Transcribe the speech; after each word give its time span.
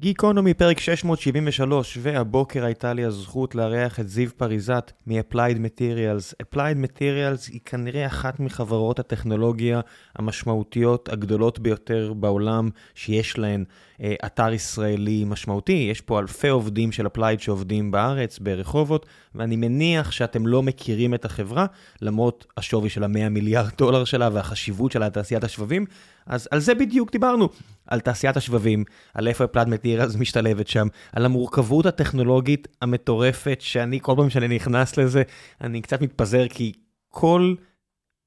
גיקונומי 0.00 0.54
פרק 0.54 0.80
673, 0.80 1.98
והבוקר 2.02 2.64
הייתה 2.64 2.92
לי 2.92 3.04
הזכות 3.04 3.54
לארח 3.54 4.00
את 4.00 4.08
זיו 4.08 4.30
פריזט 4.36 4.92
מ-Applied 5.06 5.56
Materials. 5.56 6.44
Applied 6.44 6.76
Materials 6.84 7.52
היא 7.52 7.60
כנראה 7.64 8.06
אחת 8.06 8.40
מחברות 8.40 8.98
הטכנולוגיה 8.98 9.80
המשמעותיות 10.16 11.08
הגדולות 11.08 11.58
ביותר 11.58 12.12
בעולם, 12.16 12.70
שיש 12.94 13.38
להן 13.38 13.64
אה, 14.02 14.14
אתר 14.26 14.52
ישראלי 14.52 15.24
משמעותי. 15.24 15.88
יש 15.90 16.00
פה 16.00 16.18
אלפי 16.18 16.48
עובדים 16.48 16.92
של 16.92 17.06
Applied 17.06 17.38
שעובדים 17.38 17.90
בארץ, 17.90 18.38
ברחובות, 18.38 19.06
ואני 19.34 19.56
מניח 19.56 20.10
שאתם 20.10 20.46
לא 20.46 20.62
מכירים 20.62 21.14
את 21.14 21.24
החברה, 21.24 21.66
למרות 22.02 22.46
השווי 22.56 22.88
של 22.88 23.04
ה-100 23.04 23.28
מיליארד 23.30 23.70
דולר 23.78 24.04
שלה 24.04 24.28
והחשיבות 24.32 24.92
שלה 24.92 25.06
לתעשיית 25.06 25.44
השבבים. 25.44 25.84
אז 26.30 26.48
על 26.50 26.60
זה 26.60 26.74
בדיוק 26.74 27.12
דיברנו, 27.12 27.48
על 27.86 28.00
תעשיית 28.00 28.36
השבבים, 28.36 28.84
על 29.14 29.28
איפה 29.28 29.44
הפלאד 29.44 29.68
מטירס 29.68 30.16
משתלבת 30.16 30.68
שם, 30.68 30.86
על 31.12 31.24
המורכבות 31.24 31.86
הטכנולוגית 31.86 32.68
המטורפת, 32.82 33.58
שאני 33.60 33.98
כל 34.02 34.12
פעם 34.16 34.30
שאני 34.30 34.48
נכנס 34.48 34.96
לזה, 34.96 35.22
אני 35.60 35.80
קצת 35.80 36.00
מתפזר, 36.00 36.48
כי 36.48 36.72
כל 37.08 37.54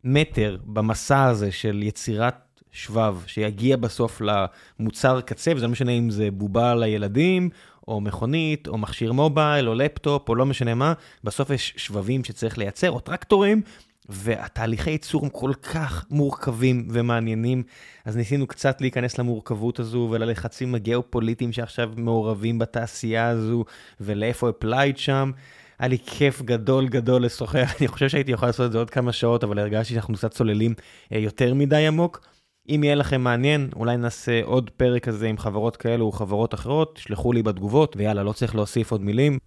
מטר 0.03 0.57
במסע 0.65 1.23
הזה 1.23 1.51
של 1.51 1.83
יצירת 1.83 2.61
שבב, 2.71 3.17
שיגיע 3.25 3.77
בסוף 3.77 4.21
למוצר 4.21 5.21
קצה, 5.21 5.51
וזה 5.55 5.65
לא 5.65 5.71
משנה 5.71 5.91
אם 5.91 6.09
זה 6.09 6.31
בובה 6.31 6.75
לילדים, 6.75 7.49
או 7.87 8.01
מכונית, 8.01 8.67
או 8.67 8.77
מכשיר 8.77 9.13
מובייל, 9.13 9.69
או 9.69 9.73
לפטופ, 9.73 10.29
או 10.29 10.35
לא 10.35 10.45
משנה 10.45 10.73
מה, 10.73 10.93
בסוף 11.23 11.49
יש 11.49 11.73
שבבים 11.77 12.23
שצריך 12.23 12.57
לייצר, 12.57 12.91
או 12.91 12.99
טרקטורים, 12.99 13.61
והתהליכי 14.09 14.91
ייצור 14.91 15.23
הם 15.23 15.29
כל 15.29 15.51
כך 15.53 16.05
מורכבים 16.09 16.87
ומעניינים, 16.91 17.63
אז 18.05 18.17
ניסינו 18.17 18.47
קצת 18.47 18.81
להיכנס 18.81 19.17
למורכבות 19.19 19.79
הזו 19.79 20.07
וללחצים 20.11 20.75
הגיאופוליטיים 20.75 21.51
שעכשיו 21.51 21.91
מעורבים 21.97 22.59
בתעשייה 22.59 23.27
הזו, 23.27 23.65
ולאיפה 24.01 24.49
אפלייד 24.49 24.97
שם. 24.97 25.31
היה 25.79 25.87
לי 25.87 25.97
כיף 26.05 26.41
גדול 26.41 26.87
גדול 26.87 27.25
לשוחח, 27.25 27.73
אני 27.79 27.87
חושב 27.87 28.09
שהייתי 28.09 28.31
יכול 28.31 28.47
לעשות 28.47 28.65
את 28.65 28.71
זה 28.71 28.77
עוד 28.77 28.89
כמה 28.89 29.11
שעות, 29.11 29.43
אבל 29.43 29.59
הרגשתי 29.59 29.93
שאנחנו 29.93 30.13
קצת 30.13 30.31
צוללים 30.31 30.73
אה, 31.13 31.17
יותר 31.17 31.53
מדי 31.53 31.87
עמוק. 31.87 32.27
אם 32.69 32.83
יהיה 32.83 32.95
לכם 32.95 33.21
מעניין, 33.21 33.69
אולי 33.75 33.97
נעשה 33.97 34.41
עוד 34.43 34.69
פרק 34.69 35.03
כזה 35.03 35.27
עם 35.27 35.37
חברות 35.37 35.77
כאלו 35.77 36.05
או 36.05 36.11
חברות 36.11 36.53
אחרות, 36.53 36.95
תשלחו 36.95 37.33
לי 37.33 37.43
בתגובות, 37.43 37.95
ויאללה, 37.97 38.23
לא 38.23 38.33
צריך 38.33 38.55
להוסיף 38.55 38.91
עוד 38.91 39.01
מילים. 39.01 39.37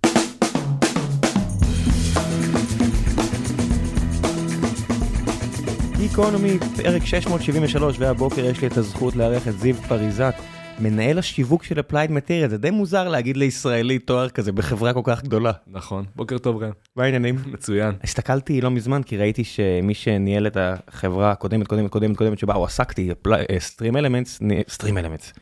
גיקונומי, 6.09 6.59
פרק 6.77 7.05
673, 7.05 7.97
והבוקר 7.99 8.45
יש 8.45 8.61
לי 8.61 8.67
את 8.67 8.77
הזכות 8.77 9.17
לארח 9.17 9.49
את 9.49 9.59
זיו 9.59 9.75
פריזט, 9.75 10.35
מנהל 10.79 11.19
השיווק 11.19 11.65
של 11.65 11.79
Applied 11.79 12.11
Material, 12.11 12.49
זה 12.49 12.59
די 12.59 12.71
מוזר 12.71 13.09
להגיד 13.09 13.37
לישראלי 13.37 13.99
תואר 13.99 14.29
כזה 14.29 14.53
בחברה 14.53 14.93
כל 14.93 15.01
כך 15.05 15.23
גדולה. 15.23 15.53
נכון, 15.67 16.05
בוקר 16.17 16.39
טוב 16.39 16.63
ראם. 16.63 16.71
מה 16.97 17.05
העניינים? 17.05 17.37
מצוין. 17.47 17.95
הסתכלתי 18.05 18.61
לא 18.61 18.71
מזמן, 18.71 19.03
כי 19.03 19.17
ראיתי 19.17 19.45
שמי 19.45 19.95
שניהל 19.95 20.47
את 20.47 20.57
החברה 20.61 21.31
הקודמת, 21.31 21.67
קודמת, 21.67 21.91
קודמת, 21.91 22.17
קודמת, 22.17 22.39
שבה 22.39 22.55
הועסקתי, 22.55 23.11
StreamElements, 23.59 24.41
StreamElements. 24.69 25.33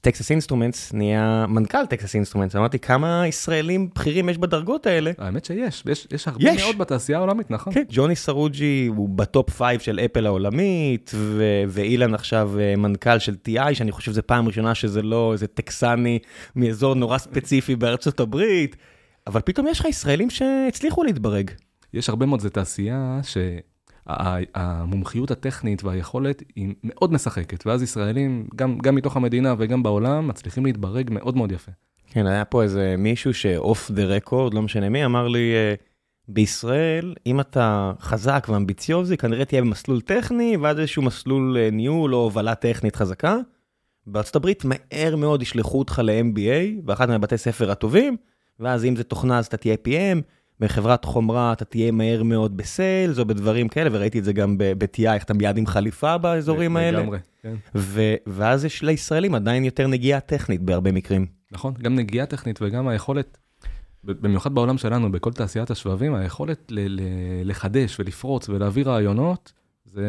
טקסס 0.00 0.30
אינסטרומנטס 0.30 0.92
נהיה 0.92 1.46
מנכ"ל 1.48 1.86
טקסס 1.86 2.14
אינסטרומנטס, 2.14 2.56
אמרתי 2.56 2.78
כמה 2.78 3.26
ישראלים 3.26 3.88
בכירים 3.94 4.28
יש 4.28 4.38
בדרגות 4.38 4.86
האלה. 4.86 5.10
האמת 5.18 5.44
שיש, 5.44 5.82
יש, 5.86 6.06
יש 6.12 6.28
הרבה 6.28 6.50
יש. 6.50 6.62
מאוד 6.62 6.78
בתעשייה 6.78 7.18
העולמית, 7.18 7.50
נכון? 7.50 7.74
כן, 7.74 7.82
ג'וני 7.88 8.16
סרוג'י 8.16 8.86
הוא 8.96 9.08
ב 9.08 9.18
top 9.18 9.50
five 9.50 9.80
של 9.80 10.00
אפל 10.04 10.26
העולמית, 10.26 11.10
ו- 11.14 11.62
ואילן 11.68 12.14
עכשיו 12.14 12.52
אה, 12.60 12.76
מנכ"ל 12.76 13.18
של 13.18 13.36
TI, 13.48 13.74
שאני 13.74 13.92
חושב 13.92 14.12
שזו 14.12 14.22
פעם 14.26 14.46
ראשונה 14.46 14.74
שזה 14.74 15.02
לא 15.02 15.32
איזה 15.32 15.46
טקסני 15.46 16.18
מאזור 16.56 16.94
נורא 16.94 17.18
ספציפי 17.18 17.76
בארצות 17.76 18.20
הברית, 18.20 18.76
אבל 19.26 19.40
פתאום 19.40 19.66
יש 19.66 19.80
לך 19.80 19.86
ישראלים 19.86 20.30
שהצליחו 20.30 21.04
להתברג. 21.04 21.50
יש 21.94 22.08
הרבה 22.08 22.26
מאוד, 22.26 22.40
זו 22.40 22.48
תעשייה 22.48 23.20
ש... 23.22 23.36
המומחיות 24.54 25.30
הטכנית 25.30 25.84
והיכולת 25.84 26.42
היא 26.56 26.74
מאוד 26.84 27.12
משחקת, 27.12 27.66
ואז 27.66 27.82
ישראלים, 27.82 28.46
גם, 28.56 28.78
גם 28.78 28.94
מתוך 28.94 29.16
המדינה 29.16 29.54
וגם 29.58 29.82
בעולם, 29.82 30.28
מצליחים 30.28 30.66
להתברג 30.66 31.08
מאוד 31.10 31.36
מאוד 31.36 31.52
יפה. 31.52 31.72
כן, 32.10 32.26
היה 32.26 32.44
פה 32.44 32.62
איזה 32.62 32.94
מישהו 32.98 33.34
שאוף 33.34 33.90
דה 33.90 34.04
רקורד, 34.04 34.54
לא 34.54 34.62
משנה 34.62 34.88
מי, 34.88 35.04
אמר 35.04 35.28
לי, 35.28 35.52
אה, 35.54 35.74
בישראל, 36.28 37.14
אם 37.26 37.40
אתה 37.40 37.92
חזק 38.00 38.46
ואמביציוזי, 38.50 39.16
כנראה 39.16 39.44
תהיה 39.44 39.62
במסלול 39.62 40.00
טכני, 40.00 40.56
ואז 40.56 40.78
איזשהו 40.78 41.02
מסלול 41.02 41.56
אה, 41.58 41.70
ניהול 41.72 42.14
או 42.14 42.18
הובלה 42.18 42.54
טכנית 42.54 42.96
חזקה. 42.96 43.36
בארצות 44.06 44.36
הברית 44.36 44.64
מהר 44.64 45.16
מאוד 45.16 45.42
ישלחו 45.42 45.78
אותך 45.78 46.00
ל-MBA, 46.04 46.82
באחד 46.84 47.08
מהבתי 47.08 47.38
ספר 47.38 47.70
הטובים, 47.70 48.16
ואז 48.60 48.84
אם 48.84 48.96
זה 48.96 49.04
תוכנה 49.04 49.38
אז 49.38 49.46
אתה 49.46 49.56
תהיה 49.56 49.76
PM, 49.86 50.20
בחברת 50.60 51.04
חומרה 51.04 51.52
אתה 51.52 51.64
תהיה 51.64 51.92
מהר 51.92 52.22
מאוד 52.22 52.56
בסיילס 52.56 53.18
או 53.18 53.24
בדברים 53.24 53.68
כאלה, 53.68 53.90
וראיתי 53.92 54.18
את 54.18 54.24
זה 54.24 54.32
גם 54.32 54.58
ב-TI, 54.58 55.14
איך 55.14 55.24
אתה 55.24 55.34
מיד 55.34 55.56
עם 55.56 55.66
חליפה 55.66 56.18
באזורים 56.18 56.76
האלה. 56.76 57.00
לגמרי, 57.00 57.18
כן. 57.42 57.54
ואז 58.26 58.64
יש 58.64 58.82
לישראלים 58.82 59.34
עדיין 59.34 59.64
יותר 59.64 59.86
נגיעה 59.86 60.20
טכנית 60.20 60.62
בהרבה 60.62 60.92
מקרים. 60.92 61.26
נכון, 61.52 61.74
גם 61.82 61.94
נגיעה 61.94 62.26
טכנית 62.26 62.58
וגם 62.62 62.88
היכולת, 62.88 63.38
במיוחד 64.04 64.54
בעולם 64.54 64.78
שלנו, 64.78 65.12
בכל 65.12 65.32
תעשיית 65.32 65.70
השבבים, 65.70 66.14
היכולת 66.14 66.72
לחדש 67.44 68.00
ולפרוץ 68.00 68.48
ולהביא 68.48 68.84
רעיונות, 68.84 69.52
זה 69.84 70.06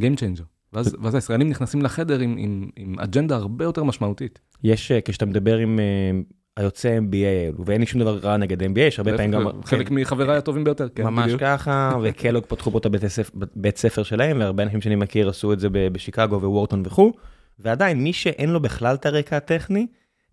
Game 0.00 0.18
Changer. 0.18 0.44
ואז, 0.72 0.96
ואז 1.02 1.14
הישראלים 1.14 1.48
נכנסים 1.48 1.82
לחדר 1.82 2.18
עם, 2.18 2.36
עם, 2.38 2.70
עם 2.76 2.98
אג'נדה 2.98 3.36
הרבה 3.36 3.64
יותר 3.64 3.84
משמעותית. 3.84 4.38
יש, 4.62 4.92
אה, 4.92 5.00
כשאתה 5.00 5.26
מדבר 5.26 5.58
עם 5.58 5.80
אה, 5.80 6.20
היוצא 6.56 6.98
MBA 6.98 7.16
האלו, 7.16 7.66
ואין 7.66 7.80
לי 7.80 7.86
שום 7.86 8.00
דבר 8.00 8.18
רע 8.18 8.36
נגד 8.36 8.62
MBA, 8.62 8.80
יש 8.80 8.98
הרבה 8.98 9.16
פעמים 9.16 9.30
גם... 9.30 9.62
חלק 9.64 9.90
מחבריי 9.90 10.36
הטובים 10.36 10.64
ביותר, 10.64 10.88
כן, 10.94 11.02
ממש 11.02 11.32
ככה, 11.34 11.90
וקלוג 12.02 12.44
פתחו 12.48 12.70
פה 12.70 12.78
את 12.78 12.86
הבית 12.86 13.76
ספר 13.76 14.02
שלהם, 14.02 14.40
והרבה 14.40 14.62
אנשים 14.62 14.80
שאני 14.80 14.96
מכיר 14.96 15.28
עשו 15.28 15.52
את 15.52 15.60
זה 15.60 15.68
בשיקגו 15.70 16.40
ווורטון 16.40 16.82
וכו', 16.86 17.12
ועדיין, 17.58 18.02
מי 18.02 18.12
שאין 18.12 18.50
לו 18.50 18.60
בכלל 18.60 18.94
את 18.94 19.06
הרקע 19.06 19.36
הטכני, 19.36 19.86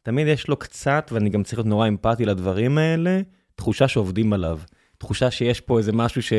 תמיד 0.03 0.27
יש 0.27 0.47
לו 0.47 0.57
קצת, 0.57 1.09
ואני 1.13 1.29
גם 1.29 1.43
צריך 1.43 1.59
להיות 1.59 1.67
נורא 1.67 1.87
אמפתי 1.87 2.25
לדברים 2.25 2.77
האלה, 2.77 3.21
תחושה 3.55 3.87
שעובדים 3.87 4.33
עליו. 4.33 4.59
תחושה 4.97 5.31
שיש 5.31 5.61
פה 5.61 5.77
איזה 5.77 5.91
משהו 5.91 6.21
ש... 6.21 6.33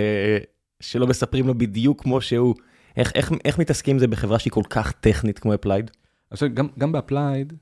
שלא 0.80 1.06
מספרים 1.06 1.46
לו 1.46 1.54
בדיוק 1.54 2.02
כמו 2.02 2.20
שהוא. 2.20 2.54
איך, 2.96 3.12
איך, 3.14 3.32
איך 3.44 3.58
מתעסקים 3.58 3.94
עם 3.94 3.98
זה 3.98 4.06
בחברה 4.06 4.38
שהיא 4.38 4.50
כל 4.50 4.62
כך 4.70 4.92
טכנית 4.92 5.38
כמו 5.38 5.54
Applied? 5.54 5.90
גם, 6.54 6.68
גם 6.78 6.92
ב 6.92 6.99
Applied, 6.99 7.52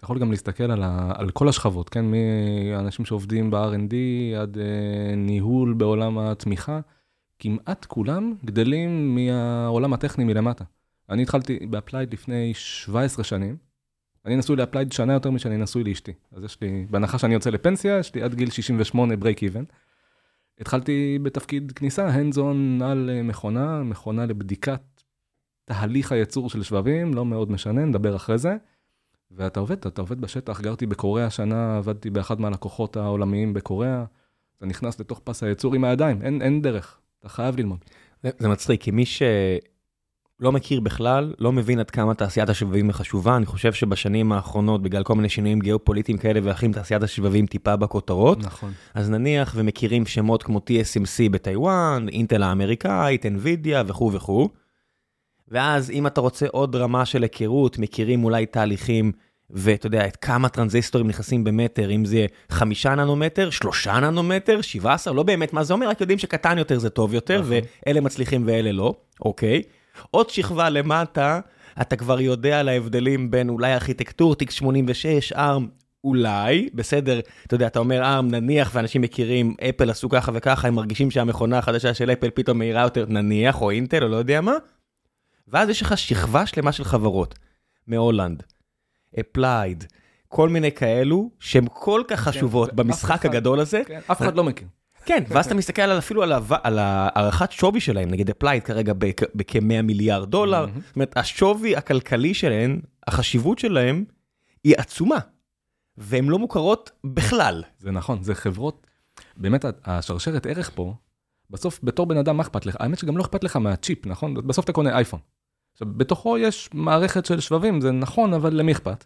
אתה 0.00 0.06
יכול 0.06 0.18
גם 0.18 0.30
להסתכל 0.30 0.70
על, 0.70 0.82
ה, 0.82 1.12
על 1.16 1.30
כל 1.30 1.48
השכבות, 1.48 1.88
כן? 1.88 2.04
מאנשים 2.04 3.04
שעובדים 3.04 3.50
ב-R&D 3.50 3.94
עד 4.40 4.56
uh, 4.56 4.60
ניהול 5.16 5.74
בעולם 5.74 6.18
התמיכה, 6.18 6.80
כמעט 7.38 7.84
כולם 7.84 8.34
גדלים 8.44 9.14
מהעולם 9.14 9.92
הטכני 9.92 10.24
מלמטה. 10.24 10.64
אני 11.10 11.22
התחלתי 11.22 11.58
ב 11.70 11.75
Applied 11.75 12.12
לפני 12.12 12.52
17 12.54 13.24
שנים. 13.24 13.56
אני 14.26 14.36
נשוי 14.36 14.56
ל 14.56 14.61
Applied 14.61 14.92
שנה 14.92 15.12
יותר 15.12 15.30
משאני 15.30 15.56
נשוי 15.56 15.84
לאשתי. 15.84 16.12
אז 16.32 16.44
יש 16.44 16.58
לי, 16.60 16.86
בהנחה 16.90 17.18
שאני 17.18 17.34
יוצא 17.34 17.50
לפנסיה, 17.50 17.98
יש 17.98 18.14
לי 18.14 18.22
עד 18.22 18.34
גיל 18.34 18.50
68 18.50 19.16
break 19.16 19.42
even. 19.42 19.64
התחלתי 20.60 21.18
בתפקיד 21.22 21.72
כניסה, 21.72 22.08
hands 22.08 22.36
on 22.36 22.84
על 22.84 23.10
אה, 23.12 23.22
מכונה, 23.22 23.82
מכונה 23.82 24.26
לבדיקת 24.26 24.82
תהליך 25.64 26.12
הייצור 26.12 26.50
של 26.50 26.62
שבבים, 26.62 27.14
לא 27.14 27.24
מאוד 27.24 27.50
משנה, 27.50 27.84
נדבר 27.84 28.16
אחרי 28.16 28.38
זה. 28.38 28.56
ואתה 29.36 29.60
עובד, 29.60 29.86
אתה 29.86 30.00
עובד 30.00 30.20
בשטח, 30.20 30.60
גרתי 30.60 30.86
בקוריאה 30.86 31.26
השנה, 31.26 31.76
עבדתי 31.76 32.10
באחד 32.10 32.40
מהלקוחות 32.40 32.96
העולמיים 32.96 33.54
בקוריאה, 33.54 34.04
אתה 34.56 34.66
נכנס 34.66 35.00
לתוך 35.00 35.20
פס 35.24 35.42
הייצור 35.42 35.74
עם 35.74 35.84
הידיים, 35.84 36.22
אין, 36.22 36.42
אין 36.42 36.62
דרך, 36.62 36.98
אתה 37.20 37.28
חייב 37.28 37.56
ללמוד. 37.56 37.78
זה, 38.22 38.30
זה 38.38 38.48
מצחיק, 38.48 38.82
כי 38.82 38.90
מי 38.90 39.04
שלא 39.06 40.52
מכיר 40.52 40.80
בכלל, 40.80 41.34
לא 41.38 41.52
מבין 41.52 41.78
עד 41.78 41.90
כמה 41.90 42.14
תעשיית 42.14 42.48
השבבים 42.48 42.86
היא 42.86 42.94
חשובה, 42.94 43.36
אני 43.36 43.46
חושב 43.46 43.72
שבשנים 43.72 44.32
האחרונות, 44.32 44.82
בגלל 44.82 45.02
כל 45.02 45.14
מיני 45.14 45.28
שינויים 45.28 45.60
גיאופוליטיים 45.60 46.18
כאלה 46.18 46.40
ואחרים, 46.42 46.72
תעשיית 46.72 47.02
השבבים 47.02 47.46
טיפה 47.46 47.76
בכותרות. 47.76 48.38
נכון. 48.38 48.72
אז 48.94 49.10
נניח 49.10 49.52
ומכירים 49.56 50.06
שמות 50.06 50.42
כמו 50.42 50.58
TSMC 50.58 51.30
בטיוואן, 51.30 52.06
אינטל 52.08 52.42
האמריקאית, 52.42 53.26
NVIDIA 53.26 53.84
וכו' 53.86 54.12
וכו'. 54.12 54.48
ואז 55.50 55.90
אם 55.90 56.06
אתה 56.06 56.20
רוצה 56.20 56.46
עוד 56.50 56.76
רמה 56.76 57.04
של 57.04 57.22
היכרות, 57.22 57.78
מכירים 57.78 58.24
אולי 58.24 58.46
תהליכים, 58.46 59.12
ואתה 59.50 59.86
יודע, 59.86 60.06
את 60.06 60.16
כמה 60.16 60.48
טרנזיסטורים 60.48 61.08
נכנסים 61.08 61.44
במטר, 61.44 61.90
אם 61.90 62.04
זה 62.04 62.26
חמישה 62.50 62.94
ננומטר, 62.94 63.50
שלושה 63.50 64.00
ננומטר, 64.00 64.60
שבעה 64.60 64.94
עשר, 64.94 65.12
לא 65.12 65.22
באמת 65.22 65.52
מה 65.52 65.64
זה 65.64 65.74
אומר, 65.74 65.88
רק 65.88 66.00
יודעים 66.00 66.18
שקטן 66.18 66.58
יותר 66.58 66.78
זה 66.78 66.90
טוב 66.90 67.14
יותר, 67.14 67.40
נכון. 67.40 67.52
ואלה 67.86 68.00
מצליחים 68.00 68.42
ואלה 68.46 68.72
לא, 68.72 68.94
אוקיי. 69.24 69.62
עוד 70.10 70.30
שכבה 70.30 70.70
למטה, 70.70 71.40
אתה 71.80 71.96
כבר 71.96 72.20
יודע 72.20 72.60
על 72.60 72.68
ההבדלים 72.68 73.30
בין 73.30 73.48
אולי 73.48 73.74
ארכיטקטור, 73.74 74.34
תיק 74.34 74.50
86, 74.50 75.32
ARM, 75.32 75.62
אולי, 76.04 76.68
בסדר, 76.74 77.20
אתה 77.46 77.54
יודע, 77.54 77.66
אתה 77.66 77.78
אומר 77.78 78.02
ARM, 78.02 78.22
נניח, 78.22 78.70
ואנשים 78.74 79.02
מכירים, 79.02 79.54
אפל 79.68 79.90
עשו 79.90 80.08
ככה 80.08 80.32
וככה, 80.34 80.68
הם 80.68 80.74
מרגישים 80.74 81.10
שהמכונה 81.10 81.58
החדשה 81.58 81.94
של 81.94 82.10
אפל 82.10 82.30
פתאום 82.34 82.58
מהירה 82.58 82.82
יותר, 82.82 83.04
נניח, 83.08 83.62
או 83.62 83.70
אינטל, 83.70 84.02
או 84.02 84.08
לא 84.08 84.16
יודע 84.16 84.40
מה, 84.40 84.54
ואז 85.50 85.68
יש 85.68 85.82
לך 85.82 85.98
שכבה 85.98 86.46
שלמה 86.46 86.72
של 86.72 86.84
חברות, 86.84 87.38
מהולנד, 87.86 88.42
Applied, 89.20 89.84
כל 90.28 90.48
מיני 90.48 90.72
כאלו 90.72 91.30
שהן 91.40 91.64
כל 91.72 92.02
כך 92.08 92.20
חשובות 92.20 92.68
ואף 92.68 92.74
במשחק 92.76 93.10
אחד- 93.20 93.28
הגדול 93.28 93.60
הזה. 93.60 93.82
כן, 93.86 94.00
אף 94.12 94.22
אחד 94.22 94.34
לא 94.36 94.44
מכיר. 94.44 94.68
כן, 95.04 95.24
ואז 95.28 95.46
אתה 95.46 95.54
מסתכל 95.54 95.82
על 95.82 95.98
אפילו 95.98 96.22
על 96.22 96.32
ההו- 96.32 96.54
על 96.62 96.78
הערכת 96.78 97.52
שווי 97.52 97.80
שלהם, 97.80 98.08
נגיד 98.10 98.30
Applied 98.30 98.62
כרגע 98.62 98.92
בכ-100 99.34 99.60
מיליארד 99.82 100.30
דולר, 100.30 100.66
מהמם. 100.66 100.80
זאת 100.86 100.96
אומרת, 100.96 101.16
השווי 101.16 101.76
הכלכלי 101.76 102.34
שלהם, 102.34 102.80
החשיבות 103.06 103.58
שלהם, 103.58 104.04
היא 104.64 104.74
עצומה, 104.78 105.18
והן 105.96 106.24
לא 106.24 106.38
מוכרות 106.38 106.90
בכלל. 107.04 107.62
זה 107.78 107.90
נכון, 107.90 108.22
זה 108.22 108.34
חברות, 108.34 108.86
באמת 109.36 109.64
השרשרת 109.84 110.46
ערך 110.46 110.70
פה, 110.74 110.94
בסוף 111.50 111.80
בתור 111.82 112.06
בן 112.06 112.16
אדם 112.16 112.36
מה 112.36 112.42
אכפת 112.42 112.66
לך? 112.66 112.76
האמת 112.80 112.98
שגם 112.98 113.16
לא 113.16 113.22
אכפת 113.22 113.44
לך 113.44 113.56
מהצ'יפ, 113.56 114.06
נכון? 114.06 114.34
בסוף 114.34 114.64
אתה 114.64 114.72
קונה 114.72 114.96
אייפון. 114.96 115.20
עכשיו, 115.82 115.94
בתוכו 115.96 116.38
יש 116.38 116.68
מערכת 116.74 117.26
של 117.26 117.40
שבבים, 117.40 117.80
זה 117.80 117.92
נכון, 117.92 118.34
אבל 118.34 118.54
למי 118.54 118.72
אכפת? 118.72 119.04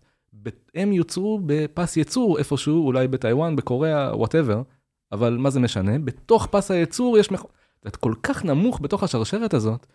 הם 0.74 0.92
יוצרו 0.92 1.40
בפס 1.46 1.96
ייצור 1.96 2.38
איפשהו, 2.38 2.86
אולי 2.86 3.08
בטיוואן, 3.08 3.56
בקוריאה, 3.56 4.16
whatever, 4.16 4.62
אבל 5.12 5.36
מה 5.36 5.50
זה 5.50 5.60
משנה? 5.60 5.98
בתוך 5.98 6.46
פס 6.46 6.70
הייצור 6.70 7.18
יש... 7.18 7.30
מכ- 7.32 7.46
זה 7.84 7.90
כל 7.90 8.14
כך 8.22 8.44
נמוך 8.44 8.80
בתוך 8.82 9.02
השרשרת 9.02 9.54
הזאת, 9.54 9.86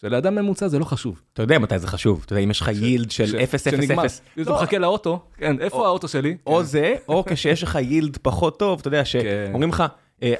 שלאדם 0.00 0.34
ממוצע 0.34 0.68
זה 0.68 0.78
לא 0.78 0.84
חשוב. 0.84 1.22
אתה 1.32 1.42
יודע 1.42 1.58
מתי 1.58 1.78
זה 1.78 1.86
חשוב, 1.86 2.22
אתה 2.26 2.32
יודע, 2.32 2.42
אם 2.44 2.50
יש 2.50 2.60
לך 2.60 2.68
יילד 2.68 3.10
של 3.10 3.26
ש- 3.26 3.34
0, 3.34 3.66
0, 3.66 3.74
שנגמר. 3.76 4.02
0, 4.06 4.20
אם 4.38 4.42
אתה 4.42 4.50
מחכה 4.52 4.78
לאוטו, 4.78 5.20
כן, 5.36 5.60
איפה 5.60 5.86
האוטו 5.86 6.08
שלי? 6.08 6.36
או 6.46 6.56
כן. 6.58 6.62
זה, 6.64 6.94
או 7.08 7.24
כשיש 7.28 7.62
לך 7.62 7.74
יילד 7.74 8.16
פחות 8.22 8.58
טוב, 8.58 8.78
אתה 8.80 8.88
יודע, 8.88 9.04
שאומרים 9.04 9.70
לך, 9.70 9.84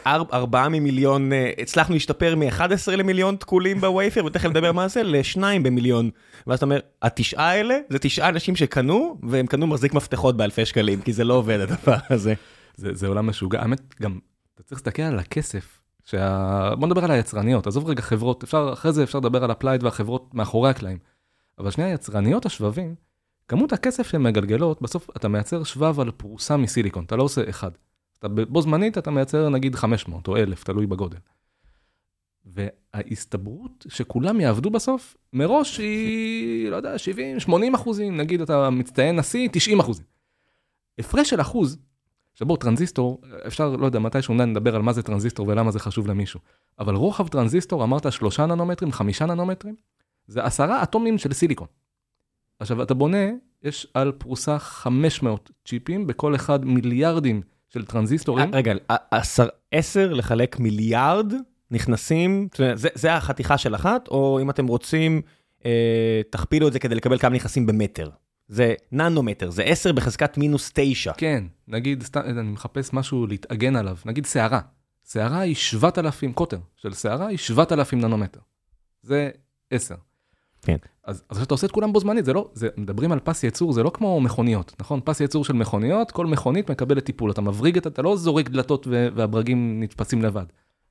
ארבעה 0.06 0.68
ממיליון, 0.68 1.32
אה, 1.32 1.52
הצלחנו 1.58 1.94
להשתפר 1.94 2.36
מ-11 2.36 2.90
למיליון 2.96 3.36
תקולים 3.36 3.80
בווייפר, 3.80 4.24
ותכף 4.24 4.48
נדבר 4.48 4.72
מה 4.72 4.88
זה, 4.88 5.02
לשניים 5.02 5.62
במיליון. 5.62 6.10
ואז 6.46 6.56
אתה 6.56 6.66
אומר, 6.66 6.80
התשעה 7.02 7.50
האלה, 7.50 7.78
זה 7.90 7.98
תשעה 7.98 8.28
אנשים 8.28 8.56
שקנו, 8.56 9.18
והם 9.22 9.46
קנו 9.46 9.66
מחזיק 9.66 9.94
מפתחות 9.94 10.36
באלפי 10.36 10.66
שקלים, 10.66 11.00
כי 11.00 11.12
זה 11.12 11.24
לא 11.24 11.34
עובד 11.34 11.60
הדבר 11.60 11.96
הזה. 12.10 12.34
זה, 12.76 12.94
זה 12.94 13.06
עולם 13.06 13.26
משוגע, 13.26 13.60
האמת 13.60 13.94
גם, 14.02 14.18
אתה 14.54 14.62
צריך 14.62 14.72
להסתכל 14.72 15.02
על 15.02 15.18
הכסף, 15.18 15.80
שה... 16.04 16.74
בוא 16.78 16.86
נדבר 16.86 17.04
על 17.04 17.10
היצרניות, 17.10 17.66
עזוב 17.66 17.88
רגע 17.88 18.02
חברות, 18.02 18.42
אפשר, 18.42 18.70
אחרי 18.72 18.92
זה 18.92 19.02
אפשר 19.02 19.18
לדבר 19.18 19.44
על 19.44 19.50
Applied 19.50 19.82
והחברות 19.82 20.34
מאחורי 20.34 20.70
הקלעים. 20.70 20.98
אבל 21.58 21.70
שנייה, 21.70 21.90
יצרניות 21.90 22.46
השבבים, 22.46 22.94
כמות 23.48 23.72
הכסף 23.72 24.08
שהן 24.08 24.22
מגלגלות, 24.22 24.82
בסוף 24.82 25.10
אתה 25.16 25.28
מייצר 25.28 25.64
שבב 25.64 26.00
על 26.00 26.10
פרוסה 26.10 26.56
מסיליקון, 26.56 27.04
אתה 27.04 27.16
לא 27.16 27.22
עושה 27.22 27.48
אחד. 27.48 27.70
אתה 28.18 28.28
בו 28.28 28.62
זמנית 28.62 28.98
אתה 28.98 29.10
מייצר 29.10 29.48
נגיד 29.48 29.74
500 29.74 30.28
או 30.28 30.36
1,000, 30.36 30.64
תלוי 30.64 30.86
בגודל. 30.86 31.18
וההסתברות 32.44 33.86
שכולם 33.88 34.40
יעבדו 34.40 34.70
בסוף, 34.70 35.16
מראש 35.32 35.78
היא, 35.78 36.68
לא 36.68 36.76
יודע, 36.76 36.98
70, 36.98 37.40
80 37.40 37.74
אחוזים, 37.74 38.16
נגיד 38.16 38.40
אתה 38.40 38.70
מצטיין 38.70 39.18
נשיא, 39.18 39.48
90 39.52 39.80
אחוזים. 39.80 40.04
הפרש 40.98 41.30
של 41.30 41.40
אחוז, 41.40 41.78
שבו 42.34 42.56
טרנזיסטור, 42.56 43.20
אפשר, 43.46 43.76
לא 43.76 43.86
יודע, 43.86 43.98
מתישהו 43.98 44.34
אולי 44.34 44.46
נדבר 44.46 44.76
על 44.76 44.82
מה 44.82 44.92
זה 44.92 45.02
טרנזיסטור 45.02 45.48
ולמה 45.48 45.70
זה 45.70 45.78
חשוב 45.78 46.06
למישהו. 46.06 46.40
אבל 46.78 46.94
רוחב 46.94 47.28
טרנזיסטור, 47.28 47.84
אמרת 47.84 48.12
שלושה 48.12 48.46
ננומטרים, 48.46 48.92
חמישה 48.92 49.26
ננומטרים, 49.26 49.74
זה 50.26 50.44
עשרה 50.44 50.82
אטומים 50.82 51.18
של 51.18 51.32
סיליקון. 51.32 51.66
עכשיו, 52.58 52.82
אתה 52.82 52.94
בונה, 52.94 53.26
יש 53.62 53.86
על 53.94 54.12
פרוסה 54.12 54.58
500 54.58 55.50
צ'יפים, 55.64 56.06
בכל 56.06 56.34
אחד 56.34 56.64
מיליארדים 56.64 57.42
של 57.68 57.84
טרנזיסטורים. 57.84 58.54
רגע, 58.54 58.72
ע- 58.92 59.16
עשר- 59.16 59.48
עשר 59.72 60.12
לחלק 60.12 60.58
מיליארד 60.60 61.32
נכנסים, 61.70 62.48
זה- 62.74 62.88
זה 62.94 63.14
החתיכה 63.14 63.58
של 63.58 63.74
אחת, 63.74 64.08
או 64.08 64.38
אם 64.42 64.50
אתם 64.50 64.66
רוצים, 64.66 65.22
אה, 65.64 66.20
תכפילו 66.30 66.68
את 66.68 66.72
זה 66.72 66.78
כדי 66.78 66.94
לקבל 66.94 67.18
כמה 67.18 67.34
נכנסים 67.36 67.66
במטר. 67.66 68.10
זה 68.48 68.74
ננומטר, 68.92 69.50
זה 69.50 69.62
10 69.62 69.92
בחזקת 69.92 70.38
מינוס 70.38 70.70
9. 70.74 71.12
כן, 71.16 71.44
נגיד, 71.68 72.02
סתם, 72.02 72.20
אני 72.20 72.50
מחפש 72.50 72.92
משהו 72.92 73.26
להתאגן 73.26 73.76
עליו, 73.76 73.96
נגיד 74.04 74.26
שערה. 74.26 74.60
שערה 75.12 75.40
היא 75.40 75.54
7,000, 75.54 76.32
קוטר 76.32 76.58
של 76.76 76.92
שערה 76.94 77.26
היא 77.26 77.38
7,000 77.38 78.00
ננומטר. 78.00 78.40
זה 79.02 79.30
10. 79.70 79.94
כן. 80.66 80.76
אז 81.04 81.22
אז 81.30 81.38
כשאתה 81.38 81.54
עושה 81.54 81.66
את 81.66 81.72
כולם 81.72 81.92
בו 81.92 82.00
זמנית, 82.00 82.24
זה 82.24 82.32
לא, 82.32 82.50
זה, 82.54 82.68
מדברים 82.76 83.12
על 83.12 83.20
פס 83.20 83.44
ייצור, 83.44 83.72
זה 83.72 83.82
לא 83.82 83.90
כמו 83.90 84.20
מכוניות, 84.20 84.72
נכון? 84.80 85.00
פס 85.04 85.20
ייצור 85.20 85.44
של 85.44 85.52
מכוניות, 85.52 86.10
כל 86.10 86.26
מכונית 86.26 86.70
מקבלת 86.70 87.04
טיפול, 87.04 87.30
אתה 87.30 87.40
מבריג 87.40 87.76
את, 87.76 87.86
אתה 87.86 88.02
לא 88.02 88.16
זורק 88.16 88.48
דלתות 88.48 88.86
ו- 88.90 89.08
והברגים 89.14 89.82
נתפסים 89.82 90.22
לבד. 90.22 90.44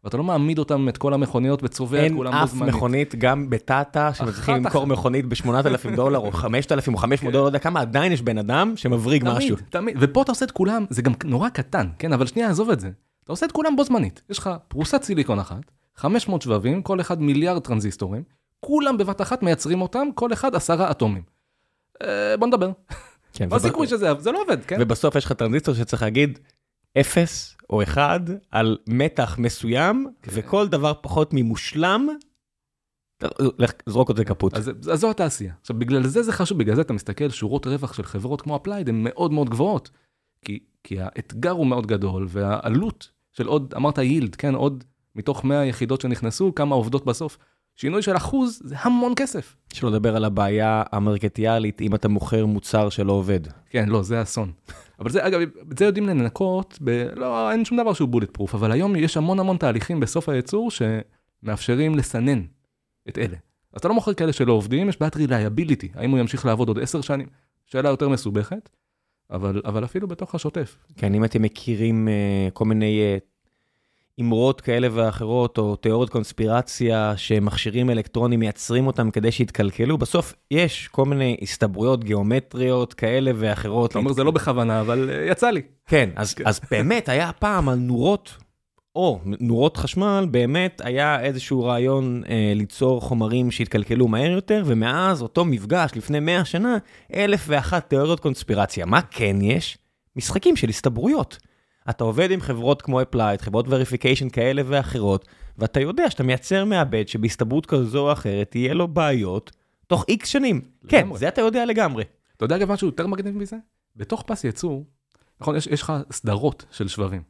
ואתה 0.04 0.18
לא 0.18 0.24
מעמיד 0.24 0.60
אותם, 0.60 0.90
את 0.90 0.98
כל 0.98 1.14
המכוניות, 1.14 1.64
וצובע 1.64 2.00
את 2.00 2.04
אין 2.04 2.16
כולם 2.16 2.32
בו 2.32 2.44
אף 2.44 2.50
זמנית. 2.52 2.76
מכונית, 2.76 3.16
גם 3.16 3.50
בטאטה, 3.50 4.14
שמצליחים 4.14 4.56
אחת 4.56 4.66
למכור 4.66 4.84
אחת. 4.84 4.92
מכונית 4.92 5.26
ב-8,000 5.26 5.96
דולר, 5.96 6.20
או 6.20 6.32
5,000 6.32 6.94
או 6.94 7.00
500 7.00 7.34
דולר, 7.34 7.44
לא 7.44 7.48
יודע 7.48 7.60
כמה, 7.60 7.82
עדיין 7.82 8.12
יש 8.12 8.22
בן 8.22 8.38
אדם 8.38 8.74
שמבריג 8.76 9.24
משהו. 9.28 9.56
תמיד, 9.56 9.70
תמיד, 9.70 9.98
ופה 10.00 10.22
אתה 10.22 10.32
עושה 10.32 10.46
את 10.46 10.52
כולם, 10.52 10.86
זה 10.90 11.02
גם 11.02 11.14
נורא 11.24 11.50
קטן, 11.50 11.88
כן? 12.00 12.14
אבל 12.14 12.26
שנייה, 12.26 12.50
עזוב 12.50 12.70
את 12.70 12.80
זה. 12.80 12.90
אתה 13.24 13.32
עושה 13.32 13.46
את 13.46 13.52
כולם 13.52 13.76
בו 13.76 13.84
זמנית. 13.84 14.22
יש 14.30 14.38
לך 14.38 14.50
פרוסת 14.68 15.04
סיליקון 15.04 15.40
אחת, 15.40 15.72
500 15.96 16.42
שבבים, 16.42 16.82
כל 16.82 17.02
אחד 17.02 17.22
מיליארד 17.22 17.62
טרנזיסטורים, 17.62 18.24
כולם 18.66 18.98
בבת 18.98 19.22
אחת 19.22 19.44
מייצרים 19.44 19.82
אותם, 19.82 20.08
כל 20.16 20.34
אחד 20.34 20.56
עשרה 20.56 20.92
אטומים. 20.92 21.24
אה, 22.02 22.38
בוא 22.40 22.48
נדבר. 22.48 22.72
כן, 23.34 23.50
מה 23.50 23.56
הסיכוי 23.56 23.88
שזה, 23.88 24.14
זה 24.20 24.32
לא 24.32 24.42
עובד, 24.42 24.66
כן? 24.66 24.78
ובסוף 24.80 25.16
יש 25.16 25.26
לך 25.26 25.32
טרנזיסטור 25.32 25.76
שצריך 25.76 26.04
להגיד 26.04 26.40
0 27.00 27.58
או 27.70 27.84
1 27.84 28.22
על 28.52 28.78
מתח 28.90 29.36
מסוים, 29.40 30.08
כן. 30.22 30.32
וכל 30.34 30.68
דבר 30.68 30.94
פחות 31.02 31.30
ממושלם, 31.34 32.08
לך 33.60 33.72
זרוק 33.86 34.10
אותו 34.10 34.22
לפח. 34.22 34.54
אז, 34.54 34.72
אז 34.92 35.00
זו 35.00 35.10
התעשייה. 35.10 35.54
עכשיו, 35.62 35.80
בגלל 35.80 36.08
זה 36.08 36.24
זה 36.24 36.32
חשוב, 36.32 36.58
בגלל 36.58 36.76
זה 36.76 36.82
אתה 36.82 36.94
מסתכל, 36.94 37.30
שורות 37.30 37.68
רווח 37.68 37.94
של 37.94 38.04
חברות 38.04 38.42
כמו 38.42 38.56
אפלייד 38.56 38.90
הן 38.90 39.04
מאוד 39.04 39.32
מאוד 39.32 39.50
גבוהות. 39.50 39.90
כי, 40.46 40.60
כי 40.84 41.02
האתגר 41.02 41.52
הוא 41.52 41.68
מאוד 41.68 41.88
גדול, 41.88 42.26
והעלות 42.30 43.12
של 43.32 43.48
עוד, 43.48 43.74
אמרת 43.78 43.98
yield, 43.98 44.36
כן, 44.36 44.56
עוד 44.56 44.84
מתוך 45.16 45.46
100 45.46 45.66
יחידות 45.66 46.02
שנכנסו, 46.02 46.56
כמה 46.56 46.76
עובדות 46.76 47.06
בסוף. 47.06 47.38
שינוי 47.76 48.02
של 48.02 48.18
אחוז 48.18 48.62
זה 48.64 48.76
המון 48.80 49.14
כסף. 49.16 49.56
שלא 49.74 49.90
לדבר 49.92 50.16
על 50.16 50.26
הבעיה 50.26 50.84
המרקטיאלית, 50.92 51.82
אם 51.82 51.96
אתה 51.96 52.08
מוכר 52.08 52.46
מוצר 52.46 52.90
שלא 52.90 53.14
עובד. 53.14 53.40
כן, 53.70 53.90
לא, 53.90 54.04
זה 54.04 54.22
אסון. 54.22 54.52
אבל 55.00 55.10
זה, 55.10 55.28
אגב, 55.28 55.40
את 55.72 55.78
זה 55.78 55.86
יודעים 55.86 56.08
לנקות, 56.08 56.80
ב... 56.84 56.90
לא, 57.16 57.52
אין 57.52 57.66
שום 57.66 57.82
דבר 57.82 57.94
שהוא 57.94 58.10
bulletproof, 58.10 58.56
אבל 58.56 58.72
היום 58.72 58.96
יש 58.96 59.18
המון 59.18 59.40
המון 59.40 59.58
תהליכים 59.58 60.00
בסוף 60.00 60.30
הייצור 60.30 60.70
שמאפשרים 60.72 61.96
לסנן 61.96 62.42
את 63.10 63.18
אלה. 63.18 63.38
אז 63.74 63.80
אתה 63.80 63.88
לא 63.88 63.94
מוכר 63.94 64.14
כאלה 64.14 64.34
שלא 64.34 64.54
עובדים, 64.54 64.90
יש 64.90 65.00
בעיית 65.00 65.16
reliability, 65.16 65.90
האם 65.96 66.12
הוא 66.12 66.20
ימשיך 66.20 66.46
לעבוד 66.46 66.68
עוד 66.68 66.80
עשר 66.80 67.02
שנים? 67.02 67.28
שאלה 67.66 67.90
יותר 67.90 68.10
מסובכת, 68.10 68.70
אבל, 69.30 69.62
אבל 69.66 69.84
אפילו 69.84 70.08
בתוך 70.08 70.36
השוטף. 70.36 70.78
כן, 70.98 71.14
אם 71.14 71.26
אתם 71.26 71.42
מכירים 71.42 72.08
uh, 72.08 72.52
כל 72.52 72.66
מיני 72.66 73.02
uh, 73.18 73.35
אמרות 74.22 74.62
כאלה 74.62 74.88
ואחרות, 74.92 75.58
או 75.58 75.76
תיאוריות 75.76 76.10
קונספירציה 76.10 77.14
שמכשירים 77.18 77.90
אלקטרונים 77.90 78.40
מייצרים 78.40 78.88
אותם 78.88 79.12
כדי 79.12 79.32
שיתקלקלו, 79.32 79.98
בסוף 79.98 80.34
יש 80.52 80.88
כל 80.88 81.06
מיני 81.06 81.38
הסתברויות 81.42 82.04
גיאומטריות 82.04 82.94
כאלה 82.94 83.32
ואחרות. 83.36 83.92
אתה 83.92 84.00
אומר 84.00 84.14
זה 84.14 84.24
לא 84.24 84.32
בכוונה, 84.32 84.82
אבל 84.82 85.10
אה, 85.10 85.32
יצא 85.32 85.50
לי. 85.50 85.62
כן, 85.86 86.10
אז, 86.16 86.36
אז 86.46 86.60
באמת 86.72 87.10
היה 87.10 87.32
פעם 87.40 87.70
על 87.70 87.76
נורות, 87.76 88.34
או 88.96 89.20
נורות 89.26 89.78
חשמל, 89.78 90.28
באמת 90.32 90.82
היה 90.86 91.20
איזשהו 91.22 91.64
רעיון 91.64 92.24
אה, 92.30 92.52
ליצור 92.56 93.02
חומרים 93.02 93.52
שהתקלקלו 93.52 94.08
מהר 94.08 94.32
יותר, 94.32 94.64
ומאז 94.66 95.22
אותו 95.22 95.46
מפגש 95.46 95.92
לפני 95.96 96.20
100 96.20 96.46
שנה, 96.46 96.78
אלף 97.14 97.46
ואחת 97.48 97.90
תיאוריות 97.90 98.20
קונספירציה. 98.20 98.86
מה 98.86 99.02
כן 99.02 99.42
יש? 99.42 99.78
משחקים 100.16 100.56
של 100.56 100.70
הסתברויות. 100.70 101.38
אתה 101.90 102.04
עובד 102.04 102.32
עם 102.32 102.42
חברות 102.42 102.82
כמו 102.82 103.02
אפלייד, 103.02 103.42
חברות 103.42 103.66
verification 103.70 104.30
כאלה 104.30 104.62
ואחרות, 104.66 105.28
ואתה 105.58 105.80
יודע 105.80 106.10
שאתה 106.10 106.24
מייצר 106.24 106.66
מעבד 106.66 107.08
שבהסתברות 107.08 107.66
כזו 107.66 108.08
או 108.08 108.12
אחרת 108.12 108.56
יהיה 108.56 108.74
לו 108.74 108.88
בעיות 108.88 109.52
תוך 109.88 110.06
איקס 110.08 110.28
שנים. 110.28 110.62
כן, 110.88 110.98
לגמרי. 110.98 111.20
זה 111.20 111.28
אתה 111.28 111.42
יודע 111.42 111.66
לגמרי. 111.66 112.04
אתה 112.38 112.46
יודע 112.46 112.56
אגב 112.56 112.72
משהו 112.72 112.88
יותר 112.88 113.08
מגניב 113.08 113.38
מזה? 113.38 113.58
בתוך 113.96 114.24
פס 114.28 114.44
ייצור, 114.44 114.86
נכון, 115.42 115.56
יש, 115.56 115.68
יש 115.68 115.82
לך 115.82 115.94
סדרות 116.12 116.66
של 116.72 116.88
שבבים. 116.88 117.22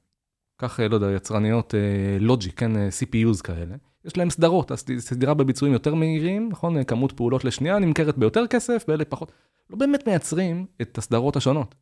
קח, 0.57 0.79
אה, 0.79 0.87
לא 0.87 0.95
יודע, 0.95 1.11
יצרניות 1.11 1.73
logic, 2.19 2.59
כן, 2.59 2.77
אה, 2.77 2.87
CPUs 2.87 3.41
כאלה. 3.43 3.75
יש 4.05 4.17
להם 4.17 4.29
סדרות, 4.29 4.71
אז 4.71 4.83
סדרה 4.99 5.33
בביצועים 5.33 5.73
יותר 5.73 5.95
מהירים, 5.95 6.49
נכון, 6.49 6.77
אה, 6.77 6.83
כמות 6.83 7.11
פעולות 7.11 7.45
לשנייה 7.45 7.79
נמכרת 7.79 8.17
ביותר 8.17 8.47
כסף, 8.47 8.85
באלה 8.87 9.05
פחות. 9.05 9.31
לא 9.69 9.77
באמת 9.77 10.07
מייצרים 10.07 10.65
את 10.81 10.97
הסדרות 10.97 11.35
השונות. 11.35 11.75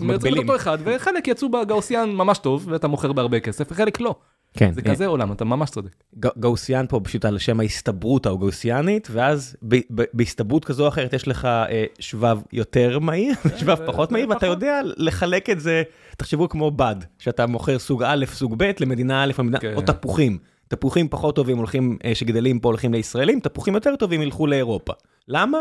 מייצרים. 0.00 0.38
אותו 0.38 0.56
אחד, 0.56 0.78
וחלק 0.84 1.28
יצאו 1.28 1.48
בגאוסיאן 1.48 2.10
ממש 2.10 2.38
טוב, 2.38 2.66
ואתה 2.70 2.88
מוכר 2.88 3.12
בהרבה 3.12 3.40
כסף, 3.40 3.72
וחלק 3.72 4.00
לא. 4.00 4.14
כן, 4.54 4.72
זה 4.72 4.82
כזה 4.82 5.06
עולם, 5.06 5.32
אתה 5.32 5.44
ממש 5.44 5.70
צודק. 5.70 5.90
גאוסיאן 6.38 6.86
פה 6.88 7.00
פשוט 7.04 7.24
על 7.24 7.38
שם 7.38 7.60
ההסתברות 7.60 8.26
הגאוסיאנית, 8.26 9.08
ואז 9.10 9.56
ב- 9.68 9.76
ב- 9.94 10.04
בהסתברות 10.12 10.64
כזו 10.64 10.82
או 10.82 10.88
אחרת 10.88 11.12
יש 11.12 11.28
לך 11.28 11.44
אה, 11.44 11.84
שבב 11.98 12.38
יותר 12.52 12.98
מהיר, 12.98 13.34
שבב 13.58 13.76
ו- 13.80 13.86
פחות 13.86 14.12
מהיר, 14.12 14.28
ואתה. 14.28 14.46
יודע 14.46 14.80
לחלק 14.96 15.50
את 15.50 15.60
זה, 15.60 15.82
תחשבו 16.16 16.48
כמו 16.48 16.70
בד, 16.70 16.96
שאתה 17.18 17.46
מוכר 17.46 17.78
סוג 17.78 18.02
א', 18.02 18.24
סוג 18.26 18.54
ב' 18.58 18.70
למדינה 18.80 19.24
א', 19.24 19.32
כן. 19.60 19.74
או 19.74 19.82
תפוחים. 19.82 20.38
תפוחים 20.68 21.08
פחות 21.08 21.36
טובים 21.36 21.58
הולכים, 21.58 21.98
אה, 22.04 22.14
שגדלים 22.14 22.60
פה 22.60 22.68
הולכים 22.68 22.92
לישראלים, 22.92 23.40
תפוחים 23.40 23.74
יותר 23.74 23.96
טובים 23.96 24.22
ילכו 24.22 24.46
לאירופה. 24.46 24.92
למה? 25.28 25.58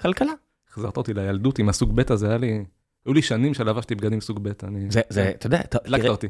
כלכלה. 0.00 0.32
החזרת 0.70 0.96
אותי 0.96 1.14
לילדות 1.14 1.58
עם 1.58 1.68
הסוג 1.68 1.96
ב', 1.96 2.16
זה 2.16 2.28
היה 2.28 2.38
לי... 2.38 2.64
היו 3.06 3.14
לי 3.14 3.22
שנים 3.22 3.54
שלבשתי 3.54 3.94
בגדים 3.94 4.20
סוג 4.20 4.38
ב', 4.42 4.52
אני... 4.62 4.90
זה, 4.90 5.00
זה, 5.08 5.30
אתה 5.30 5.46
יודע. 5.46 5.60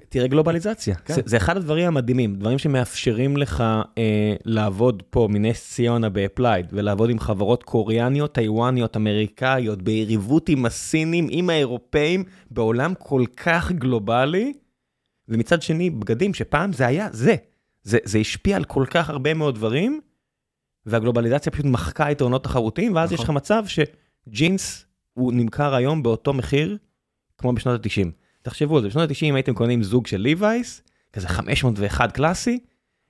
תראה 0.09 0.27
גלובליזציה. 0.27 0.95
כן. 0.95 1.15
זה, 1.15 1.21
זה 1.25 1.37
אחד 1.37 1.57
הדברים 1.57 1.87
המדהימים, 1.87 2.35
דברים 2.35 2.59
שמאפשרים 2.59 3.37
לך 3.37 3.65
אה, 3.99 4.35
לעבוד 4.45 5.03
פה 5.11 5.29
מנס 5.31 5.71
ציונה 5.71 6.09
באפלייד, 6.09 6.67
ולעבוד 6.73 7.11
עם 7.11 7.19
חברות 7.19 7.63
קוריאניות, 7.63 8.35
טיוואניות, 8.35 8.97
אמריקאיות, 8.97 9.83
ביריבות 9.83 10.49
עם 10.49 10.67
הסינים, 10.67 11.27
עם 11.31 11.51
האירופאים, 11.51 12.25
בעולם 12.51 12.93
כל 12.99 13.25
כך 13.37 13.73
גלובלי, 13.73 14.53
ומצד 15.29 15.63
שני, 15.63 15.91
בגדים 15.91 16.35
שפעם 16.35 16.73
זה 16.73 16.87
היה 16.87 17.09
זה. 17.13 17.35
זה, 17.83 17.99
זה 18.05 18.19
השפיע 18.19 18.57
על 18.57 18.65
כל 18.65 18.85
כך 18.91 19.11
הרבה 19.11 19.35
מאוד 19.35 19.55
דברים, 19.55 20.01
והגלובליזציה 20.87 21.53
פשוט 21.53 21.67
מחקה 21.67 22.11
יתרונות 22.11 22.45
תחרותיים, 22.45 22.95
ואז 22.95 23.13
נכון. 23.13 23.23
יש 23.23 23.25
לך 23.25 23.31
מצב 23.31 23.65
שג'ינס 23.67 24.92
הוא 25.15 25.33
נמכר 25.33 25.75
היום 25.75 26.03
באותו 26.03 26.33
מחיר 26.33 26.79
כמו 27.39 27.53
בשנות 27.53 27.87
ה-90. 27.87 28.09
תחשבו 28.43 28.77
על 28.77 28.83
זה, 28.83 28.89
בשנות 28.89 29.11
ה-90 29.11 29.35
הייתם 29.35 29.55
קונים 29.55 29.83
זוג 29.83 30.07
של 30.07 30.17
ליווייס, 30.17 30.83
כזה 31.13 31.29
501 31.29 32.13
קלאסי, 32.13 32.59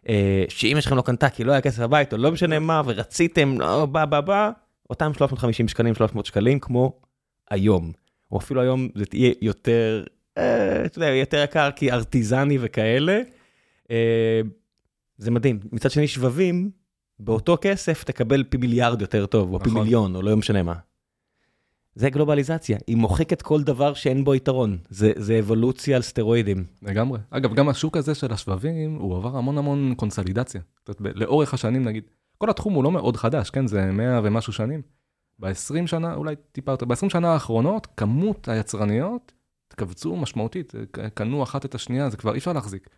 אה, 0.09 0.45
שאמא 0.49 0.81
שלכם 0.81 0.97
לא 0.97 1.03
קנתה 1.03 1.31
כי 1.31 1.45
לא 1.45 1.53
היה 1.53 1.61
כסף 1.61 1.83
בבית 1.83 2.13
או 2.13 2.19
לא 2.19 2.33
משנה 2.33 2.59
מה, 2.59 2.83
ורציתם, 2.85 3.61
לא, 3.61 3.87
בא 3.87 4.05
בא 4.05 4.21
בא, 4.21 4.51
אותם 4.91 5.15
350 5.15 5.69
שקלים, 5.69 5.95
300 5.95 6.27
שקלים 6.27 6.61
כמו 6.61 7.01
היום. 7.51 7.93
או 8.33 8.39
אפילו 8.39 8.61
היום 8.61 8.89
זה 8.95 9.07
תהיה 9.07 9.33
יותר, 9.43 10.05
אה, 10.39 10.85
אתה 10.85 10.99
יודע, 10.99 11.09
יותר 11.09 11.43
יקר 11.45 11.71
כי 11.71 11.93
ארטיזני 11.93 12.59
וכאלה. 12.61 13.21
אה, 13.91 14.41
זה 15.17 15.31
מדהים. 15.31 15.61
מצד 15.73 15.91
שני, 15.91 16.09
שבבים, 16.09 16.71
באותו 17.19 17.59
כסף 17.61 18.05
תקבל 18.05 18.45
פי 18.45 18.57
מיליארד 18.57 19.01
יותר 19.01 19.27
טוב, 19.27 19.53
או 19.53 19.61
פי 19.61 19.71
נכון. 19.71 19.83
מיליון, 19.83 20.17
או 20.17 20.23
לא 20.23 20.37
משנה 20.37 20.63
מה. 20.63 20.75
זה 21.95 22.11
גלובליזציה, 22.11 22.79
היא 22.87 22.97
מוחקת 22.97 23.43
כל 23.43 23.63
דבר 23.63 23.95
שאין 23.95 24.25
בו 24.25 24.35
יתרון. 24.35 24.79
זה, 24.89 25.13
זה 25.17 25.39
אבולוציה 25.39 25.97
על 25.97 26.03
סטרואידים. 26.03 26.65
לגמרי. 26.83 27.19
אגב, 27.31 27.55
גם 27.55 27.69
השוק 27.69 27.97
הזה 27.97 28.15
של 28.15 28.33
השבבים, 28.33 28.97
הוא 28.97 29.17
עבר 29.17 29.37
המון 29.37 29.59
המון 29.59 29.95
קונסולידציה. 29.97 30.61
זאת 30.87 31.01
אומרת, 31.01 31.17
לאורך 31.17 31.55
השנים, 31.55 31.85
נגיד, 31.85 32.05
כל 32.39 32.51
התחום 32.51 32.75
הוא 32.75 32.85
לא 32.85 32.91
מאוד 32.91 33.17
חדש, 33.17 33.51
כן? 33.51 33.67
זה 33.67 33.93
100 33.93 34.21
ומשהו 34.25 34.53
שנים. 34.53 34.83
ב-20 35.39 35.87
שנה, 35.87 36.15
אולי 36.15 36.35
טיפה 36.53 36.73
יותר, 36.73 36.87
ב-20 36.87 37.09
שנה 37.09 37.33
האחרונות, 37.33 37.87
כמות 37.97 38.49
היצרניות 38.49 39.33
התכווצו 39.69 40.17
משמעותית. 40.17 40.73
קנו 41.15 41.43
אחת 41.43 41.65
את 41.65 41.75
השנייה, 41.75 42.11
זה 42.11 42.17
כבר 42.17 42.33
אי 42.33 42.39
אפשר 42.39 42.53
להחזיק. 42.53 42.89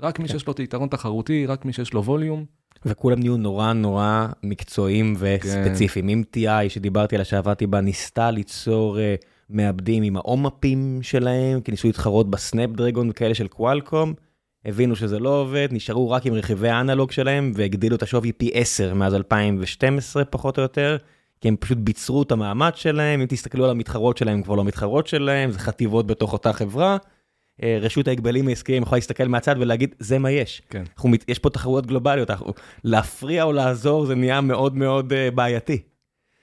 רק 0.00 0.18
מי 0.18 0.28
כן. 0.28 0.32
שיש 0.32 0.46
לו 0.46 0.52
את 0.52 0.58
היתרון 0.58 0.88
תחרותי, 0.88 1.46
רק 1.46 1.64
מי 1.64 1.72
שיש 1.72 1.92
לו 1.92 2.04
ווליום. 2.04 2.44
וכולם 2.86 3.18
נהיו 3.18 3.36
נורא 3.36 3.72
נורא 3.72 4.26
מקצועיים 4.42 5.14
וספציפיים. 5.18 6.08
אם 6.08 6.22
TI 6.36 6.68
שדיברתי 6.68 7.16
עליה 7.16 7.24
שעבדתי 7.24 7.66
בה 7.66 7.80
ניסתה 7.80 8.30
ליצור 8.30 8.96
uh, 8.96 9.00
מעבדים 9.50 10.02
עם 10.02 10.16
האומאפים 10.16 10.98
שלהם, 11.02 11.60
כי 11.60 11.70
ניסו 11.70 11.88
להתחרות 11.88 12.30
בסנאפ 12.30 12.70
דרגון 12.70 13.10
וכאלה 13.10 13.34
של 13.34 13.48
קוואלקום, 13.48 14.14
הבינו 14.64 14.96
שזה 14.96 15.18
לא 15.18 15.40
עובד, 15.40 15.68
נשארו 15.70 16.10
רק 16.10 16.26
עם 16.26 16.34
רכיבי 16.34 16.68
האנלוג 16.68 17.10
שלהם 17.10 17.52
והגדילו 17.54 17.96
את 17.96 18.02
השווי 18.02 18.32
פי 18.32 18.50
10 18.54 18.94
מאז 18.94 19.14
2012 19.14 20.24
פחות 20.24 20.58
או 20.58 20.62
יותר, 20.62 20.96
כי 21.40 21.48
הם 21.48 21.56
פשוט 21.56 21.78
ביצרו 21.78 22.22
את 22.22 22.32
המאמץ 22.32 22.74
שלהם, 22.74 23.20
אם 23.20 23.26
תסתכלו 23.26 23.64
על 23.64 23.70
המתחרות 23.70 24.16
שלהם, 24.16 24.34
הם 24.34 24.42
כבר 24.42 24.54
לא 24.54 24.64
מתחרות 24.64 25.06
שלהם, 25.06 25.50
זה 25.50 25.58
חטיבות 25.58 26.06
בתוך 26.06 26.32
אותה 26.32 26.52
חברה. 26.52 26.96
אה, 27.62 27.78
רשות 27.80 28.08
ההגבלים 28.08 28.48
העסקיים 28.48 28.82
יכולה 28.82 28.96
להסתכל 28.96 29.28
מהצד 29.28 29.54
ולהגיד, 29.58 29.94
זה 29.98 30.18
מה 30.18 30.30
יש. 30.30 30.62
כן. 30.70 30.82
אנחנו, 30.96 31.10
יש 31.28 31.38
פה 31.38 31.50
תחרויות 31.50 31.86
גלובליות, 31.86 32.30
אנחנו, 32.30 32.52
להפריע 32.84 33.42
או 33.42 33.52
לעזור 33.52 34.06
זה 34.06 34.14
נהיה 34.14 34.40
מאוד 34.40 34.76
מאוד 34.76 35.12
uh, 35.12 35.34
בעייתי. 35.34 35.82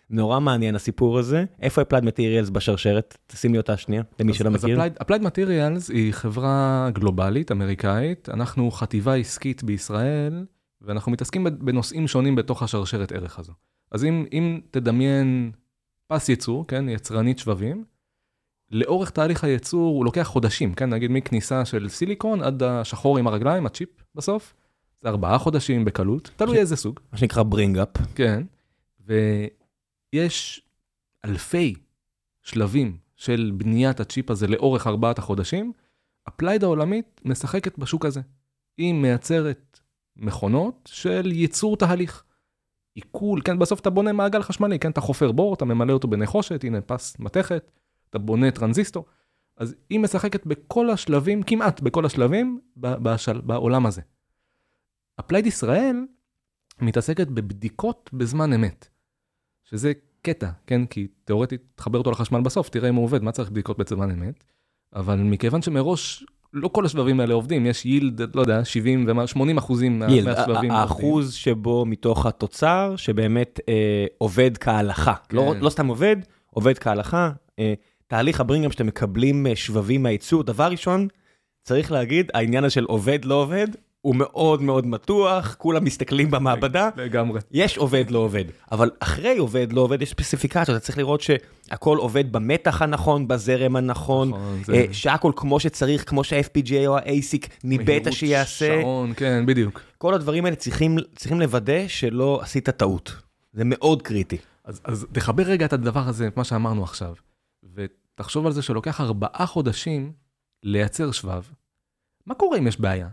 נורא 0.10 0.40
מעניין 0.40 0.76
הסיפור 0.76 1.20
הזה. 1.20 1.46
איפה 1.62 1.82
אפלייד 1.82 2.04
מטריאלס 2.04 2.50
בשרשרת? 2.50 3.18
תשים 3.28 3.52
לי 3.52 3.58
אותה 3.58 3.78
שנייה, 3.78 4.04
למי 4.20 4.34
שלא 4.34 4.52
מכיר. 4.52 4.82
אז 4.82 4.92
Applied 5.04 5.22
Materials 5.22 5.94
היא 5.94 6.14
חברה 6.14 6.90
גלובלית, 6.94 7.52
אמריקאית. 7.52 8.30
אנחנו 8.30 8.72
חטיבה 8.72 9.16
עסקית 9.16 9.64
בישראל, 9.64 10.46
ואנחנו 10.82 11.12
מתעסקים 11.12 11.48
בנושאים 11.60 12.08
שונים 12.08 12.36
בתוך 12.36 12.64
השרשרת 12.64 13.12
ערך 13.12 13.40
הזו. 13.40 13.54
אז 13.92 14.04
אם, 14.04 14.26
אם 14.34 14.60
תדמיין 14.72 15.52
פס 16.08 16.30
ייצור, 16.30 16.68
כן, 16.68 16.90
יצרנית 16.90 17.40
שבבים, 17.40 17.84
לאורך 18.72 19.10
תהליך 19.10 19.44
הייצור 19.44 19.96
הוא 19.96 20.06
לוקח 20.06 20.24
חודשים, 20.24 20.74
כן, 20.74 20.90
נגיד 20.90 21.12
מכניסה 21.12 21.66
של 21.66 21.90
סיליקון 21.90 22.42
עד 22.42 22.64
השחור 22.64 23.18
עם 23.18 23.28
הרגליים, 23.28 23.66
הצ'יפ 23.66 23.90
בסוף, 24.16 24.54
זה 25.02 25.10
ארבעה 25.10 25.38
חודשים 25.38 25.86
בקלות, 25.86 26.32
תלוי 26.36 26.58
איזה 26.58 26.76
סוג. 26.76 27.00
מה 27.12 27.18
שנקרא 27.18 27.44
ברינג 27.44 27.78
אפ. 27.78 27.90
כן, 28.16 28.44
ויש 30.14 30.62
אלפי 31.26 31.76
שלבים 32.42 32.98
של 33.16 33.52
בניית 33.58 34.00
הצ'יפ 34.00 34.32
הזה 34.32 34.48
לאורך 34.48 34.88
ארבעת 34.88 35.20
החודשים, 35.20 35.72
אפלייד 36.28 36.64
העולמית 36.64 37.22
משחקת 37.26 37.78
בשוק 37.78 38.06
הזה. 38.06 38.22
היא 38.78 38.94
מייצרת 38.94 39.80
מכונות 40.16 40.90
של 40.92 41.32
ייצור 41.32 41.78
תהליך. 41.78 42.24
איכול, 42.96 43.42
כן, 43.42 43.60
בסוף 43.60 43.80
אתה 43.80 43.90
בונה 43.90 44.14
מעגל 44.14 44.42
חשמלי, 44.42 44.80
כן, 44.80 44.92
אתה 44.92 45.02
חופר 45.02 45.32
בור, 45.32 45.54
אתה 45.54 45.66
ממלא 45.66 45.94
אותו 45.94 46.08
בנחושת, 46.08 46.64
הנה 46.64 46.82
פס 46.82 47.20
מתכת, 47.20 47.72
אתה 48.10 48.20
בונה 48.20 48.52
טרנזיסטור. 48.52 49.06
אז 49.58 49.76
היא 49.90 50.00
משחקת 50.00 50.46
בכל 50.46 50.90
השלבים, 50.90 51.44
כמעט 51.44 51.82
בכל 51.82 52.06
השלבים, 52.06 52.60
בשל, 52.78 53.42
בעולם 53.42 53.86
הזה. 53.86 54.02
אפלייד 55.20 55.46
ישראל 55.46 56.06
מתעסקת 56.82 57.28
בבדיקות 57.28 58.10
בזמן 58.14 58.54
אמת, 58.54 58.88
שזה 59.64 59.92
קטע, 60.22 60.50
כן? 60.68 60.86
כי 60.86 61.08
תאורטית 61.26 61.62
תחבר 61.76 61.98
אותו 61.98 62.12
לחשמל 62.12 62.42
בסוף, 62.42 62.70
תראה 62.70 62.90
אם 62.90 62.96
הוא 62.96 63.04
עובד, 63.04 63.24
מה 63.24 63.32
צריך 63.32 63.50
בדיקות 63.50 63.78
בזמן 63.78 64.12
אמת? 64.12 64.44
אבל 64.96 65.16
מכיוון 65.16 65.62
שמראש 65.62 66.26
לא 66.54 66.68
כל 66.68 66.86
השבבים 66.86 67.20
האלה 67.20 67.34
עובדים, 67.34 67.66
יש 67.66 67.86
יילד, 67.86 68.36
לא 68.36 68.42
יודע, 68.42 68.66
70 68.66 69.08
ו-80 69.08 69.58
אחוזים 69.58 70.00
מה- 70.00 70.12
ילד, 70.12 70.26
מהשבבים 70.26 70.54
עובדים. 70.56 70.72
האחוז 70.72 71.34
שבו 71.34 71.86
מתוך 71.86 72.26
התוצר 72.26 72.96
שבאמת 72.96 73.60
אה, 73.70 74.06
עובד 74.18 74.58
כהלכה. 74.58 75.14
לא, 75.32 75.52
כן. 75.54 75.60
לא 75.60 75.70
סתם 75.70 75.88
עובד, 75.88 76.16
עובד 76.50 76.78
כהלכה. 76.78 77.32
אה, 77.60 77.74
תהליך 78.08 78.40
הברינגאם 78.40 78.72
שאתם 78.72 78.88
מקבלים 78.88 79.48
אה, 79.48 79.56
שבבים 79.56 80.04
מהייצור, 80.04 80.44
דבר 80.44 80.68
ראשון, 80.72 81.08
צריך 81.64 81.92
להגיד, 81.92 82.32
העניין 82.34 82.64
הזה 82.64 82.74
של 82.74 82.84
עובד 82.84 83.26
לא 83.26 83.36
עובד, 83.36 83.68
הוא 84.02 84.16
מאוד 84.16 84.62
מאוד 84.62 84.88
מתוח, 84.88 85.56
כולם 85.58 85.84
מסתכלים 85.84 86.32
במעבדה, 86.32 86.90
לגמרי. 86.98 87.40
יש 87.52 87.78
עובד 87.78 88.12
לא 88.12 88.20
עובד, 88.20 88.44
אבל 88.72 88.90
אחרי 89.00 89.38
עובד 89.38 89.74
לא 89.74 89.82
עובד 89.82 90.02
יש 90.02 90.10
ספציפיקציות, 90.10 90.70
אתה 90.78 90.86
צריך 90.86 90.98
לראות 90.98 91.22
שהכל 91.22 91.98
עובד 91.98 92.32
במתח 92.32 92.82
הנכון, 92.82 93.28
בזרם 93.28 93.76
הנכון, 93.76 94.30
נכון, 94.30 94.62
זה- 94.66 94.74
אה, 94.74 94.86
שהכל 94.92 95.32
כמו 95.36 95.60
שצריך, 95.60 96.10
כמו 96.10 96.24
שה-FPGA 96.24 96.88
או 96.88 96.98
ה-ASIC 96.98 97.48
ניבאת 97.64 97.88
מהירות 97.88 98.14
שיעשה. 98.14 98.80
שעון, 98.82 99.14
כן, 99.16 99.46
בדיוק. 99.46 99.82
כל 99.98 100.14
הדברים 100.14 100.46
האלה 100.46 100.56
צריכים, 100.56 100.98
צריכים 101.16 101.40
לוודא 101.40 101.88
שלא 101.88 102.40
עשית 102.42 102.70
טעות. 102.70 103.16
זה 103.54 103.64
מאוד 103.66 104.02
קריטי. 104.02 104.38
אז, 104.66 104.82
אז 104.84 105.06
תחבר 105.12 105.44
רגע 105.44 105.66
את 105.66 105.74
הדבר 105.74 106.08
הזה, 106.08 106.28
את 106.28 106.38
מה 106.38 106.44
שאמרנו 106.44 106.84
עכשיו, 106.84 107.14
ותחשוב 107.74 108.46
על 108.46 108.52
זה 108.52 108.62
שלוקח 108.62 109.02
ארבעה 109.02 109.46
חודשים 109.46 110.14
לייצר 110.64 111.12
שבב. 111.12 111.44
מה 112.26 112.36
קורה 112.36 112.58
אם 112.58 112.68
יש 112.68 112.80
בעיה? 112.80 113.10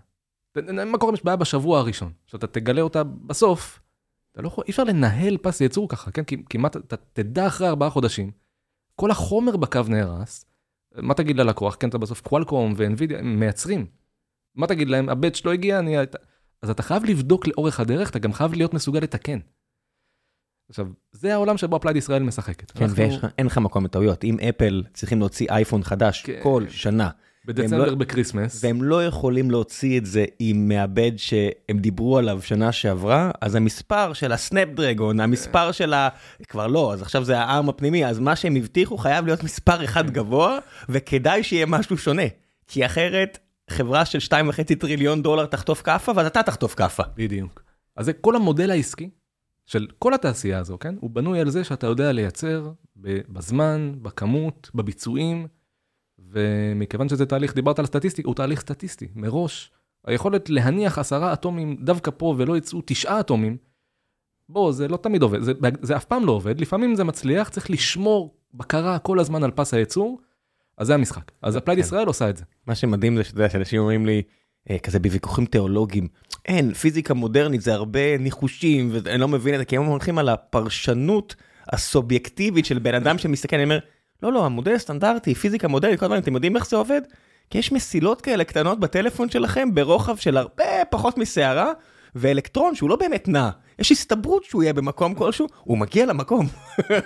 מה 0.87 0.99
קורה 0.99 1.11
אם 1.11 1.15
יש 1.15 1.25
בעיה 1.25 1.37
בשבוע 1.37 1.79
הראשון? 1.79 2.13
שאתה 2.27 2.47
תגלה 2.47 2.81
אותה 2.81 3.05
בסוף, 3.05 3.81
אתה 4.33 4.43
לא 4.43 4.47
יכול, 4.47 4.65
אי 4.67 4.71
אפשר 4.71 4.85
לנהל 4.85 5.37
פס 5.37 5.61
ייצור 5.61 5.89
ככה, 5.89 6.11
כן? 6.11 6.25
כי 6.25 6.45
כמעט 6.51 6.77
אתה 6.77 6.97
תדע 6.97 7.47
אחרי 7.47 7.69
ארבעה 7.69 7.91
חודשים, 7.91 8.31
כל 8.97 9.11
החומר 9.11 9.57
בקו 9.57 9.81
נהרס, 9.89 10.45
מה 10.97 11.15
תגיד 11.15 11.37
ללקוח? 11.37 11.77
כן, 11.81 11.89
אתה 11.89 11.99
בסוף 11.99 12.21
קוואלקום 12.21 12.75
ואנווידיה, 12.77 13.19
הם 13.19 13.41
מייצרים. 13.41 13.87
מה 14.55 14.67
תגיד 14.67 14.89
להם? 14.89 15.09
הבט 15.09 15.35
שלא 15.35 15.53
הגיע, 15.53 15.79
אני... 15.79 15.97
אז 16.63 16.71
אתה 16.71 16.83
חייב 16.83 17.05
לבדוק 17.05 17.47
לאורך 17.47 17.81
הדרך, 17.81 18.11
אתה 18.11 18.19
גם 18.19 18.33
חייב 18.33 18.55
להיות 18.55 18.75
מסוגל 18.75 19.01
לתקן. 19.01 19.39
עכשיו, 20.69 20.87
זה 21.13 21.35
העולם 21.35 21.57
שבו 21.57 21.77
אפלייד 21.77 21.97
ישראל 21.97 22.23
משחקת. 22.23 22.71
כן, 22.71 22.85
אנחנו 22.85 22.97
ויש 22.97 23.17
לך, 23.47 23.59
מקום 23.59 23.85
לטעויות. 23.85 24.25
אם 24.25 24.37
אפל 24.49 24.83
צריכים 24.93 25.19
להוציא 25.19 25.47
אייפון 25.51 25.83
חדש 25.83 26.23
כן. 26.23 26.41
כל 26.43 26.65
שנה, 26.69 27.11
בדצמבר 27.45 27.87
לא- 27.87 27.95
בקריסמס, 27.95 28.65
והם 28.65 28.83
לא 28.83 29.07
יכולים 29.07 29.51
להוציא 29.51 29.99
את 29.99 30.07
זה 30.07 30.25
עם 30.39 30.69
מעבד 30.69 31.13
שהם 31.17 31.79
דיברו 31.79 32.19
עליו 32.19 32.43
שנה 32.43 32.73
שעברה, 32.73 33.31
אז 33.41 33.55
המספר 33.55 34.13
של 34.13 34.33
הסנאפ 34.33 34.69
דרגון, 34.69 35.21
המספר 35.21 35.73
של 35.73 35.95
ה... 35.95 36.09
כבר 36.49 36.67
לא, 36.67 36.93
אז 36.93 37.03
עכשיו 37.03 37.25
זה 37.25 37.39
העם 37.39 37.69
הפנימי, 37.69 38.07
אז 38.07 38.19
מה 38.19 38.37
שהם 38.37 38.57
הבטיחו 38.57 38.99
חייב 38.99 39.27
להיות 39.27 39.43
מספר 39.43 39.85
אחד 39.85 40.11
גבוה, 40.11 40.59
וכדאי 40.89 41.43
שיהיה 41.43 41.67
משהו 41.67 41.99
שונה. 41.99 42.23
כי 42.67 42.87
אחרת, 42.87 43.39
חברה 43.71 44.05
של 44.05 44.19
2.5 44.19 44.75
טריליון 44.79 45.23
דולר 45.23 45.47
תחטוף 45.47 45.83
כאפה, 45.83 46.13
ואז 46.17 46.27
אתה 46.27 46.43
תחטוף 46.43 46.75
כאפה. 46.75 47.03
בדיוק. 47.17 47.63
אז 47.97 48.07
זה 48.07 48.13
כל 48.13 48.37
המודל 48.37 48.71
העסקי 48.71 49.11
של 49.67 49.87
כל 49.99 50.15
התעשייה 50.15 50.59
הזו, 50.59 50.79
כן? 50.79 50.95
הוא 51.01 51.11
בנוי 51.11 51.41
על 51.41 51.51
זה 51.51 51.65
שאתה 51.65 51.87
יודע 51.87 52.13
לייצר 52.13 52.73
בזמן, 52.97 53.93
בכמות, 54.03 54.71
בביצועים, 54.75 55.47
ומכיוון 56.19 57.09
שזה 57.09 57.27
תהליך, 57.27 57.55
דיברת 57.55 57.79
על 57.79 57.87
סטטיסטיקה, 57.87 58.29
הוא 58.29 58.35
תהליך 58.35 58.61
סטטיסטי, 58.61 59.09
מראש. 59.15 59.73
היכולת 60.05 60.51
להניח 60.51 60.99
עשרה 60.99 61.33
אטומים 61.33 61.77
דווקא 61.81 62.11
פה 62.17 62.35
ולא 62.39 62.57
יצאו 62.57 62.83
תשעה 62.85 63.21
אטומים, 63.21 63.57
בוא, 64.49 64.73
זה 64.73 64.89
לא 64.89 64.97
תמיד 64.97 65.23
עובד, 65.23 65.41
זה, 65.41 65.53
זה 65.83 65.97
אף 65.97 66.05
פעם 66.05 66.27
לא 66.27 66.33
עובד, 66.33 66.61
לפעמים 66.61 66.95
זה 66.95 67.05
מצליח, 67.05 67.49
צריך 67.49 67.71
לשמור 67.71 68.35
בקרה 68.55 68.99
כל 68.99 69.19
הזמן 69.19 69.45
על 69.45 69.51
פס 69.51 69.75
הייצור, 69.75 70.21
אז 70.79 70.87
זה 70.87 70.95
המשחק. 70.95 71.33
אז 71.43 71.57
אפלייד 71.57 71.79
כן. 71.79 71.85
ישראל 71.85 72.07
עושה 72.07 72.31
את 72.31 72.37
זה. 72.37 72.45
מה 72.67 72.75
שמדהים 72.75 73.17
זה 73.17 73.25
שאתה 73.25 73.39
יודע, 73.39 73.51
שאנשים 73.51 73.81
אומרים 73.81 74.07
לי, 74.07 74.23
כזה 74.83 74.99
בוויכוחים 74.99 75.47
תיאולוגיים, 75.47 76.09
אין, 76.49 76.75
פיזיקה 76.75 77.15
מודרנית 77.15 77.61
זה 77.61 77.75
הרבה 77.75 78.19
ניחושים, 78.19 78.91
ואני 78.93 79.21
לא 79.21 79.29
מבין 79.29 79.55
את 79.55 79.59
זה, 79.59 79.65
כי 79.65 79.77
הם 79.77 79.85
הולכים 79.85 80.19
על 80.19 80.29
הפרשנות 80.29 81.35
הסובייקטיבית 81.73 82.67
של 82.67 82.79
בן 82.79 82.95
אדם 82.95 83.19
שמסתכל, 83.19 83.57
אני 83.57 83.65
אומר, 83.65 83.79
לא, 84.23 84.33
לא, 84.33 84.47
המודל 84.47 84.75
הסטנדרטי, 84.75 85.35
פיזיקה 85.35 85.69
מודרנית, 85.69 85.99
כל 85.99 86.05
הדברים, 86.05 86.23
אתם 86.23 86.35
יודעים 86.35 86.57
איך 86.57 86.67
זה 86.67 86.77
עובד? 86.77 87.01
כי 87.51 87.59
יש 87.59 87.73
מסילות 87.73 88.21
כאלה 88.21 88.45
קטנות 88.45 88.81
בטלפון 88.81 89.31
שלכם 89.31 89.75
ברוחב 89.75 90.17
של 90.17 90.37
הרבה 90.37 90.65
פחות 90.91 91.19
משערה, 91.19 91.73
ואלקטרון 92.15 92.75
שהוא 92.75 92.91
לא 92.91 92.97
באמת 92.97 93.29
נע, 93.29 93.51
יש 93.79 93.93
הסתברות 93.93 94.45
שהוא 94.45 94.63
יהיה 94.63 94.73
במקום 94.73 95.15
כלשהו, 95.15 95.47
הוא 95.61 95.79
מגיע 95.79 96.07
למקום. 96.07 96.47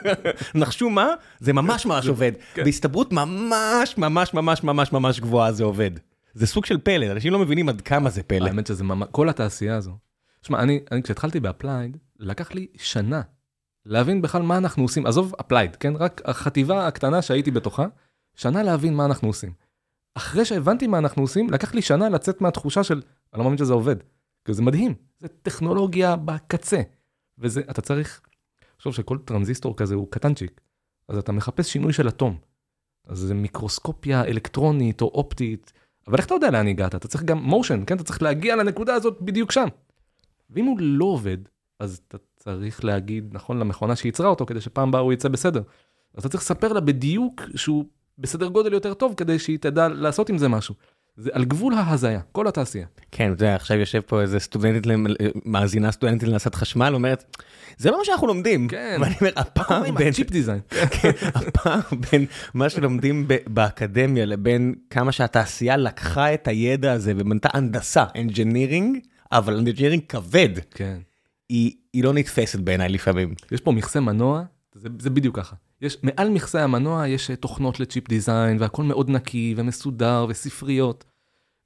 נחשו 0.54 0.90
מה? 0.90 1.08
זה 1.38 1.52
ממש 1.52 1.86
ממש 1.86 2.08
עובד. 2.08 2.32
כן. 2.54 2.64
בהסתברות 2.64 3.12
ממש 3.12 3.98
ממש 3.98 4.34
ממש 4.34 4.62
ממש 4.62 4.92
ממש 4.92 5.20
גבוהה 5.20 5.52
זה 5.52 5.64
עובד. 5.64 5.90
זה 6.38 6.46
סוג 6.46 6.64
של 6.64 6.78
פלא, 6.78 7.12
אנשים 7.12 7.32
לא 7.32 7.38
מבינים 7.38 7.68
עד 7.68 7.80
כמה 7.80 8.10
זה 8.10 8.22
פלא. 8.22 8.46
האמת 8.46 8.66
שזה 8.66 8.84
ממש, 8.84 9.08
כל 9.10 9.28
התעשייה 9.28 9.76
הזו. 9.76 9.98
שמע, 10.42 10.62
אני, 10.62 10.80
אני 10.92 11.02
כשהתחלתי 11.02 11.40
באפלייד, 11.40 11.96
לקח 12.18 12.52
לי 12.52 12.66
שנה 12.76 13.22
להבין 13.86 14.22
בכלל 14.22 14.42
מה 14.42 14.58
אנחנו 14.58 14.82
עושים. 14.82 15.06
עזוב 15.06 15.34
אפלייד, 15.40 15.76
כן? 15.76 15.96
רק 15.96 16.22
החטיבה 16.24 16.86
הקטנה 16.86 17.22
שהייתי 17.22 17.50
בתוכה, 17.50 17.86
שנה 18.34 18.62
להבין 18.62 18.94
מה 18.94 19.04
אנחנו 19.04 19.28
עושים. 19.28 19.52
אחרי 20.14 20.44
שהבנתי 20.44 20.86
מה 20.86 20.98
אנחנו 20.98 21.22
עושים, 21.22 21.50
לקח 21.50 21.74
לי 21.74 21.82
שנה 21.82 22.08
לצאת 22.08 22.40
מהתחושה 22.40 22.84
של, 22.84 23.02
אני 23.32 23.38
לא 23.38 23.44
מאמין 23.44 23.58
שזה 23.58 23.72
עובד. 23.72 23.96
כי 24.44 24.54
זה 24.54 24.62
מדהים, 24.62 24.94
זה 25.18 25.28
טכנולוגיה 25.28 26.16
בקצה. 26.16 26.82
וזה, 27.38 27.60
אתה 27.70 27.80
צריך, 27.80 28.20
לחשוב 28.76 28.94
שכל 28.94 29.18
טרנזיסטור 29.24 29.76
כזה 29.76 29.94
הוא 29.94 30.06
קטנצ'יק, 30.10 30.60
אז 31.08 31.18
אתה 31.18 31.32
מחפש 31.32 31.72
שינוי 31.72 31.92
של 31.92 32.08
אטום. 32.08 32.38
אז 33.06 33.18
זה 33.18 33.34
מיקרוסקופיה 33.34 34.24
אלקטרונית 34.24 35.00
או 35.00 35.06
אופטית, 35.06 35.72
אבל 36.08 36.16
איך 36.16 36.26
אתה 36.26 36.34
יודע 36.34 36.50
לאן 36.50 36.66
הגעת? 36.66 36.94
אתה 36.94 37.08
צריך 37.08 37.24
גם 37.24 37.38
מושן, 37.38 37.82
כן? 37.86 37.96
אתה 37.96 38.04
צריך 38.04 38.22
להגיע 38.22 38.56
לנקודה 38.56 38.94
הזאת 38.94 39.18
בדיוק 39.20 39.52
שם. 39.52 39.66
ואם 40.50 40.64
הוא 40.64 40.76
לא 40.80 41.04
עובד, 41.04 41.38
אז 41.78 42.00
אתה 42.08 42.18
צריך 42.36 42.84
להגיד 42.84 43.28
נכון 43.32 43.58
למכונה 43.58 43.96
שייצרה 43.96 44.28
אותו, 44.28 44.46
כדי 44.46 44.60
שפעם 44.60 44.88
הבאה 44.88 45.00
הוא 45.00 45.12
יצא 45.12 45.28
בסדר. 45.28 45.62
אז 46.14 46.20
אתה 46.20 46.28
צריך 46.28 46.42
לספר 46.42 46.72
לה 46.72 46.80
בדיוק 46.80 47.42
שהוא 47.54 47.84
בסדר 48.18 48.48
גודל 48.48 48.72
יותר 48.72 48.94
טוב, 48.94 49.14
כדי 49.16 49.38
שהיא 49.38 49.58
תדע 49.58 49.88
לעשות 49.88 50.28
עם 50.28 50.38
זה 50.38 50.48
משהו. 50.48 50.74
זה 51.18 51.30
על 51.32 51.44
גבול 51.44 51.74
ההזיה, 51.74 52.20
כל 52.32 52.46
התעשייה. 52.46 52.86
כן, 53.12 53.32
אתה 53.32 53.44
יודע, 53.44 53.54
עכשיו 53.54 53.76
יושב 53.76 54.00
פה 54.00 54.20
איזה 54.20 54.38
סטודנטית, 54.38 54.92
מאזינה 55.44 55.92
סטודנטית 55.92 56.28
להנדסת 56.28 56.54
חשמל, 56.54 56.94
אומרת, 56.94 57.36
זה 57.76 57.90
לא 57.90 57.98
מה 57.98 58.04
שאנחנו 58.04 58.26
לומדים. 58.26 58.68
כן. 58.68 58.98
ואני 59.00 59.14
אומר, 59.20 59.30
הפער 59.36 59.92
בין... 59.92 60.12
צ'יפ 60.12 60.30
דיזיין. 60.30 60.60
כן, 61.00 61.10
הפער 61.34 61.80
בין 62.12 62.26
מה 62.54 62.68
שלומדים 62.68 63.28
באקדמיה 63.46 64.24
לבין 64.24 64.74
כמה 64.90 65.12
שהתעשייה 65.12 65.76
לקחה 65.76 66.34
את 66.34 66.48
הידע 66.48 66.92
הזה 66.92 67.12
ובנתה 67.16 67.48
הנדסה, 67.52 68.04
engineering, 68.04 68.98
אבל 69.32 69.60
engineering 69.60 70.00
כבד, 70.08 70.58
כן. 70.70 70.98
היא, 71.48 71.72
היא 71.92 72.04
לא 72.04 72.12
נתפסת 72.12 72.58
בעיניי 72.58 72.88
לפעמים. 72.88 73.34
יש 73.52 73.60
פה 73.60 73.72
מכסה 73.72 74.00
מנוע, 74.00 74.42
זה, 74.74 74.88
זה 74.98 75.10
בדיוק 75.10 75.36
ככה. 75.36 75.56
יש, 75.82 75.96
מעל 76.02 76.30
מכסה 76.30 76.64
המנוע 76.64 77.08
יש 77.08 77.30
אה, 77.30 77.36
תוכנות 77.36 77.80
לצ'יפ 77.80 78.08
דיזיין, 78.08 78.56
והכל 78.60 78.82
מאוד 78.82 79.10
נקי 79.10 79.54
ומסודר 79.56 80.26
וספריות. 80.28 81.04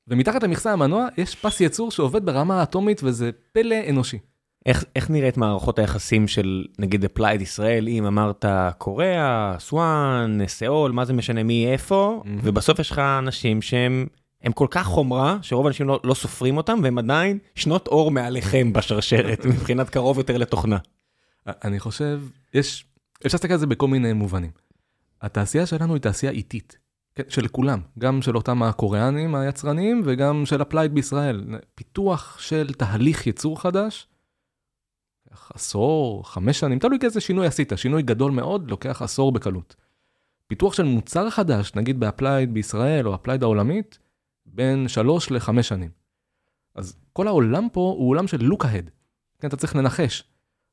ומתחת 0.08 0.42
למכסה 0.42 0.72
המנוע 0.72 1.08
יש 1.16 1.34
פס 1.34 1.60
ייצור 1.60 1.90
שעובד 1.90 2.26
ברמה 2.26 2.60
האטומית 2.60 3.00
וזה 3.04 3.30
פלא 3.52 3.76
אנושי. 3.88 4.18
איך, 4.66 4.84
איך 4.96 5.10
נראית 5.10 5.36
מערכות 5.36 5.78
היחסים 5.78 6.28
של 6.28 6.64
נגיד 6.78 7.04
אפלייד 7.04 7.40
ישראל, 7.40 7.88
אם 7.88 8.06
אמרת 8.06 8.44
קוריאה, 8.78 9.54
טאיוואן, 9.58 10.38
סיאול, 10.46 10.92
מה 10.92 11.04
זה 11.04 11.12
משנה 11.12 11.42
מי 11.42 11.66
איפה, 11.72 12.22
מהמם. 12.24 12.38
ובסוף 12.42 12.78
יש 12.78 12.90
לך 12.90 12.98
אנשים 12.98 13.62
שהם 13.62 14.06
הם 14.42 14.52
כל 14.52 14.66
כך 14.70 14.86
חומרה, 14.86 15.38
שרוב 15.42 15.66
האנשים 15.66 15.88
לא, 15.88 16.00
לא 16.04 16.14
סופרים 16.14 16.56
אותם, 16.56 16.80
והם 16.82 16.98
עדיין 16.98 17.38
שנות 17.54 17.88
אור 17.88 18.10
מעליכם 18.10 18.72
בשרשרת, 18.72 19.44
מבחינת 19.54 19.90
קרוב 19.90 20.18
יותר 20.18 20.36
לתוכנה. 20.36 20.78
אני 21.46 21.80
חושב, 21.80 22.20
יש, 22.54 22.84
אפשר 23.26 23.36
להסתכל 23.36 23.52
על 23.52 23.58
זה 23.58 23.66
בכל 23.66 23.88
מיני 23.88 24.12
מובנים. 24.12 24.50
התעשייה 25.22 25.66
שלנו 25.66 25.94
היא 25.94 26.02
תעשייה 26.02 26.32
איטית, 26.32 26.78
כן, 27.14 27.22
של 27.28 27.48
כולם, 27.48 27.80
גם 27.98 28.22
של 28.22 28.36
אותם 28.36 28.62
הקוריאנים 28.62 29.34
היצרניים 29.34 30.02
וגם 30.04 30.46
של 30.46 30.62
אפלייד 30.62 30.94
בישראל. 30.94 31.44
פיתוח 31.74 32.38
של 32.38 32.72
תהליך 32.72 33.26
ייצור 33.26 33.60
חדש, 33.60 34.08
עשור, 35.54 36.28
חמש 36.28 36.60
שנים, 36.60 36.78
תלוי 36.78 36.98
איזה 37.02 37.20
שינוי 37.20 37.46
עשית, 37.46 37.72
שינוי 37.76 38.02
גדול 38.02 38.32
מאוד, 38.32 38.70
לוקח 38.70 39.02
עשור 39.02 39.32
בקלות. 39.32 39.76
פיתוח 40.46 40.74
של 40.74 40.82
מוצר 40.82 41.30
חדש, 41.30 41.74
נגיד 41.74 42.00
באפלייד 42.00 42.54
בישראל 42.54 43.08
או 43.08 43.14
אפלייד 43.14 43.42
העולמית, 43.42 43.98
בין 44.46 44.88
שלוש 44.88 45.30
לחמש 45.30 45.68
שנים. 45.68 45.90
אז 46.74 46.96
כל 47.12 47.28
העולם 47.28 47.68
פה 47.72 47.94
הוא 47.98 48.10
עולם 48.10 48.26
של 48.26 48.52
look 48.52 48.62
ahead. 48.62 48.90
כן, 49.38 49.48
אתה 49.48 49.56
צריך 49.56 49.76
לנחש. 49.76 50.24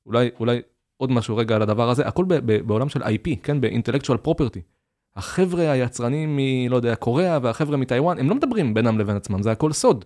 אולי, 0.05 0.29
אולי 0.39 0.62
עוד 0.99 1.12
משהו 1.12 1.38
רגע 1.38 1.55
על 1.55 1.62
הדבר 1.62 1.89
הזה, 1.89 2.07
הכל 2.07 2.25
ב, 2.27 2.33
ב, 2.33 2.67
בעולם 2.67 2.89
של 2.89 3.03
IP, 3.03 3.29
כן, 3.43 3.62
ב-intellectual 3.62 4.27
property. 4.27 4.59
החבר'ה 5.15 5.71
היצרנים 5.71 6.35
מ, 6.35 6.39
לא 6.69 6.75
יודע, 6.75 6.95
קוריאה 6.95 7.39
והחבר'ה 7.41 7.77
מטיוואן, 7.77 8.19
הם 8.19 8.29
לא 8.29 8.35
מדברים 8.35 8.73
בינם 8.73 8.99
לבין 8.99 9.15
עצמם, 9.15 9.43
זה 9.43 9.51
הכל 9.51 9.71
סוד. 9.71 10.05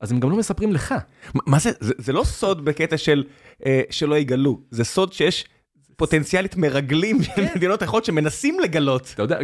אז 0.00 0.12
הם 0.12 0.20
גם 0.20 0.30
לא 0.30 0.36
מספרים 0.36 0.72
לך. 0.72 0.94
מה- 1.34 1.40
מה 1.46 1.58
זה, 1.58 1.70
זה, 1.80 1.94
זה 1.98 2.12
לא 2.12 2.24
סוד 2.24 2.64
בקטע 2.64 2.96
של 2.96 3.24
אה, 3.66 3.82
שלא 3.90 4.18
יגלו, 4.18 4.60
זה 4.70 4.84
סוד 4.84 5.12
שיש 5.12 5.44
פוטנציאלית 5.96 6.56
מרגלים 6.56 7.22
של 7.22 7.44
מדינות 7.56 7.82
אחרות 7.82 8.04
שמנסים 8.04 8.60
לגלות. 8.60 9.10
אתה 9.14 9.22
יודע, 9.22 9.38